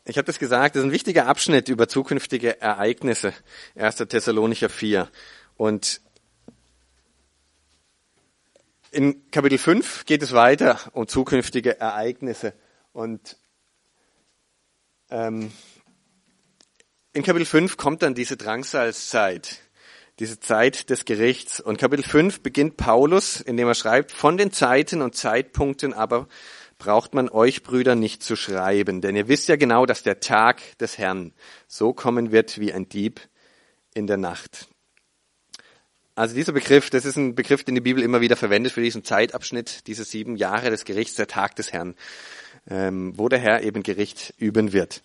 Ich 0.04 0.18
habe 0.18 0.26
das 0.26 0.40
gesagt, 0.40 0.74
das 0.74 0.80
ist 0.80 0.88
ein 0.88 0.92
wichtiger 0.92 1.26
Abschnitt 1.26 1.68
über 1.68 1.86
zukünftige 1.86 2.60
Ereignisse, 2.60 3.32
1. 3.76 3.96
Thessalonicher 4.08 4.68
4. 4.68 5.08
Und 5.56 6.00
in 8.90 9.30
Kapitel 9.30 9.58
5 9.58 10.04
geht 10.04 10.22
es 10.22 10.32
weiter 10.32 10.78
um 10.92 11.06
zukünftige 11.06 11.78
Ereignisse. 11.78 12.52
Und 12.92 13.36
ähm, 15.08 15.52
in 17.12 17.22
Kapitel 17.22 17.46
5 17.46 17.76
kommt 17.76 18.02
dann 18.02 18.14
diese 18.14 18.36
Drangsalzzeit 18.36 19.60
diese 20.18 20.40
Zeit 20.40 20.90
des 20.90 21.04
Gerichts. 21.04 21.60
Und 21.60 21.78
Kapitel 21.78 22.04
5 22.04 22.40
beginnt 22.40 22.76
Paulus, 22.76 23.40
indem 23.40 23.68
er 23.68 23.74
schreibt, 23.74 24.12
von 24.12 24.36
den 24.36 24.52
Zeiten 24.52 25.02
und 25.02 25.14
Zeitpunkten 25.14 25.94
aber 25.94 26.28
braucht 26.78 27.14
man 27.14 27.28
euch 27.28 27.62
Brüder 27.62 27.94
nicht 27.94 28.24
zu 28.24 28.34
schreiben, 28.34 29.00
denn 29.00 29.14
ihr 29.14 29.28
wisst 29.28 29.48
ja 29.48 29.54
genau, 29.54 29.86
dass 29.86 30.02
der 30.02 30.18
Tag 30.18 30.60
des 30.78 30.98
Herrn 30.98 31.32
so 31.68 31.92
kommen 31.92 32.32
wird 32.32 32.58
wie 32.58 32.72
ein 32.72 32.88
Dieb 32.88 33.20
in 33.94 34.08
der 34.08 34.16
Nacht. 34.16 34.68
Also 36.14 36.34
dieser 36.34 36.52
Begriff, 36.52 36.90
das 36.90 37.04
ist 37.04 37.16
ein 37.16 37.34
Begriff, 37.34 37.64
den 37.64 37.76
die 37.76 37.80
Bibel 37.80 38.02
immer 38.02 38.20
wieder 38.20 38.36
verwendet 38.36 38.72
für 38.72 38.82
diesen 38.82 39.04
Zeitabschnitt, 39.04 39.86
diese 39.86 40.04
sieben 40.04 40.36
Jahre 40.36 40.70
des 40.70 40.84
Gerichts, 40.84 41.14
der 41.14 41.28
Tag 41.28 41.56
des 41.56 41.72
Herrn, 41.72 41.94
ähm, 42.68 43.16
wo 43.16 43.28
der 43.28 43.38
Herr 43.38 43.62
eben 43.62 43.82
Gericht 43.82 44.34
üben 44.36 44.72
wird. 44.72 45.02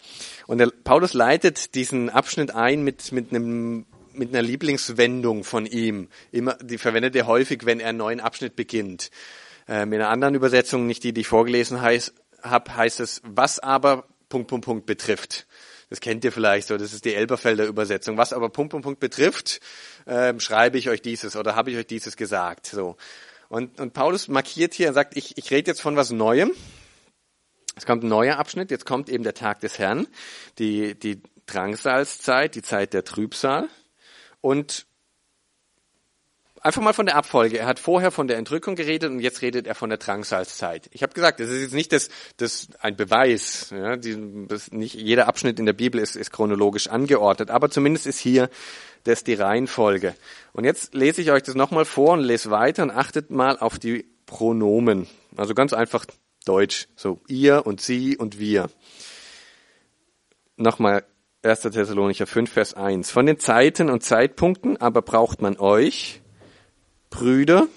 Und 0.48 0.58
der, 0.58 0.72
Paulus 0.84 1.14
leitet 1.14 1.76
diesen 1.76 2.10
Abschnitt 2.10 2.56
ein 2.56 2.84
mit, 2.84 3.12
mit 3.12 3.30
einem 3.30 3.86
mit 4.18 4.30
einer 4.30 4.42
Lieblingswendung 4.42 5.44
von 5.44 5.66
ihm. 5.66 6.10
Immer, 6.32 6.56
die 6.56 6.78
verwendet 6.78 7.16
er 7.16 7.28
häufig, 7.28 7.66
wenn 7.66 7.80
er 7.80 7.90
einen 7.90 7.98
neuen 7.98 8.20
Abschnitt 8.20 8.56
beginnt. 8.56 9.12
Ähm, 9.68 9.94
in 9.94 10.02
einer 10.02 10.10
anderen 10.10 10.36
Übersetzung, 10.36 10.88
nicht 10.88 11.04
die, 11.04 11.14
die 11.14 11.22
ich 11.22 11.28
vorgelesen 11.28 11.82
heiß, 11.82 12.14
habe, 12.42 12.76
heißt 12.76 13.00
es, 13.00 13.22
was 13.24 13.60
aber 13.60 14.08
Punkt, 14.30 14.48
Punkt, 14.48 14.66
Punkt 14.66 14.86
betrifft. 14.86 15.48
Das 15.90 16.02
kennt 16.02 16.26
ihr 16.26 16.32
vielleicht 16.32 16.68
so, 16.68 16.78
das 16.78 16.94
ist 16.94 17.06
die 17.06 17.14
Elberfelder 17.14 17.66
Übersetzung. 17.66 18.18
Was 18.18 18.34
aber 18.34 18.50
Punkt, 18.50 18.72
Punkt, 18.72 18.84
Punkt 18.84 19.00
betrifft, 19.00 19.62
ähm, 20.06 20.40
schreibe 20.40 20.78
ich 20.78 20.90
euch 20.90 21.02
dieses 21.02 21.36
oder 21.36 21.56
habe 21.56 21.72
ich 21.72 21.78
euch 21.78 21.88
dieses 21.88 22.18
gesagt. 22.18 22.66
So. 22.66 22.98
Und, 23.48 23.80
und 23.80 23.94
Paulus 23.94 24.28
markiert 24.28 24.74
hier 24.74 24.90
und 24.90 24.94
sagt, 24.94 25.16
ich, 25.16 25.38
ich 25.38 25.50
rede 25.52 25.72
jetzt 25.72 25.82
von 25.82 25.96
was 25.96 26.12
Neuem. 26.12 26.52
Es 27.76 27.86
kommt 27.86 28.04
ein 28.04 28.10
neuer 28.10 28.38
Abschnitt, 28.38 28.72
jetzt 28.72 28.86
kommt 28.86 29.08
eben 29.08 29.24
der 29.24 29.36
Tag 29.36 29.60
des 29.60 29.78
Herrn, 29.78 30.08
die, 30.58 30.98
die 30.98 31.22
Drangsalzzeit, 31.46 32.56
die 32.56 32.64
Zeit 32.64 32.94
der 32.94 33.04
Trübsal. 33.04 33.70
Und 34.42 34.88
einfach 36.62 36.82
mal 36.82 36.94
von 36.94 37.06
der 37.06 37.16
Abfolge. 37.16 37.60
Er 37.60 37.66
hat 37.66 37.80
vorher 37.80 38.12
von 38.12 38.28
der 38.28 38.38
Entrückung 38.38 38.76
geredet 38.76 39.10
und 39.10 39.20
jetzt 39.20 39.42
redet 39.42 39.68
er 39.68 39.76
von 39.76 39.90
der 39.90 39.98
Drangsalzzeit. 39.98 40.90
Ich 40.92 41.04
habe 41.04 41.14
gesagt, 41.14 41.40
das 41.40 41.50
ist 41.50 41.62
jetzt 41.62 41.74
nicht 41.74 41.94
das, 41.94 42.10
das 42.38 42.68
ein 42.80 42.96
Beweis. 42.96 43.70
Ja, 43.72 43.96
die, 43.96 44.46
das, 44.48 44.72
nicht 44.72 44.96
jeder 44.96 45.28
Abschnitt 45.28 45.60
in 45.60 45.66
der 45.66 45.74
Bibel 45.74 46.02
ist, 46.02 46.16
ist 46.16 46.32
chronologisch 46.32 46.88
angeordnet, 46.88 47.52
aber 47.52 47.70
zumindest 47.70 48.06
ist 48.08 48.20
hier 48.20 48.50
das 49.04 49.24
die 49.24 49.36
Reihenfolge. 49.36 50.16
Und 50.52 50.66
jetzt 50.66 50.94
lese 50.94 51.22
ich 51.22 51.32
euch 51.32 51.44
das 51.44 51.56
nochmal 51.56 51.86
vor 51.86 52.14
und 52.14 52.22
lese 52.22 52.52
weiter 52.52 52.84
und 52.84 52.92
achtet 52.92 53.32
mal 53.32 53.58
auf 53.58 53.80
die 53.80 54.06
Pronomen. 54.26 55.08
Also 55.36 55.54
ganz 55.54 55.74
einfach 55.74 56.06
Deutsch. 56.46 56.88
So 56.96 57.22
ihr 57.28 57.66
und 57.66 57.82
sie 57.82 58.18
und 58.18 58.40
wir. 58.40 58.70
Nochmal 60.58 61.06
1. 61.44 61.62
Thessalonicher 61.62 62.26
5, 62.26 62.52
Vers 62.52 62.74
1. 62.74 63.12
Von 63.12 63.28
den 63.28 63.40
Zeiten 63.40 63.92
und 63.92 64.04
Zeitpunkten 64.04 64.78
aber 64.78 65.04
braucht 65.04 65.42
man 65.42 65.58
euch, 65.58 66.22
Brüder, 67.12 67.68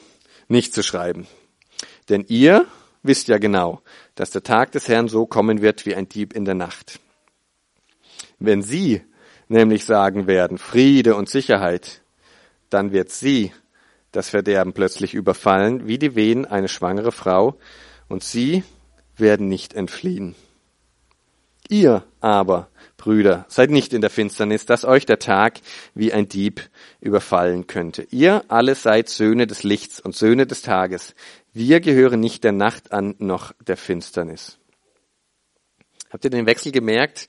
nicht 0.49 0.73
zu 0.73 0.83
schreiben. 0.83 1.27
Denn 2.09 2.25
ihr 2.27 2.67
wisst 3.03 3.29
ja 3.29 3.37
genau, 3.37 3.83
dass 4.15 4.31
der 4.31 4.43
Tag 4.43 4.73
des 4.73 4.89
Herrn 4.89 5.09
so 5.09 5.27
kommen 5.27 5.61
wird 5.61 5.85
wie 5.85 5.95
ein 5.95 6.09
Dieb 6.09 6.33
in 6.33 6.47
der 6.47 6.55
Nacht. 6.55 7.01
Wenn 8.39 8.63
sie 8.63 9.03
nämlich 9.49 9.85
sagen 9.85 10.27
werden, 10.27 10.57
Friede 10.57 11.15
und 11.15 11.29
Sicherheit, 11.29 12.01
dann 12.71 12.93
wird 12.93 13.11
sie 13.11 13.53
das 14.11 14.31
Verderben 14.31 14.73
plötzlich 14.73 15.13
überfallen, 15.13 15.87
wie 15.87 15.99
die 15.99 16.15
Wehen 16.15 16.47
eine 16.47 16.69
schwangere 16.69 17.13
Frau, 17.13 17.59
und 18.09 18.25
sie 18.25 18.65
werden 19.17 19.49
nicht 19.49 19.75
entfliehen. 19.75 20.35
Ihr 21.69 22.03
aber 22.21 22.69
Brüder, 23.01 23.47
seid 23.49 23.71
nicht 23.71 23.95
in 23.95 24.03
der 24.03 24.11
Finsternis, 24.11 24.67
dass 24.67 24.85
euch 24.85 25.07
der 25.07 25.19
Tag 25.19 25.61
wie 25.95 26.13
ein 26.13 26.29
Dieb 26.29 26.69
überfallen 27.01 27.67
könnte. 27.67 28.07
Ihr 28.11 28.45
alle 28.49 28.75
seid 28.75 29.09
Söhne 29.09 29.47
des 29.47 29.63
Lichts 29.63 30.01
und 30.01 30.15
Söhne 30.15 30.47
des 30.47 30.61
Tages. 30.61 31.15
Wir 31.55 31.81
gehören 31.81 32.21
nicht 32.21 32.45
der 32.45 32.53
Nacht 32.53 32.93
an 32.93 33.15
noch 33.19 33.53
der 33.67 33.79
Finsternis. 33.79 34.59
Habt 36.11 36.25
ihr 36.25 36.31
den 36.31 36.45
Wechsel 36.45 36.73
gemerkt? 36.73 37.29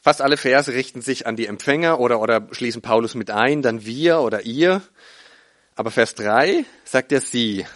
Fast 0.00 0.22
alle 0.22 0.38
Verse 0.38 0.72
richten 0.72 1.02
sich 1.02 1.26
an 1.26 1.36
die 1.36 1.46
Empfänger 1.46 2.00
oder, 2.00 2.22
oder 2.22 2.48
schließen 2.52 2.80
Paulus 2.80 3.14
mit 3.14 3.30
ein, 3.30 3.60
dann 3.60 3.84
wir 3.84 4.20
oder 4.20 4.46
ihr. 4.46 4.80
Aber 5.74 5.90
Vers 5.90 6.14
3 6.14 6.64
sagt 6.84 7.12
er 7.12 7.20
sie. 7.20 7.66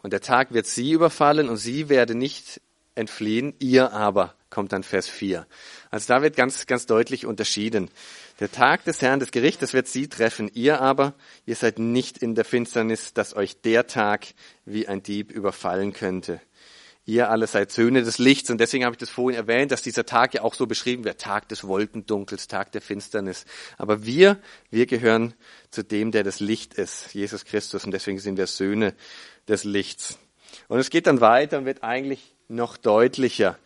Und 0.00 0.12
der 0.12 0.20
Tag 0.20 0.54
wird 0.54 0.66
sie 0.66 0.92
überfallen 0.92 1.48
und 1.48 1.56
sie 1.56 1.88
werde 1.88 2.14
nicht 2.14 2.60
entfliehen, 2.94 3.54
ihr 3.58 3.92
aber 3.92 4.36
kommt 4.54 4.72
dann 4.72 4.84
Vers 4.84 5.08
4. 5.08 5.46
Also 5.90 6.14
da 6.14 6.22
wird 6.22 6.36
ganz, 6.36 6.66
ganz 6.66 6.86
deutlich 6.86 7.26
unterschieden. 7.26 7.90
Der 8.38 8.52
Tag 8.52 8.84
des 8.84 9.02
Herrn 9.02 9.18
des 9.18 9.32
Gerichtes 9.32 9.74
wird 9.74 9.88
sie 9.88 10.08
treffen, 10.08 10.48
ihr 10.54 10.80
aber, 10.80 11.14
ihr 11.44 11.56
seid 11.56 11.80
nicht 11.80 12.18
in 12.18 12.36
der 12.36 12.44
Finsternis, 12.44 13.12
dass 13.14 13.34
euch 13.34 13.60
der 13.62 13.88
Tag 13.88 14.28
wie 14.64 14.86
ein 14.86 15.02
Dieb 15.02 15.32
überfallen 15.32 15.92
könnte. 15.92 16.40
Ihr 17.04 17.30
alle 17.30 17.48
seid 17.48 17.72
Söhne 17.72 18.02
des 18.02 18.18
Lichts 18.18 18.48
und 18.48 18.58
deswegen 18.58 18.84
habe 18.84 18.94
ich 18.94 18.98
das 18.98 19.10
vorhin 19.10 19.36
erwähnt, 19.36 19.72
dass 19.72 19.82
dieser 19.82 20.06
Tag 20.06 20.34
ja 20.34 20.42
auch 20.42 20.54
so 20.54 20.66
beschrieben 20.66 21.04
wird, 21.04 21.20
Tag 21.20 21.48
des 21.48 21.64
Wolkendunkels, 21.64 22.46
Tag 22.46 22.70
der 22.72 22.80
Finsternis. 22.80 23.44
Aber 23.76 24.06
wir, 24.06 24.38
wir 24.70 24.86
gehören 24.86 25.34
zu 25.70 25.82
dem, 25.82 26.12
der 26.12 26.22
das 26.22 26.38
Licht 26.38 26.74
ist, 26.74 27.12
Jesus 27.12 27.44
Christus 27.44 27.84
und 27.84 27.90
deswegen 27.90 28.20
sind 28.20 28.38
wir 28.38 28.46
Söhne 28.46 28.94
des 29.48 29.64
Lichts. 29.64 30.18
Und 30.68 30.78
es 30.78 30.90
geht 30.90 31.08
dann 31.08 31.20
weiter 31.20 31.58
und 31.58 31.66
wird 31.66 31.82
eigentlich 31.82 32.34
noch 32.48 32.76
deutlicher. 32.76 33.58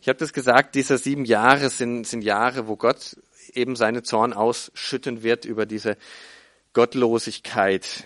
Ich 0.00 0.08
habe 0.08 0.18
das 0.18 0.32
gesagt, 0.32 0.74
diese 0.76 0.96
sieben 0.96 1.26
Jahre 1.26 1.68
sind, 1.68 2.06
sind 2.06 2.22
Jahre, 2.22 2.66
wo 2.66 2.76
Gott 2.76 3.16
eben 3.52 3.76
seine 3.76 4.02
Zorn 4.02 4.32
ausschütten 4.32 5.22
wird 5.22 5.44
über 5.44 5.66
diese 5.66 5.98
Gottlosigkeit 6.72 8.04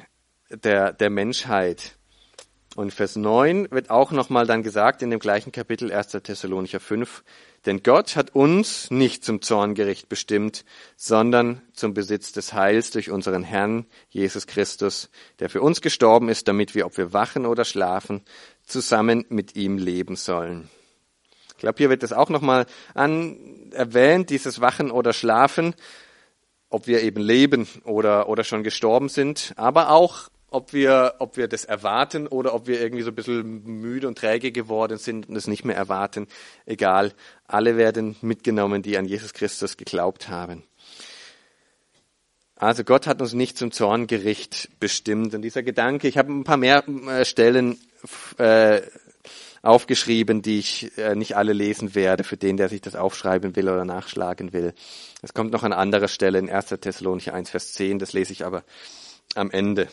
der, 0.51 0.92
der 0.92 1.11
Menschheit. 1.11 1.97
Und 2.74 2.92
Vers 2.92 3.14
9 3.14 3.70
wird 3.70 3.90
auch 3.90 4.11
nochmal 4.11 4.47
dann 4.47 4.64
gesagt 4.64 5.03
in 5.03 5.11
dem 5.11 5.20
gleichen 5.20 5.53
Kapitel 5.53 5.92
1. 5.92 6.09
Thessalonicher 6.09 6.80
5, 6.80 7.22
denn 7.66 7.84
Gott 7.84 8.16
hat 8.16 8.34
uns 8.34 8.90
nicht 8.90 9.24
zum 9.24 9.40
Zorngericht 9.40 10.09
bestimmt, 10.09 10.64
sondern 10.97 11.62
zum 11.72 11.95
Besitz 11.95 12.32
des 12.32 12.53
Heils 12.53 12.90
durch 12.90 13.12
unseren 13.12 13.45
Herrn 13.45 13.86
Jesus 14.11 14.49
Christus, 14.49 15.11
der 15.38 15.49
für 15.49 15.62
uns 15.62 15.80
gestorben 15.80 16.28
ist, 16.28 16.49
damit 16.49 16.74
wir, 16.74 16.86
ob 16.86 16.97
wir 16.97 17.12
wachen 17.12 17.47
oder 17.47 17.64
schlafen, 17.64 18.22
zusammen 18.64 19.24
mit 19.28 19.55
ihm 19.55 19.78
leben 19.78 20.16
sollen. 20.16 20.68
Ich 21.64 21.66
glaube, 21.66 21.78
hier 21.78 21.88
wird 21.88 22.02
das 22.02 22.12
auch 22.12 22.28
nochmal 22.28 22.66
an 22.92 23.70
erwähnt, 23.72 24.28
dieses 24.28 24.60
Wachen 24.60 24.90
oder 24.90 25.14
Schlafen, 25.14 25.74
ob 26.68 26.86
wir 26.86 27.02
eben 27.02 27.22
leben 27.22 27.66
oder, 27.84 28.28
oder 28.28 28.44
schon 28.44 28.62
gestorben 28.62 29.08
sind, 29.08 29.54
aber 29.56 29.88
auch, 29.88 30.28
ob 30.50 30.74
wir, 30.74 31.14
ob 31.20 31.38
wir 31.38 31.48
das 31.48 31.64
erwarten 31.64 32.26
oder 32.26 32.52
ob 32.52 32.66
wir 32.66 32.82
irgendwie 32.82 33.02
so 33.02 33.10
ein 33.12 33.14
bisschen 33.14 33.64
müde 33.64 34.06
und 34.06 34.18
träge 34.18 34.52
geworden 34.52 34.98
sind 34.98 35.30
und 35.30 35.36
es 35.36 35.46
nicht 35.46 35.64
mehr 35.64 35.74
erwarten. 35.74 36.26
Egal, 36.66 37.14
alle 37.46 37.78
werden 37.78 38.16
mitgenommen, 38.20 38.82
die 38.82 38.98
an 38.98 39.06
Jesus 39.06 39.32
Christus 39.32 39.78
geglaubt 39.78 40.28
haben. 40.28 40.64
Also 42.56 42.84
Gott 42.84 43.06
hat 43.06 43.22
uns 43.22 43.32
nicht 43.32 43.56
zum 43.56 43.72
Zorngericht 43.72 44.68
bestimmt. 44.80 45.34
Und 45.34 45.40
dieser 45.40 45.62
Gedanke, 45.62 46.08
ich 46.08 46.18
habe 46.18 46.30
ein 46.30 46.44
paar 46.44 46.58
mehr 46.58 46.84
äh, 47.08 47.24
Stellen 47.24 47.78
äh, 48.36 48.82
aufgeschrieben, 49.64 50.42
die 50.42 50.58
ich 50.58 50.96
äh, 50.98 51.14
nicht 51.14 51.36
alle 51.36 51.54
lesen 51.54 51.94
werde, 51.94 52.22
für 52.22 52.36
den, 52.36 52.56
der 52.56 52.68
sich 52.68 52.82
das 52.82 52.94
aufschreiben 52.94 53.56
will 53.56 53.68
oder 53.68 53.84
nachschlagen 53.84 54.52
will. 54.52 54.74
Es 55.22 55.32
kommt 55.32 55.52
noch 55.52 55.62
an 55.62 55.72
anderer 55.72 56.08
Stelle 56.08 56.38
in 56.38 56.50
1. 56.50 56.66
Thessalonicher 56.80 57.32
1, 57.32 57.50
Vers 57.50 57.72
10, 57.72 57.98
das 57.98 58.12
lese 58.12 58.32
ich 58.32 58.44
aber 58.44 58.62
am 59.34 59.50
Ende. 59.50 59.88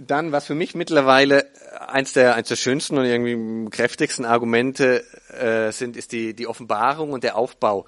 Dann, 0.00 0.30
was 0.30 0.46
für 0.46 0.54
mich 0.54 0.76
mittlerweile 0.76 1.46
eins 1.88 2.12
der, 2.12 2.36
eins 2.36 2.48
der 2.48 2.56
schönsten 2.56 2.98
und 2.98 3.04
irgendwie 3.04 3.68
kräftigsten 3.70 4.24
Argumente 4.24 5.02
äh, 5.30 5.72
sind, 5.72 5.96
ist 5.96 6.12
die, 6.12 6.34
die 6.34 6.46
Offenbarung 6.46 7.12
und 7.12 7.24
der 7.24 7.36
Aufbau 7.36 7.86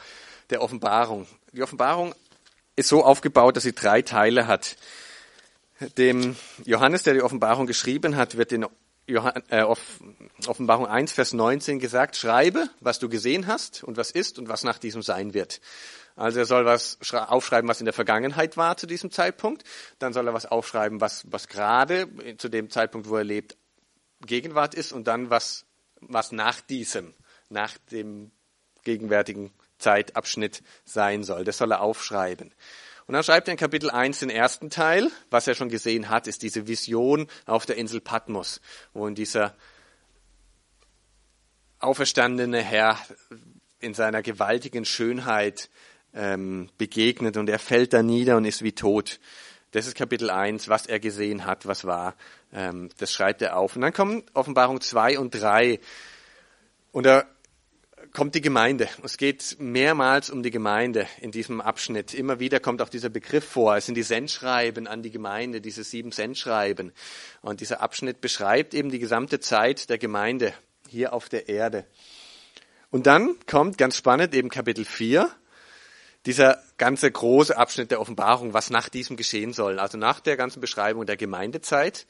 der 0.49 0.61
Offenbarung. 0.61 1.27
Die 1.53 1.63
Offenbarung 1.63 2.15
ist 2.75 2.89
so 2.89 3.05
aufgebaut, 3.05 3.57
dass 3.57 3.63
sie 3.63 3.75
drei 3.75 4.03
Teile 4.03 4.49
hat. 4.49 4.77
Dem 5.99 6.37
Johannes, 6.65 7.05
der 7.05 7.15
die 7.15 7.23
Offenbarung 7.23 7.67
geschrieben 7.67 8.17
hat, 8.17 8.37
wird 8.37 8.51
in 8.53 8.67
äh, 9.11 9.63
Offenbarung 9.63 10.87
1, 10.87 11.13
Vers 11.13 11.33
19 11.33 11.79
gesagt, 11.79 12.17
schreibe, 12.17 12.69
was 12.81 12.99
du 12.99 13.09
gesehen 13.09 13.47
hast 13.47 13.83
und 13.85 13.97
was 13.97 14.11
ist 14.11 14.39
und 14.39 14.49
was 14.49 14.65
nach 14.65 14.79
diesem 14.79 15.03
sein 15.03 15.35
wird. 15.35 15.61
Also 16.17 16.41
er 16.41 16.45
soll 16.45 16.65
was 16.65 16.99
aufschreiben, 17.13 17.69
was 17.69 17.81
in 17.81 17.87
der 17.87 17.95
Vergangenheit 17.95 18.57
war 18.57 18.77
zu 18.77 18.87
diesem 18.87 19.11
Zeitpunkt. 19.11 19.65
Dann 19.99 20.13
soll 20.13 20.27
er 20.27 20.35
was 20.35 20.47
aufschreiben, 20.47 21.01
was, 21.01 21.25
was 21.31 21.49
gerade 21.49 22.09
zu 22.37 22.49
dem 22.49 22.71
Zeitpunkt, 22.71 23.09
wo 23.09 23.17
er 23.17 23.25
lebt, 23.25 23.57
Gegenwart 24.27 24.75
ist 24.75 24.93
und 24.93 25.07
dann 25.07 25.31
was, 25.31 25.65
was 26.01 26.33
nach 26.33 26.61
diesem, 26.61 27.15
nach 27.49 27.79
dem 27.91 28.33
gegenwärtigen 28.85 29.53
Zeitabschnitt 29.79 30.63
sein 30.85 31.25
soll. 31.25 31.45
Das 31.45 31.59
soll 31.59 31.73
er 31.73 31.81
aufschreiben. 31.81 32.53
Und 33.11 33.15
dann 33.15 33.25
schreibt 33.25 33.49
er 33.49 33.53
in 33.55 33.59
Kapitel 33.59 33.91
1 33.91 34.21
den 34.21 34.31
ersten 34.31 34.71
Teil. 34.71 35.11
Was 35.31 35.49
er 35.49 35.57
schon 35.57 35.69
gesehen 35.69 36.11
hat, 36.11 36.29
ist 36.29 36.45
diese 36.45 36.69
Vision 36.69 37.27
auf 37.45 37.67
der 37.67 37.77
Insel 37.77 38.01
Patmos, 38.01 38.61
wo 38.93 39.05
in 39.09 39.17
dieser 39.17 39.57
auferstandene 41.81 42.63
Herr 42.63 42.97
in 43.81 43.95
seiner 43.95 44.23
gewaltigen 44.23 44.85
Schönheit 44.85 45.71
ähm, 46.15 46.69
begegnet 46.79 47.37
und 47.37 47.51
er 47.51 47.59
fällt 47.59 47.95
da 47.95 48.05
nieder 48.05 48.37
und 48.37 48.45
ist 48.45 48.63
wie 48.63 48.77
tot. 48.77 49.19
Das 49.73 49.89
ist 49.89 49.97
Kapitel 49.97 50.31
1, 50.31 50.69
was 50.69 50.87
er 50.87 51.01
gesehen 51.01 51.47
hat, 51.47 51.67
was 51.67 51.85
war. 51.85 52.15
Ähm, 52.53 52.91
das 52.99 53.13
schreibt 53.13 53.43
er 53.43 53.57
auf. 53.57 53.75
Und 53.75 53.83
dann 53.83 53.93
kommen 53.93 54.23
Offenbarung 54.35 54.81
2 54.81 55.19
und 55.19 55.33
3. 55.33 55.81
Und 56.93 57.07
da 57.07 57.25
kommt 58.13 58.35
die 58.35 58.41
Gemeinde. 58.41 58.89
Es 59.05 59.17
geht 59.17 59.57
mehrmals 59.59 60.31
um 60.31 60.43
die 60.43 60.51
Gemeinde 60.51 61.07
in 61.21 61.31
diesem 61.31 61.61
Abschnitt. 61.61 62.15
Immer 62.15 62.41
wieder 62.41 62.61
kommt 62.61 62.83
auch 62.83 62.89
dieser 62.89 63.09
Begriff 63.09 63.45
vor. 63.45 63.77
Es 63.77 63.87
sind 63.87 63.95
die 63.95 64.03
Sendschreiben 64.03 64.87
an 64.87 65.03
die 65.03 65.11
Gemeinde, 65.11 65.61
diese 65.61 65.85
sieben 65.85 66.13
Sendschreiben. 66.13 66.93
Und 67.43 67.61
dieser 67.61 67.81
Abschnitt 67.81 68.21
beschreibt 68.21 68.75
eben 68.75 68.91
die 68.91 68.99
gesamte 68.99 69.41
Zeit 69.41 69.91
der 69.91 69.99
Gemeinde 69.99 70.53
hier 70.89 71.13
auf 71.13 71.29
der 71.29 71.49
Erde. 71.49 71.87
Und 72.91 73.07
dann 73.07 73.37
kommt 73.47 73.79
ganz 73.79 73.97
spannend 73.97 74.35
eben 74.35 74.49
Kapitel 74.49 74.85
4, 74.85 75.31
dieser 76.27 76.63
ganze 76.77 77.11
große 77.11 77.57
Abschnitt 77.57 77.93
der 77.93 78.01
Offenbarung, 78.01 78.53
was 78.53 78.71
nach 78.71 78.89
diesem 78.89 79.17
geschehen 79.17 79.53
soll. 79.53 79.79
Also 79.79 79.97
nach 79.97 80.21
der 80.21 80.37
ganzen 80.37 80.61
Beschreibung 80.61 81.07
der 81.07 81.17
Gemeindezeit 81.17 82.07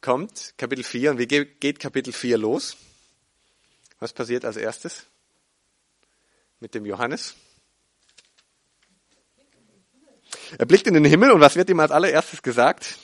kommt 0.00 0.54
Kapitel 0.56 0.84
4. 0.84 1.12
Und 1.12 1.18
wie 1.18 1.26
geht 1.26 1.78
Kapitel 1.78 2.12
4 2.12 2.38
los? 2.38 2.76
Was 4.00 4.12
passiert 4.12 4.44
als 4.44 4.56
erstes 4.56 5.06
mit 6.64 6.74
dem 6.74 6.86
Johannes? 6.86 7.34
Er 10.56 10.64
blickt 10.64 10.86
in 10.86 10.94
den 10.94 11.04
Himmel 11.04 11.30
und 11.30 11.42
was 11.42 11.56
wird 11.56 11.68
ihm 11.68 11.78
als 11.78 11.90
allererstes 11.90 12.40
gesagt? 12.40 12.96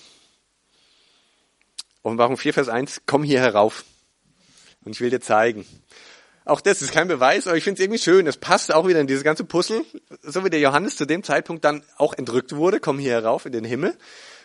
Offenbarung 2.03 2.39
4, 2.39 2.55
Vers 2.55 2.71
1, 2.71 3.03
komm 3.05 3.23
hier 3.23 3.39
herauf 3.39 3.85
und 4.83 4.93
ich 4.93 5.03
will 5.03 5.11
dir 5.11 5.21
zeigen. 5.21 5.67
Auch 6.47 6.63
das 6.63 6.81
ist 6.81 6.91
kein 6.91 7.07
Beweis, 7.07 7.47
aber 7.47 7.59
ich 7.59 7.65
finde 7.65 7.79
es 7.79 7.85
irgendwie 7.85 8.01
schön. 8.01 8.27
Es 8.27 8.39
passt 8.39 8.73
auch 8.73 8.89
wieder 8.89 8.99
in 8.99 9.07
dieses 9.07 9.25
ganze 9.25 9.45
Puzzle. 9.45 9.85
So 10.23 10.43
wie 10.43 10.49
der 10.49 10.61
Johannes 10.61 10.97
zu 10.97 11.05
dem 11.05 11.23
Zeitpunkt 11.23 11.63
dann 11.63 11.85
auch 11.99 12.15
entrückt 12.15 12.57
wurde, 12.57 12.81
komm 12.81 12.99
hier 12.99 13.13
herauf 13.13 13.45
in 13.45 13.53
den 13.53 13.65
Himmel, 13.65 13.95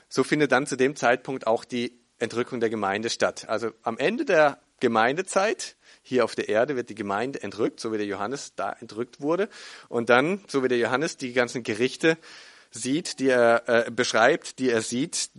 so 0.10 0.26
findet 0.26 0.52
dann 0.52 0.68
zu 0.68 0.76
dem 0.76 0.98
Zeitpunkt 0.98 1.48
auch 1.48 1.64
die 1.64 1.98
Entrückung 2.20 2.60
der 2.60 2.70
Gemeinde 2.70 3.10
statt. 3.10 3.48
Also 3.48 3.72
am 3.82 3.98
Ende 3.98 4.26
der 4.26 4.60
Gemeindezeit 4.82 5.78
hier 6.08 6.24
auf 6.24 6.36
der 6.36 6.50
Erde 6.50 6.76
wird 6.76 6.90
die 6.90 6.96
Gemeinde 6.96 7.42
entrückt, 7.42 7.80
so 7.80 7.92
wie 7.92 7.98
der 7.98 8.06
Johannes 8.06 8.54
da 8.56 8.72
entrückt 8.80 9.22
wurde. 9.22 9.50
Und 9.90 10.10
dann, 10.10 10.40
so 10.48 10.64
wie 10.64 10.68
der 10.68 10.78
Johannes 10.78 11.18
die 11.18 11.34
ganzen 11.34 11.64
Gerichte 11.64 12.18
sieht, 12.70 13.20
die 13.20 13.30
er 13.30 13.64
äh, 13.68 13.92
beschreibt, 13.92 14.60
die 14.60 14.70
er 14.70 14.82
sieht, 14.82 15.30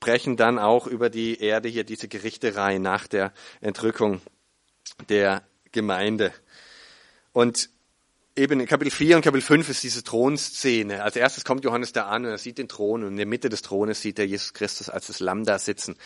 brechen 0.00 0.36
dann 0.36 0.58
auch 0.58 0.86
über 0.86 1.08
die 1.08 1.40
Erde 1.40 1.68
hier 1.68 1.84
diese 1.84 2.08
Gerichte 2.08 2.54
rein 2.54 2.82
nach 2.82 3.06
der 3.06 3.32
Entrückung 3.62 4.20
der 5.08 5.42
Gemeinde. 5.72 6.32
Und 7.32 7.70
eben 8.36 8.60
in 8.60 8.66
Kapitel 8.66 8.90
4 8.90 9.16
und 9.16 9.22
Kapitel 9.22 9.44
5 9.44 9.68
ist 9.68 9.82
diese 9.82 10.02
Thronszene. 10.02 11.02
Als 11.02 11.16
erstes 11.16 11.44
kommt 11.44 11.64
Johannes 11.64 11.92
da 11.92 12.08
an 12.08 12.24
und 12.24 12.30
er 12.32 12.38
sieht 12.38 12.58
den 12.58 12.68
Thron 12.68 13.04
und 13.04 13.12
in 13.12 13.16
der 13.16 13.26
Mitte 13.26 13.48
des 13.48 13.62
Thrones 13.62 14.02
sieht 14.02 14.18
er 14.18 14.26
Jesus 14.26 14.52
Christus 14.52 14.88
als 14.88 15.06
das 15.06 15.20
Lamm 15.20 15.44
da 15.44 15.58
sitzen, 15.58 15.96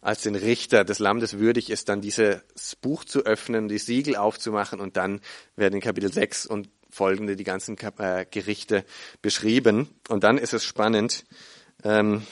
als 0.00 0.22
den 0.22 0.34
Richter 0.34 0.84
des 0.84 0.98
Landes 0.98 1.38
würdig 1.38 1.70
ist, 1.70 1.88
dann 1.88 2.00
dieses 2.00 2.40
Buch 2.80 3.04
zu 3.04 3.24
öffnen, 3.24 3.68
die 3.68 3.78
Siegel 3.78 4.16
aufzumachen 4.16 4.80
und 4.80 4.96
dann 4.96 5.20
werden 5.56 5.74
in 5.74 5.80
Kapitel 5.80 6.12
6 6.12 6.46
und 6.46 6.70
folgende 6.88 7.36
die 7.36 7.44
ganzen 7.44 7.76
äh, 7.98 8.26
Gerichte 8.30 8.84
beschrieben. 9.22 9.88
Und 10.08 10.24
dann 10.24 10.38
ist 10.38 10.54
es 10.54 10.64
spannend, 10.64 11.24
ähm, 11.84 12.26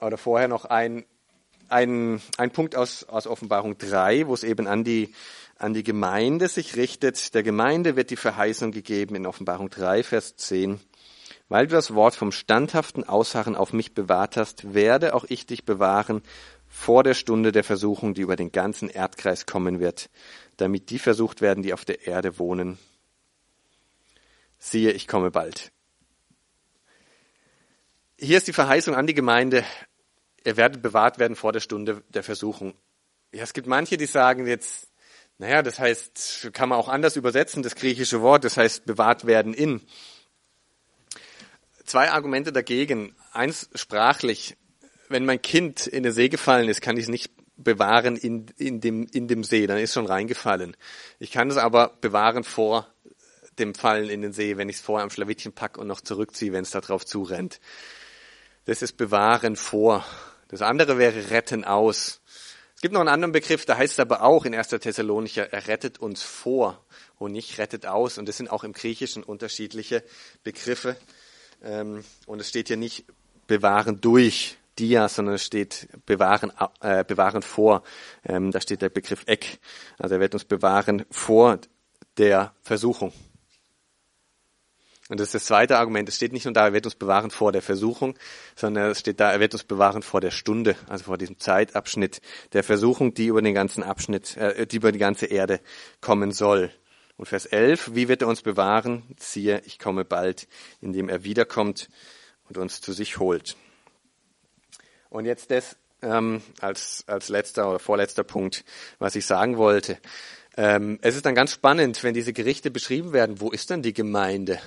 oder 0.00 0.16
vorher 0.16 0.48
noch 0.48 0.64
ein 0.64 1.04
ein, 1.68 2.20
ein 2.36 2.50
Punkt 2.50 2.76
aus, 2.76 3.04
aus 3.04 3.26
Offenbarung 3.26 3.78
3, 3.78 4.26
wo 4.26 4.34
es 4.34 4.44
eben 4.44 4.66
an 4.66 4.84
die, 4.84 5.14
an 5.56 5.74
die 5.74 5.82
Gemeinde 5.82 6.48
sich 6.48 6.76
richtet. 6.76 7.34
Der 7.34 7.42
Gemeinde 7.42 7.96
wird 7.96 8.10
die 8.10 8.16
Verheißung 8.16 8.72
gegeben 8.72 9.14
in 9.14 9.26
Offenbarung 9.26 9.70
3, 9.70 10.02
Vers 10.02 10.36
10. 10.36 10.80
Weil 11.48 11.66
du 11.66 11.74
das 11.74 11.94
Wort 11.94 12.14
vom 12.14 12.30
standhaften 12.30 13.04
Ausharren 13.04 13.56
auf 13.56 13.72
mich 13.72 13.94
bewahrt 13.94 14.36
hast, 14.36 14.74
werde 14.74 15.14
auch 15.14 15.24
ich 15.28 15.46
dich 15.46 15.64
bewahren 15.64 16.22
vor 16.68 17.02
der 17.02 17.14
Stunde 17.14 17.52
der 17.52 17.64
Versuchung, 17.64 18.12
die 18.12 18.20
über 18.20 18.36
den 18.36 18.52
ganzen 18.52 18.90
Erdkreis 18.90 19.46
kommen 19.46 19.80
wird, 19.80 20.10
damit 20.58 20.90
die 20.90 20.98
versucht 20.98 21.40
werden, 21.40 21.62
die 21.62 21.72
auf 21.72 21.86
der 21.86 22.06
Erde 22.06 22.38
wohnen. 22.38 22.78
Siehe, 24.58 24.92
ich 24.92 25.08
komme 25.08 25.30
bald. 25.30 25.72
Hier 28.18 28.36
ist 28.36 28.48
die 28.48 28.52
Verheißung 28.52 28.94
an 28.94 29.06
die 29.06 29.14
Gemeinde, 29.14 29.64
ihr 30.44 30.56
werdet 30.56 30.82
bewahrt 30.82 31.18
werden 31.18 31.36
vor 31.36 31.52
der 31.52 31.60
Stunde 31.60 32.02
der 32.08 32.24
Versuchung. 32.24 32.74
Ja, 33.32 33.44
es 33.44 33.52
gibt 33.52 33.68
manche, 33.68 33.96
die 33.96 34.06
sagen 34.06 34.46
jetzt, 34.46 34.88
naja, 35.38 35.62
das 35.62 35.78
heißt, 35.78 36.50
kann 36.52 36.68
man 36.68 36.78
auch 36.78 36.88
anders 36.88 37.14
übersetzen, 37.14 37.62
das 37.62 37.76
griechische 37.76 38.20
Wort, 38.20 38.44
das 38.44 38.56
heißt 38.56 38.84
bewahrt 38.84 39.24
werden 39.24 39.54
in. 39.54 39.80
Zwei 41.88 42.10
Argumente 42.10 42.52
dagegen. 42.52 43.14
Eins 43.32 43.70
sprachlich. 43.74 44.58
Wenn 45.08 45.24
mein 45.24 45.40
Kind 45.40 45.86
in 45.86 46.02
den 46.02 46.12
See 46.12 46.28
gefallen 46.28 46.68
ist, 46.68 46.82
kann 46.82 46.98
ich 46.98 47.04
es 47.04 47.08
nicht 47.08 47.30
bewahren 47.56 48.14
in, 48.14 48.44
in, 48.58 48.82
dem, 48.82 49.06
in 49.10 49.26
dem 49.26 49.42
See, 49.42 49.66
dann 49.66 49.78
ist 49.78 49.94
schon 49.94 50.04
reingefallen. 50.04 50.76
Ich 51.18 51.32
kann 51.32 51.48
es 51.48 51.56
aber 51.56 51.96
bewahren 52.02 52.44
vor 52.44 52.86
dem 53.58 53.74
Fallen 53.74 54.10
in 54.10 54.20
den 54.20 54.34
See, 54.34 54.58
wenn 54.58 54.68
ich 54.68 54.76
es 54.76 54.82
vorher 54.82 55.02
am 55.02 55.08
Schlawittchen 55.08 55.54
packe 55.54 55.80
und 55.80 55.86
noch 55.86 56.02
zurückziehe, 56.02 56.52
wenn 56.52 56.64
es 56.64 56.72
da 56.72 56.82
drauf 56.82 57.06
zurennt. 57.06 57.58
Das 58.66 58.82
ist 58.82 58.98
bewahren 58.98 59.56
vor. 59.56 60.04
Das 60.48 60.60
andere 60.60 60.98
wäre 60.98 61.30
retten 61.30 61.64
aus. 61.64 62.20
Es 62.74 62.82
gibt 62.82 62.92
noch 62.92 63.00
einen 63.00 63.08
anderen 63.08 63.32
Begriff, 63.32 63.64
da 63.64 63.78
heißt 63.78 63.94
es 63.94 63.98
aber 63.98 64.24
auch 64.24 64.44
in 64.44 64.54
1. 64.54 64.68
Thessalonicher, 64.68 65.54
er 65.54 65.66
rettet 65.66 65.96
uns 65.96 66.22
vor 66.22 66.84
und 67.16 67.32
nicht 67.32 67.56
rettet 67.56 67.86
aus. 67.86 68.18
Und 68.18 68.28
das 68.28 68.36
sind 68.36 68.50
auch 68.50 68.62
im 68.62 68.74
Griechischen 68.74 69.22
unterschiedliche 69.22 70.04
Begriffe. 70.44 70.98
Ähm, 71.62 72.04
und 72.26 72.40
es 72.40 72.48
steht 72.48 72.68
hier 72.68 72.76
nicht 72.76 73.04
bewahren 73.46 74.00
durch 74.00 74.58
dia, 74.78 75.08
sondern 75.08 75.34
es 75.34 75.44
steht 75.44 75.88
bewahren, 76.06 76.52
äh, 76.80 77.04
bewahren 77.04 77.42
vor. 77.42 77.82
Ähm, 78.24 78.50
da 78.50 78.60
steht 78.60 78.82
der 78.82 78.90
Begriff 78.90 79.24
Eck. 79.26 79.58
Also 79.98 80.14
er 80.14 80.20
wird 80.20 80.34
uns 80.34 80.44
bewahren 80.44 81.04
vor 81.10 81.58
der 82.16 82.52
Versuchung. 82.62 83.12
Und 85.08 85.20
das 85.20 85.28
ist 85.28 85.34
das 85.34 85.44
zweite 85.46 85.78
Argument. 85.78 86.08
Es 86.08 86.16
steht 86.16 86.32
nicht 86.32 86.44
nur 86.44 86.52
da, 86.52 86.66
er 86.66 86.72
wird 86.74 86.84
uns 86.84 86.94
bewahren 86.94 87.30
vor 87.30 87.50
der 87.50 87.62
Versuchung, 87.62 88.14
sondern 88.54 88.90
es 88.90 89.00
steht 89.00 89.20
da, 89.20 89.32
er 89.32 89.40
wird 89.40 89.54
uns 89.54 89.64
bewahren 89.64 90.02
vor 90.02 90.20
der 90.20 90.30
Stunde, 90.30 90.76
also 90.86 91.04
vor 91.04 91.16
diesem 91.16 91.38
Zeitabschnitt 91.38 92.20
der 92.52 92.62
Versuchung, 92.62 93.14
die 93.14 93.26
über 93.26 93.40
den 93.40 93.54
ganzen 93.54 93.82
Abschnitt, 93.82 94.36
äh, 94.36 94.66
die 94.66 94.76
über 94.76 94.92
die 94.92 94.98
ganze 94.98 95.26
Erde 95.26 95.60
kommen 96.02 96.32
soll. 96.32 96.70
Und 97.18 97.26
Vers 97.26 97.44
11, 97.44 97.94
wie 97.94 98.08
wird 98.08 98.22
er 98.22 98.28
uns 98.28 98.40
bewahren? 98.40 99.02
Siehe, 99.18 99.60
ich 99.66 99.78
komme 99.78 100.06
bald, 100.06 100.48
indem 100.80 101.10
er 101.10 101.24
wiederkommt 101.24 101.90
und 102.48 102.56
uns 102.56 102.80
zu 102.80 102.94
sich 102.94 103.18
holt. 103.18 103.56
Und 105.10 105.26
jetzt 105.26 105.50
das 105.50 105.76
ähm, 106.00 106.40
als, 106.60 107.04
als 107.06 107.28
letzter 107.28 107.68
oder 107.68 107.80
vorletzter 107.80 108.24
Punkt, 108.24 108.64
was 108.98 109.16
ich 109.16 109.26
sagen 109.26 109.58
wollte. 109.58 109.98
Ähm, 110.56 110.98
es 111.02 111.16
ist 111.16 111.26
dann 111.26 111.34
ganz 111.34 111.52
spannend, 111.52 112.02
wenn 112.02 112.14
diese 112.14 112.32
Gerichte 112.32 112.70
beschrieben 112.70 113.12
werden, 113.12 113.40
wo 113.40 113.50
ist 113.50 113.68
denn 113.68 113.82
die 113.82 113.92
Gemeinde? 113.92 114.58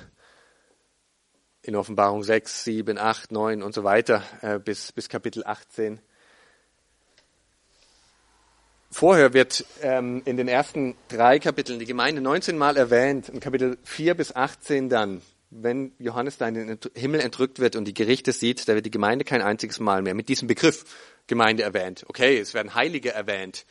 in 1.64 1.76
Offenbarung 1.76 2.24
6, 2.24 2.64
7, 2.64 2.97
8, 2.97 3.32
9 3.32 3.62
und 3.62 3.74
so 3.74 3.84
weiter 3.84 4.24
äh, 4.41 4.60
bis, 4.60 4.91
bis 4.91 5.10
Kapitel 5.10 5.43
18. 5.45 5.99
Vorher 8.92 9.34
wird 9.34 9.66
ähm, 9.82 10.22
in 10.26 10.38
den 10.38 10.48
ersten 10.48 10.96
drei 11.08 11.39
Kapiteln 11.39 11.80
die 11.80 11.86
Gemeinde 11.86 12.22
19 12.22 12.58
Mal 12.58 12.78
erwähnt, 12.78 13.30
in 13.30 13.39
Kapitel 13.39 13.78
4 13.84 14.16
bis 14.16 14.36
18 14.36 14.89
dann, 14.89 15.22
wenn 15.50 15.94
Johannes 15.98 16.38
da 16.38 16.48
in 16.48 16.54
den 16.54 16.80
Himmel 16.94 17.22
entrückt 17.22 17.60
wird 17.60 17.76
und 17.76 17.86
die 17.86 17.94
Gerichte 17.94 18.34
sieht, 18.34 18.68
da 18.68 18.76
wird 18.76 18.86
die 18.86 18.92
Gemeinde 18.92 19.26
kein 19.26 19.42
einziges 19.42 19.80
Mal 19.80 20.02
mehr 20.02 20.14
mit 20.14 20.30
diesem 20.30 20.48
Begriff 20.48 20.86
Gemeinde 21.28 21.64
erwähnt. 21.64 22.06
Okay, 22.08 22.38
es 22.38 22.54
werden 22.54 22.76
Heilige 22.76 23.12
erwähnt, 23.12 23.66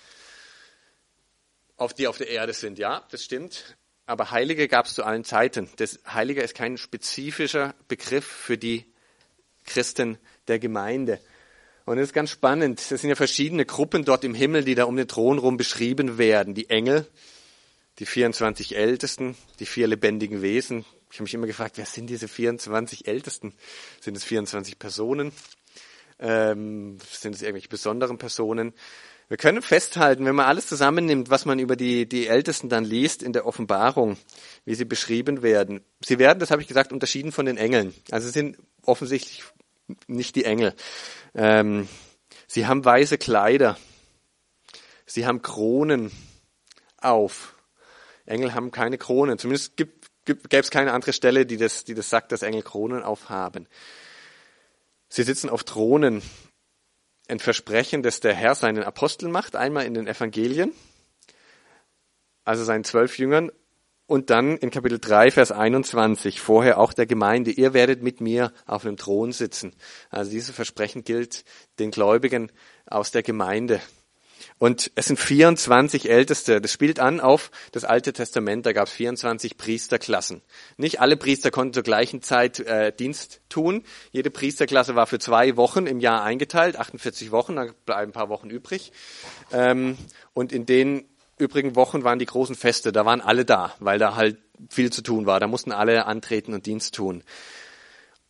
auf 1.76 1.94
die 1.94 2.08
auf 2.08 2.18
der 2.18 2.28
Erde 2.28 2.54
sind, 2.54 2.78
ja, 2.78 3.06
das 3.10 3.22
stimmt 3.24 3.76
aber 4.10 4.32
Heilige 4.32 4.66
gab 4.66 4.86
es 4.86 4.94
zu 4.94 5.04
allen 5.04 5.22
Zeiten. 5.22 5.70
Das 5.76 6.00
Heilige 6.04 6.42
ist 6.42 6.56
kein 6.56 6.78
spezifischer 6.78 7.76
Begriff 7.86 8.26
für 8.26 8.58
die 8.58 8.84
Christen 9.64 10.18
der 10.48 10.58
Gemeinde. 10.58 11.20
Und 11.90 11.98
es 11.98 12.10
ist 12.10 12.14
ganz 12.14 12.30
spannend. 12.30 12.78
Es 12.78 12.88
sind 12.90 13.10
ja 13.10 13.16
verschiedene 13.16 13.66
Gruppen 13.66 14.04
dort 14.04 14.22
im 14.22 14.32
Himmel, 14.32 14.62
die 14.62 14.76
da 14.76 14.84
um 14.84 14.94
den 14.94 15.08
Thron 15.08 15.38
rum 15.38 15.56
beschrieben 15.56 16.18
werden. 16.18 16.54
Die 16.54 16.70
Engel, 16.70 17.04
die 17.98 18.06
24 18.06 18.76
Ältesten, 18.76 19.36
die 19.58 19.66
vier 19.66 19.88
lebendigen 19.88 20.40
Wesen. 20.40 20.84
Ich 21.10 21.16
habe 21.16 21.24
mich 21.24 21.34
immer 21.34 21.48
gefragt, 21.48 21.78
wer 21.78 21.86
sind 21.86 22.06
diese 22.06 22.28
24 22.28 23.08
Ältesten? 23.08 23.54
Sind 24.00 24.16
es 24.16 24.22
24 24.22 24.78
Personen? 24.78 25.32
Ähm, 26.20 26.98
sind 27.10 27.34
es 27.34 27.42
irgendwelche 27.42 27.68
besonderen 27.68 28.18
Personen? 28.18 28.72
Wir 29.26 29.36
können 29.36 29.60
festhalten, 29.60 30.24
wenn 30.26 30.36
man 30.36 30.46
alles 30.46 30.68
zusammennimmt, 30.68 31.28
was 31.28 31.44
man 31.44 31.58
über 31.58 31.74
die, 31.74 32.08
die 32.08 32.28
Ältesten 32.28 32.68
dann 32.68 32.84
liest 32.84 33.20
in 33.20 33.32
der 33.32 33.46
Offenbarung, 33.46 34.16
wie 34.64 34.76
sie 34.76 34.84
beschrieben 34.84 35.42
werden. 35.42 35.80
Sie 36.04 36.20
werden, 36.20 36.38
das 36.38 36.52
habe 36.52 36.62
ich 36.62 36.68
gesagt, 36.68 36.92
unterschieden 36.92 37.32
von 37.32 37.46
den 37.46 37.56
Engeln. 37.56 37.92
Also 38.12 38.28
sie 38.28 38.32
sind 38.32 38.58
offensichtlich 38.84 39.42
nicht 40.06 40.36
die 40.36 40.44
Engel. 40.44 40.74
Ähm, 41.34 41.88
sie 42.46 42.66
haben 42.66 42.84
weiße 42.84 43.18
Kleider. 43.18 43.78
Sie 45.06 45.26
haben 45.26 45.42
Kronen 45.42 46.10
auf. 46.98 47.56
Engel 48.26 48.54
haben 48.54 48.70
keine 48.70 48.98
Kronen. 48.98 49.38
Zumindest 49.38 49.76
gibt, 49.76 50.06
gibt, 50.24 50.50
gäbe 50.50 50.62
es 50.62 50.70
keine 50.70 50.92
andere 50.92 51.12
Stelle, 51.12 51.46
die 51.46 51.56
das, 51.56 51.84
die 51.84 51.94
das 51.94 52.10
sagt, 52.10 52.32
dass 52.32 52.42
Engel 52.42 52.62
Kronen 52.62 53.02
aufhaben. 53.02 53.66
Sie 55.08 55.24
sitzen 55.24 55.50
auf 55.50 55.64
Thronen 55.64 56.22
ein 57.28 57.40
Versprechen, 57.40 58.02
das 58.02 58.20
der 58.20 58.34
Herr 58.34 58.54
seinen 58.54 58.82
Aposteln 58.82 59.32
macht, 59.32 59.56
einmal 59.56 59.84
in 59.84 59.94
den 59.94 60.06
Evangelien. 60.06 60.72
also 62.44 62.64
seinen 62.64 62.84
zwölf 62.84 63.18
Jüngern, 63.18 63.52
und 64.10 64.28
dann 64.30 64.56
in 64.56 64.72
Kapitel 64.72 64.98
3, 64.98 65.30
Vers 65.30 65.52
21, 65.52 66.40
vorher 66.40 66.78
auch 66.78 66.92
der 66.92 67.06
Gemeinde, 67.06 67.52
ihr 67.52 67.74
werdet 67.74 68.02
mit 68.02 68.20
mir 68.20 68.52
auf 68.66 68.84
einem 68.84 68.96
Thron 68.96 69.30
sitzen. 69.30 69.72
Also 70.10 70.32
dieses 70.32 70.50
Versprechen 70.50 71.04
gilt 71.04 71.44
den 71.78 71.92
Gläubigen 71.92 72.50
aus 72.86 73.12
der 73.12 73.22
Gemeinde. 73.22 73.80
Und 74.58 74.90
es 74.96 75.06
sind 75.06 75.20
24 75.20 76.10
Älteste. 76.10 76.60
Das 76.60 76.72
spielt 76.72 76.98
an 76.98 77.20
auf 77.20 77.52
das 77.70 77.84
Alte 77.84 78.12
Testament. 78.12 78.66
Da 78.66 78.72
gab 78.72 78.88
es 78.88 78.94
24 78.94 79.56
Priesterklassen. 79.56 80.42
Nicht 80.76 81.00
alle 81.00 81.16
Priester 81.16 81.52
konnten 81.52 81.74
zur 81.74 81.84
gleichen 81.84 82.20
Zeit 82.20 82.58
äh, 82.58 82.92
Dienst 82.92 83.42
tun. 83.48 83.84
Jede 84.10 84.30
Priesterklasse 84.30 84.96
war 84.96 85.06
für 85.06 85.20
zwei 85.20 85.56
Wochen 85.56 85.86
im 85.86 86.00
Jahr 86.00 86.24
eingeteilt, 86.24 86.76
48 86.76 87.30
Wochen, 87.30 87.54
da 87.54 87.68
bleiben 87.86 88.10
ein 88.10 88.12
paar 88.12 88.28
Wochen 88.28 88.50
übrig. 88.50 88.90
Ähm, 89.52 89.96
und 90.34 90.52
in 90.52 90.66
den 90.66 91.04
übrigen 91.40 91.74
Wochen 91.76 92.04
waren 92.04 92.18
die 92.18 92.26
großen 92.26 92.54
Feste. 92.54 92.92
Da 92.92 93.04
waren 93.04 93.20
alle 93.20 93.44
da, 93.44 93.74
weil 93.80 93.98
da 93.98 94.14
halt 94.14 94.38
viel 94.68 94.92
zu 94.92 95.02
tun 95.02 95.26
war. 95.26 95.40
Da 95.40 95.46
mussten 95.46 95.72
alle 95.72 96.06
antreten 96.06 96.54
und 96.54 96.66
Dienst 96.66 96.94
tun. 96.94 97.24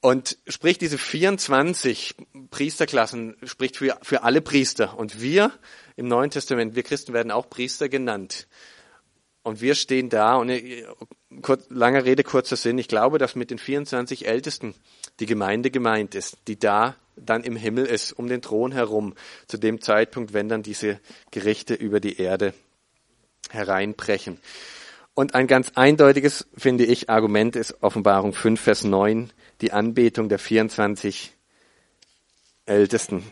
Und 0.00 0.38
spricht 0.46 0.80
diese 0.80 0.96
24 0.96 2.14
Priesterklassen, 2.50 3.36
spricht 3.44 3.76
für, 3.76 3.98
für 4.02 4.22
alle 4.22 4.40
Priester. 4.40 4.96
Und 4.98 5.20
wir 5.20 5.52
im 5.96 6.08
Neuen 6.08 6.30
Testament, 6.30 6.74
wir 6.74 6.82
Christen 6.82 7.12
werden 7.12 7.30
auch 7.30 7.50
Priester 7.50 7.90
genannt. 7.90 8.46
Und 9.42 9.61
wir 9.61 9.74
stehen 9.74 10.08
da 10.08 10.36
und 10.36 10.48
äh, 10.48 10.86
kurz, 11.42 11.66
langer 11.68 12.04
Rede, 12.04 12.24
kurzer 12.24 12.56
Sinn. 12.56 12.78
Ich 12.78 12.88
glaube, 12.88 13.18
dass 13.18 13.34
mit 13.34 13.50
den 13.50 13.58
24 13.58 14.26
Ältesten 14.26 14.74
die 15.18 15.26
Gemeinde 15.26 15.70
gemeint 15.70 16.14
ist, 16.14 16.38
die 16.48 16.58
da 16.58 16.96
dann 17.16 17.44
im 17.44 17.56
Himmel 17.56 17.84
ist, 17.84 18.12
um 18.12 18.28
den 18.28 18.40
Thron 18.40 18.72
herum, 18.72 19.14
zu 19.46 19.58
dem 19.58 19.80
Zeitpunkt, 19.80 20.32
wenn 20.32 20.48
dann 20.48 20.62
diese 20.62 21.00
Gerichte 21.30 21.74
über 21.74 22.00
die 22.00 22.18
Erde 22.18 22.54
hereinbrechen. 23.49 24.38
Und 25.14 25.34
ein 25.34 25.47
ganz 25.47 25.72
eindeutiges, 25.74 26.47
finde 26.57 26.84
ich, 26.84 27.11
Argument 27.11 27.57
ist 27.57 27.82
Offenbarung 27.82 28.32
5, 28.32 28.61
Vers 28.61 28.84
9, 28.84 29.32
die 29.61 29.72
Anbetung 29.72 30.28
der 30.28 30.38
24 30.38 31.32
Ältesten. 32.66 33.24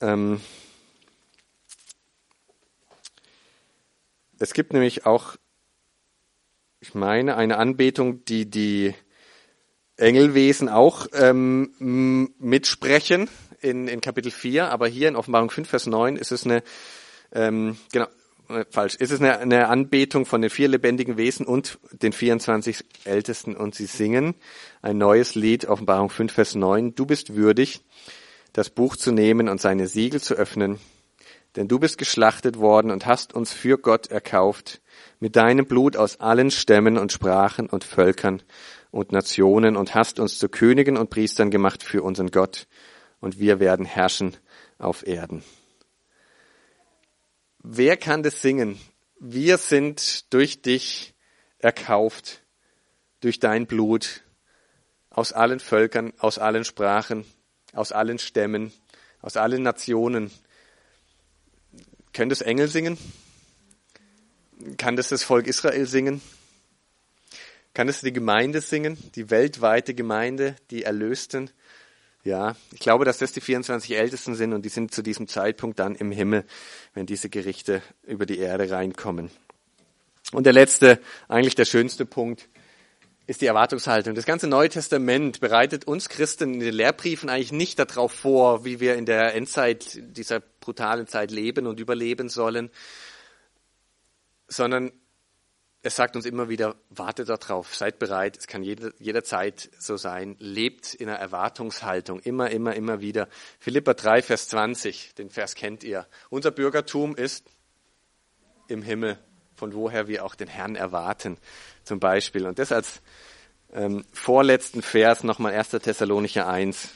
Ähm, 0.00 0.40
es 4.38 4.52
gibt 4.52 4.72
nämlich 4.72 5.06
auch, 5.06 5.36
ich 6.80 6.94
meine, 6.94 7.36
eine 7.36 7.58
Anbetung, 7.58 8.24
die 8.24 8.48
die 8.48 8.94
Engelwesen 9.96 10.68
auch 10.68 11.06
ähm, 11.12 12.34
mitsprechen 12.38 13.28
in, 13.60 13.86
in 13.86 14.00
Kapitel 14.00 14.30
4, 14.30 14.70
aber 14.70 14.88
hier 14.88 15.08
in 15.08 15.16
Offenbarung 15.16 15.50
5, 15.50 15.68
Vers 15.68 15.86
9 15.86 16.16
ist 16.16 16.32
es 16.32 16.44
eine, 16.44 16.62
ähm, 17.32 17.76
genau, 17.92 18.06
äh, 18.48 18.64
falsch, 18.70 18.96
ist 18.96 19.12
es 19.12 19.20
eine, 19.20 19.38
eine 19.38 19.68
Anbetung 19.68 20.26
von 20.26 20.40
den 20.40 20.50
vier 20.50 20.68
lebendigen 20.68 21.16
Wesen 21.16 21.46
und 21.46 21.78
den 21.92 22.12
24 22.12 22.84
Ältesten 23.04 23.56
und 23.56 23.74
sie 23.74 23.86
singen 23.86 24.34
ein 24.82 24.98
neues 24.98 25.34
Lied, 25.34 25.66
Offenbarung 25.66 26.10
5, 26.10 26.32
Vers 26.32 26.54
9, 26.54 26.94
du 26.94 27.06
bist 27.06 27.36
würdig, 27.36 27.82
das 28.52 28.70
Buch 28.70 28.96
zu 28.96 29.12
nehmen 29.12 29.48
und 29.48 29.60
seine 29.60 29.86
Siegel 29.86 30.20
zu 30.20 30.34
öffnen. 30.34 30.78
Denn 31.56 31.66
du 31.66 31.80
bist 31.80 31.98
geschlachtet 31.98 32.58
worden 32.58 32.90
und 32.92 33.06
hast 33.06 33.34
uns 33.34 33.52
für 33.52 33.76
Gott 33.76 34.08
erkauft, 34.08 34.80
mit 35.18 35.36
deinem 35.36 35.66
Blut 35.66 35.96
aus 35.96 36.20
allen 36.20 36.50
Stämmen 36.50 36.96
und 36.96 37.12
Sprachen 37.12 37.68
und 37.68 37.82
Völkern 37.82 38.42
und 38.90 39.12
Nationen 39.12 39.76
und 39.76 39.94
hast 39.94 40.20
uns 40.20 40.38
zu 40.38 40.48
Königen 40.48 40.96
und 40.96 41.10
Priestern 41.10 41.50
gemacht 41.50 41.82
für 41.82 42.02
unseren 42.02 42.30
Gott, 42.30 42.66
und 43.20 43.38
wir 43.38 43.60
werden 43.60 43.84
herrschen 43.84 44.36
auf 44.78 45.06
Erden. 45.06 45.44
Wer 47.62 47.98
kann 47.98 48.22
das 48.22 48.40
singen? 48.40 48.80
Wir 49.18 49.58
sind 49.58 50.32
durch 50.32 50.62
dich 50.62 51.12
erkauft, 51.58 52.42
durch 53.20 53.38
dein 53.38 53.66
Blut, 53.66 54.22
aus 55.10 55.34
allen 55.34 55.60
Völkern, 55.60 56.14
aus 56.18 56.38
allen 56.38 56.64
Sprachen, 56.64 57.26
aus 57.74 57.92
allen 57.92 58.18
Stämmen, 58.18 58.72
aus 59.20 59.36
allen 59.36 59.62
Nationen. 59.62 60.30
Können 62.14 62.30
das 62.30 62.40
Engel 62.40 62.68
singen? 62.68 62.96
Kann 64.78 64.96
das 64.96 65.08
das 65.08 65.22
Volk 65.22 65.46
Israel 65.46 65.86
singen? 65.86 66.22
Kann 67.74 67.88
das 67.88 68.00
die 68.00 68.12
Gemeinde 68.12 68.62
singen? 68.62 68.96
Die 69.16 69.28
weltweite 69.28 69.92
Gemeinde, 69.92 70.56
die 70.70 70.84
Erlösten? 70.84 71.50
Ja, 72.22 72.54
ich 72.72 72.80
glaube, 72.80 73.06
dass 73.06 73.18
das 73.18 73.32
die 73.32 73.40
24 73.40 73.96
Ältesten 73.96 74.34
sind 74.34 74.52
und 74.52 74.62
die 74.62 74.68
sind 74.68 74.92
zu 74.92 75.02
diesem 75.02 75.26
Zeitpunkt 75.26 75.78
dann 75.78 75.94
im 75.94 76.12
Himmel, 76.12 76.44
wenn 76.92 77.06
diese 77.06 77.30
Gerichte 77.30 77.82
über 78.06 78.26
die 78.26 78.38
Erde 78.38 78.70
reinkommen. 78.70 79.30
Und 80.32 80.44
der 80.44 80.52
letzte, 80.52 81.00
eigentlich 81.28 81.54
der 81.54 81.64
schönste 81.64 82.04
Punkt, 82.04 82.48
ist 83.26 83.40
die 83.40 83.46
Erwartungshaltung. 83.46 84.14
Das 84.14 84.26
ganze 84.26 84.48
Neue 84.48 84.68
Testament 84.68 85.40
bereitet 85.40 85.86
uns 85.86 86.08
Christen 86.08 86.54
in 86.54 86.60
den 86.60 86.74
Lehrbriefen 86.74 87.30
eigentlich 87.30 87.52
nicht 87.52 87.78
darauf 87.78 88.12
vor, 88.12 88.64
wie 88.64 88.80
wir 88.80 88.96
in 88.96 89.06
der 89.06 89.34
Endzeit 89.34 89.98
dieser 90.16 90.40
brutalen 90.40 91.06
Zeit 91.06 91.30
leben 91.30 91.66
und 91.66 91.80
überleben 91.80 92.28
sollen, 92.28 92.70
sondern 94.48 94.92
es 95.82 95.96
sagt 95.96 96.14
uns 96.14 96.26
immer 96.26 96.48
wieder, 96.48 96.76
wartet 96.90 97.28
darauf, 97.28 97.74
seid 97.74 97.98
bereit, 97.98 98.36
es 98.36 98.46
kann 98.46 98.62
jede, 98.62 98.92
jederzeit 98.98 99.70
so 99.78 99.96
sein, 99.96 100.36
lebt 100.38 100.92
in 100.92 101.08
einer 101.08 101.18
Erwartungshaltung, 101.18 102.20
immer, 102.20 102.50
immer, 102.50 102.74
immer 102.74 103.00
wieder. 103.00 103.28
Philippa 103.58 103.94
3, 103.94 104.22
Vers 104.22 104.48
20, 104.48 105.14
den 105.14 105.30
Vers 105.30 105.54
kennt 105.54 105.82
ihr. 105.82 106.06
Unser 106.28 106.50
Bürgertum 106.50 107.16
ist 107.16 107.46
im 108.68 108.82
Himmel, 108.82 109.18
von 109.54 109.72
woher 109.72 110.06
wir 110.06 110.24
auch 110.24 110.34
den 110.34 110.48
Herrn 110.48 110.76
erwarten 110.76 111.38
zum 111.84 111.98
Beispiel. 111.98 112.46
Und 112.46 112.58
das 112.58 112.72
als 112.72 113.00
ähm, 113.72 114.04
vorletzten 114.12 114.82
Vers 114.82 115.24
nochmal 115.24 115.54
1. 115.54 115.70
Thessalonicher 115.70 116.46
1, 116.46 116.90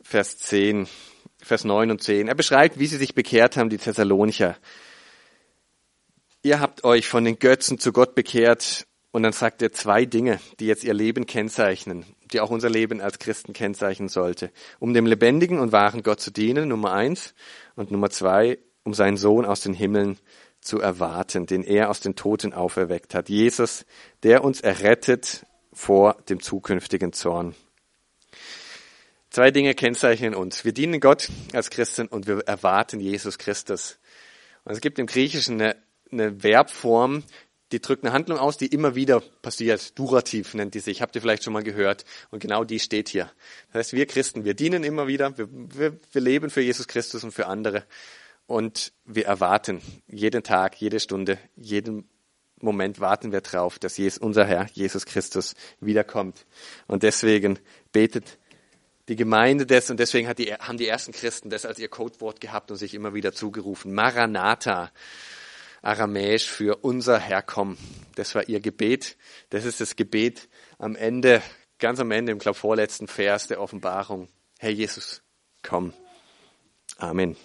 Vers 0.00 0.38
10, 0.38 0.86
Vers 1.40 1.64
9 1.64 1.90
und 1.90 2.02
10. 2.02 2.28
Er 2.28 2.34
beschreibt, 2.34 2.78
wie 2.78 2.86
sie 2.86 2.98
sich 2.98 3.14
bekehrt 3.14 3.56
haben, 3.56 3.68
die 3.68 3.78
Thessalonicher. 3.78 4.56
Ihr 6.44 6.60
habt 6.60 6.84
euch 6.84 7.08
von 7.08 7.24
den 7.24 7.38
Götzen 7.38 7.78
zu 7.78 7.90
Gott 7.90 8.14
bekehrt 8.14 8.86
und 9.12 9.22
dann 9.22 9.32
sagt 9.32 9.62
er 9.62 9.72
zwei 9.72 10.04
Dinge, 10.04 10.40
die 10.60 10.66
jetzt 10.66 10.84
ihr 10.84 10.92
Leben 10.92 11.24
kennzeichnen, 11.24 12.04
die 12.32 12.40
auch 12.40 12.50
unser 12.50 12.68
Leben 12.68 13.00
als 13.00 13.18
Christen 13.18 13.54
kennzeichnen 13.54 14.10
sollte. 14.10 14.50
Um 14.78 14.92
dem 14.92 15.06
lebendigen 15.06 15.58
und 15.58 15.72
wahren 15.72 16.02
Gott 16.02 16.20
zu 16.20 16.30
dienen, 16.30 16.68
Nummer 16.68 16.92
eins. 16.92 17.34
Und 17.76 17.90
Nummer 17.90 18.10
zwei, 18.10 18.58
um 18.82 18.92
seinen 18.92 19.16
Sohn 19.16 19.46
aus 19.46 19.62
den 19.62 19.72
Himmeln 19.72 20.18
zu 20.60 20.80
erwarten, 20.80 21.46
den 21.46 21.64
er 21.64 21.88
aus 21.88 22.00
den 22.00 22.14
Toten 22.14 22.52
auferweckt 22.52 23.14
hat. 23.14 23.30
Jesus, 23.30 23.86
der 24.22 24.44
uns 24.44 24.60
errettet 24.60 25.46
vor 25.72 26.18
dem 26.28 26.42
zukünftigen 26.42 27.14
Zorn. 27.14 27.54
Zwei 29.30 29.50
Dinge 29.50 29.72
kennzeichnen 29.74 30.34
uns. 30.34 30.66
Wir 30.66 30.72
dienen 30.72 31.00
Gott 31.00 31.30
als 31.54 31.70
Christen 31.70 32.06
und 32.06 32.26
wir 32.26 32.40
erwarten 32.40 33.00
Jesus 33.00 33.38
Christus. 33.38 33.98
Und 34.64 34.72
es 34.72 34.80
gibt 34.80 34.98
im 34.98 35.06
Griechischen 35.06 35.60
eine, 35.60 35.76
eine 36.14 36.40
Verbform, 36.40 37.22
die 37.72 37.80
drückt 37.80 38.04
eine 38.04 38.12
Handlung 38.12 38.38
aus, 38.38 38.56
die 38.56 38.66
immer 38.66 38.94
wieder 38.94 39.20
passiert. 39.20 39.98
Durativ 39.98 40.54
nennt 40.54 40.74
die 40.74 40.80
sich. 40.80 41.02
Habt 41.02 41.16
ihr 41.16 41.20
vielleicht 41.20 41.42
schon 41.42 41.52
mal 41.52 41.62
gehört. 41.62 42.04
Und 42.30 42.40
genau 42.40 42.62
die 42.62 42.78
steht 42.78 43.08
hier. 43.08 43.30
Das 43.72 43.80
heißt, 43.80 43.92
wir 43.94 44.06
Christen, 44.06 44.44
wir 44.44 44.54
dienen 44.54 44.84
immer 44.84 45.06
wieder. 45.06 45.36
Wir, 45.36 45.48
wir, 45.50 45.98
wir 46.12 46.20
leben 46.20 46.50
für 46.50 46.60
Jesus 46.60 46.86
Christus 46.86 47.24
und 47.24 47.32
für 47.32 47.46
andere. 47.46 47.84
Und 48.46 48.92
wir 49.04 49.26
erwarten 49.26 49.80
jeden 50.06 50.42
Tag, 50.42 50.76
jede 50.80 51.00
Stunde, 51.00 51.38
jeden 51.56 52.08
Moment 52.60 53.00
warten 53.00 53.32
wir 53.32 53.40
drauf, 53.40 53.78
dass 53.78 53.96
Jesus, 53.96 54.18
unser 54.18 54.44
Herr 54.46 54.68
Jesus 54.72 55.06
Christus 55.06 55.54
wiederkommt. 55.80 56.46
Und 56.86 57.02
deswegen 57.02 57.58
betet 57.92 58.38
die 59.08 59.16
Gemeinde 59.16 59.66
das 59.66 59.90
und 59.90 60.00
deswegen 60.00 60.32
die, 60.34 60.52
haben 60.54 60.78
die 60.78 60.88
ersten 60.88 61.12
Christen 61.12 61.50
das 61.50 61.66
als 61.66 61.78
ihr 61.78 61.88
Codewort 61.88 62.40
gehabt 62.40 62.70
und 62.70 62.78
sich 62.78 62.94
immer 62.94 63.12
wieder 63.14 63.32
zugerufen. 63.32 63.92
Maranatha, 63.92 64.90
aramäisch 65.84 66.48
für 66.48 66.76
unser 66.76 67.18
Herr 67.18 67.42
komm. 67.42 67.76
Das 68.14 68.34
war 68.34 68.48
ihr 68.48 68.60
Gebet. 68.60 69.16
Das 69.50 69.64
ist 69.64 69.80
das 69.80 69.96
Gebet 69.96 70.48
am 70.78 70.96
Ende, 70.96 71.42
ganz 71.78 72.00
am 72.00 72.10
Ende 72.10 72.32
im 72.32 72.38
glaube 72.38 72.58
vorletzten 72.58 73.06
Vers 73.06 73.48
der 73.48 73.60
Offenbarung. 73.60 74.28
Herr 74.58 74.70
Jesus, 74.70 75.22
komm. 75.62 75.92
Amen. 76.96 77.36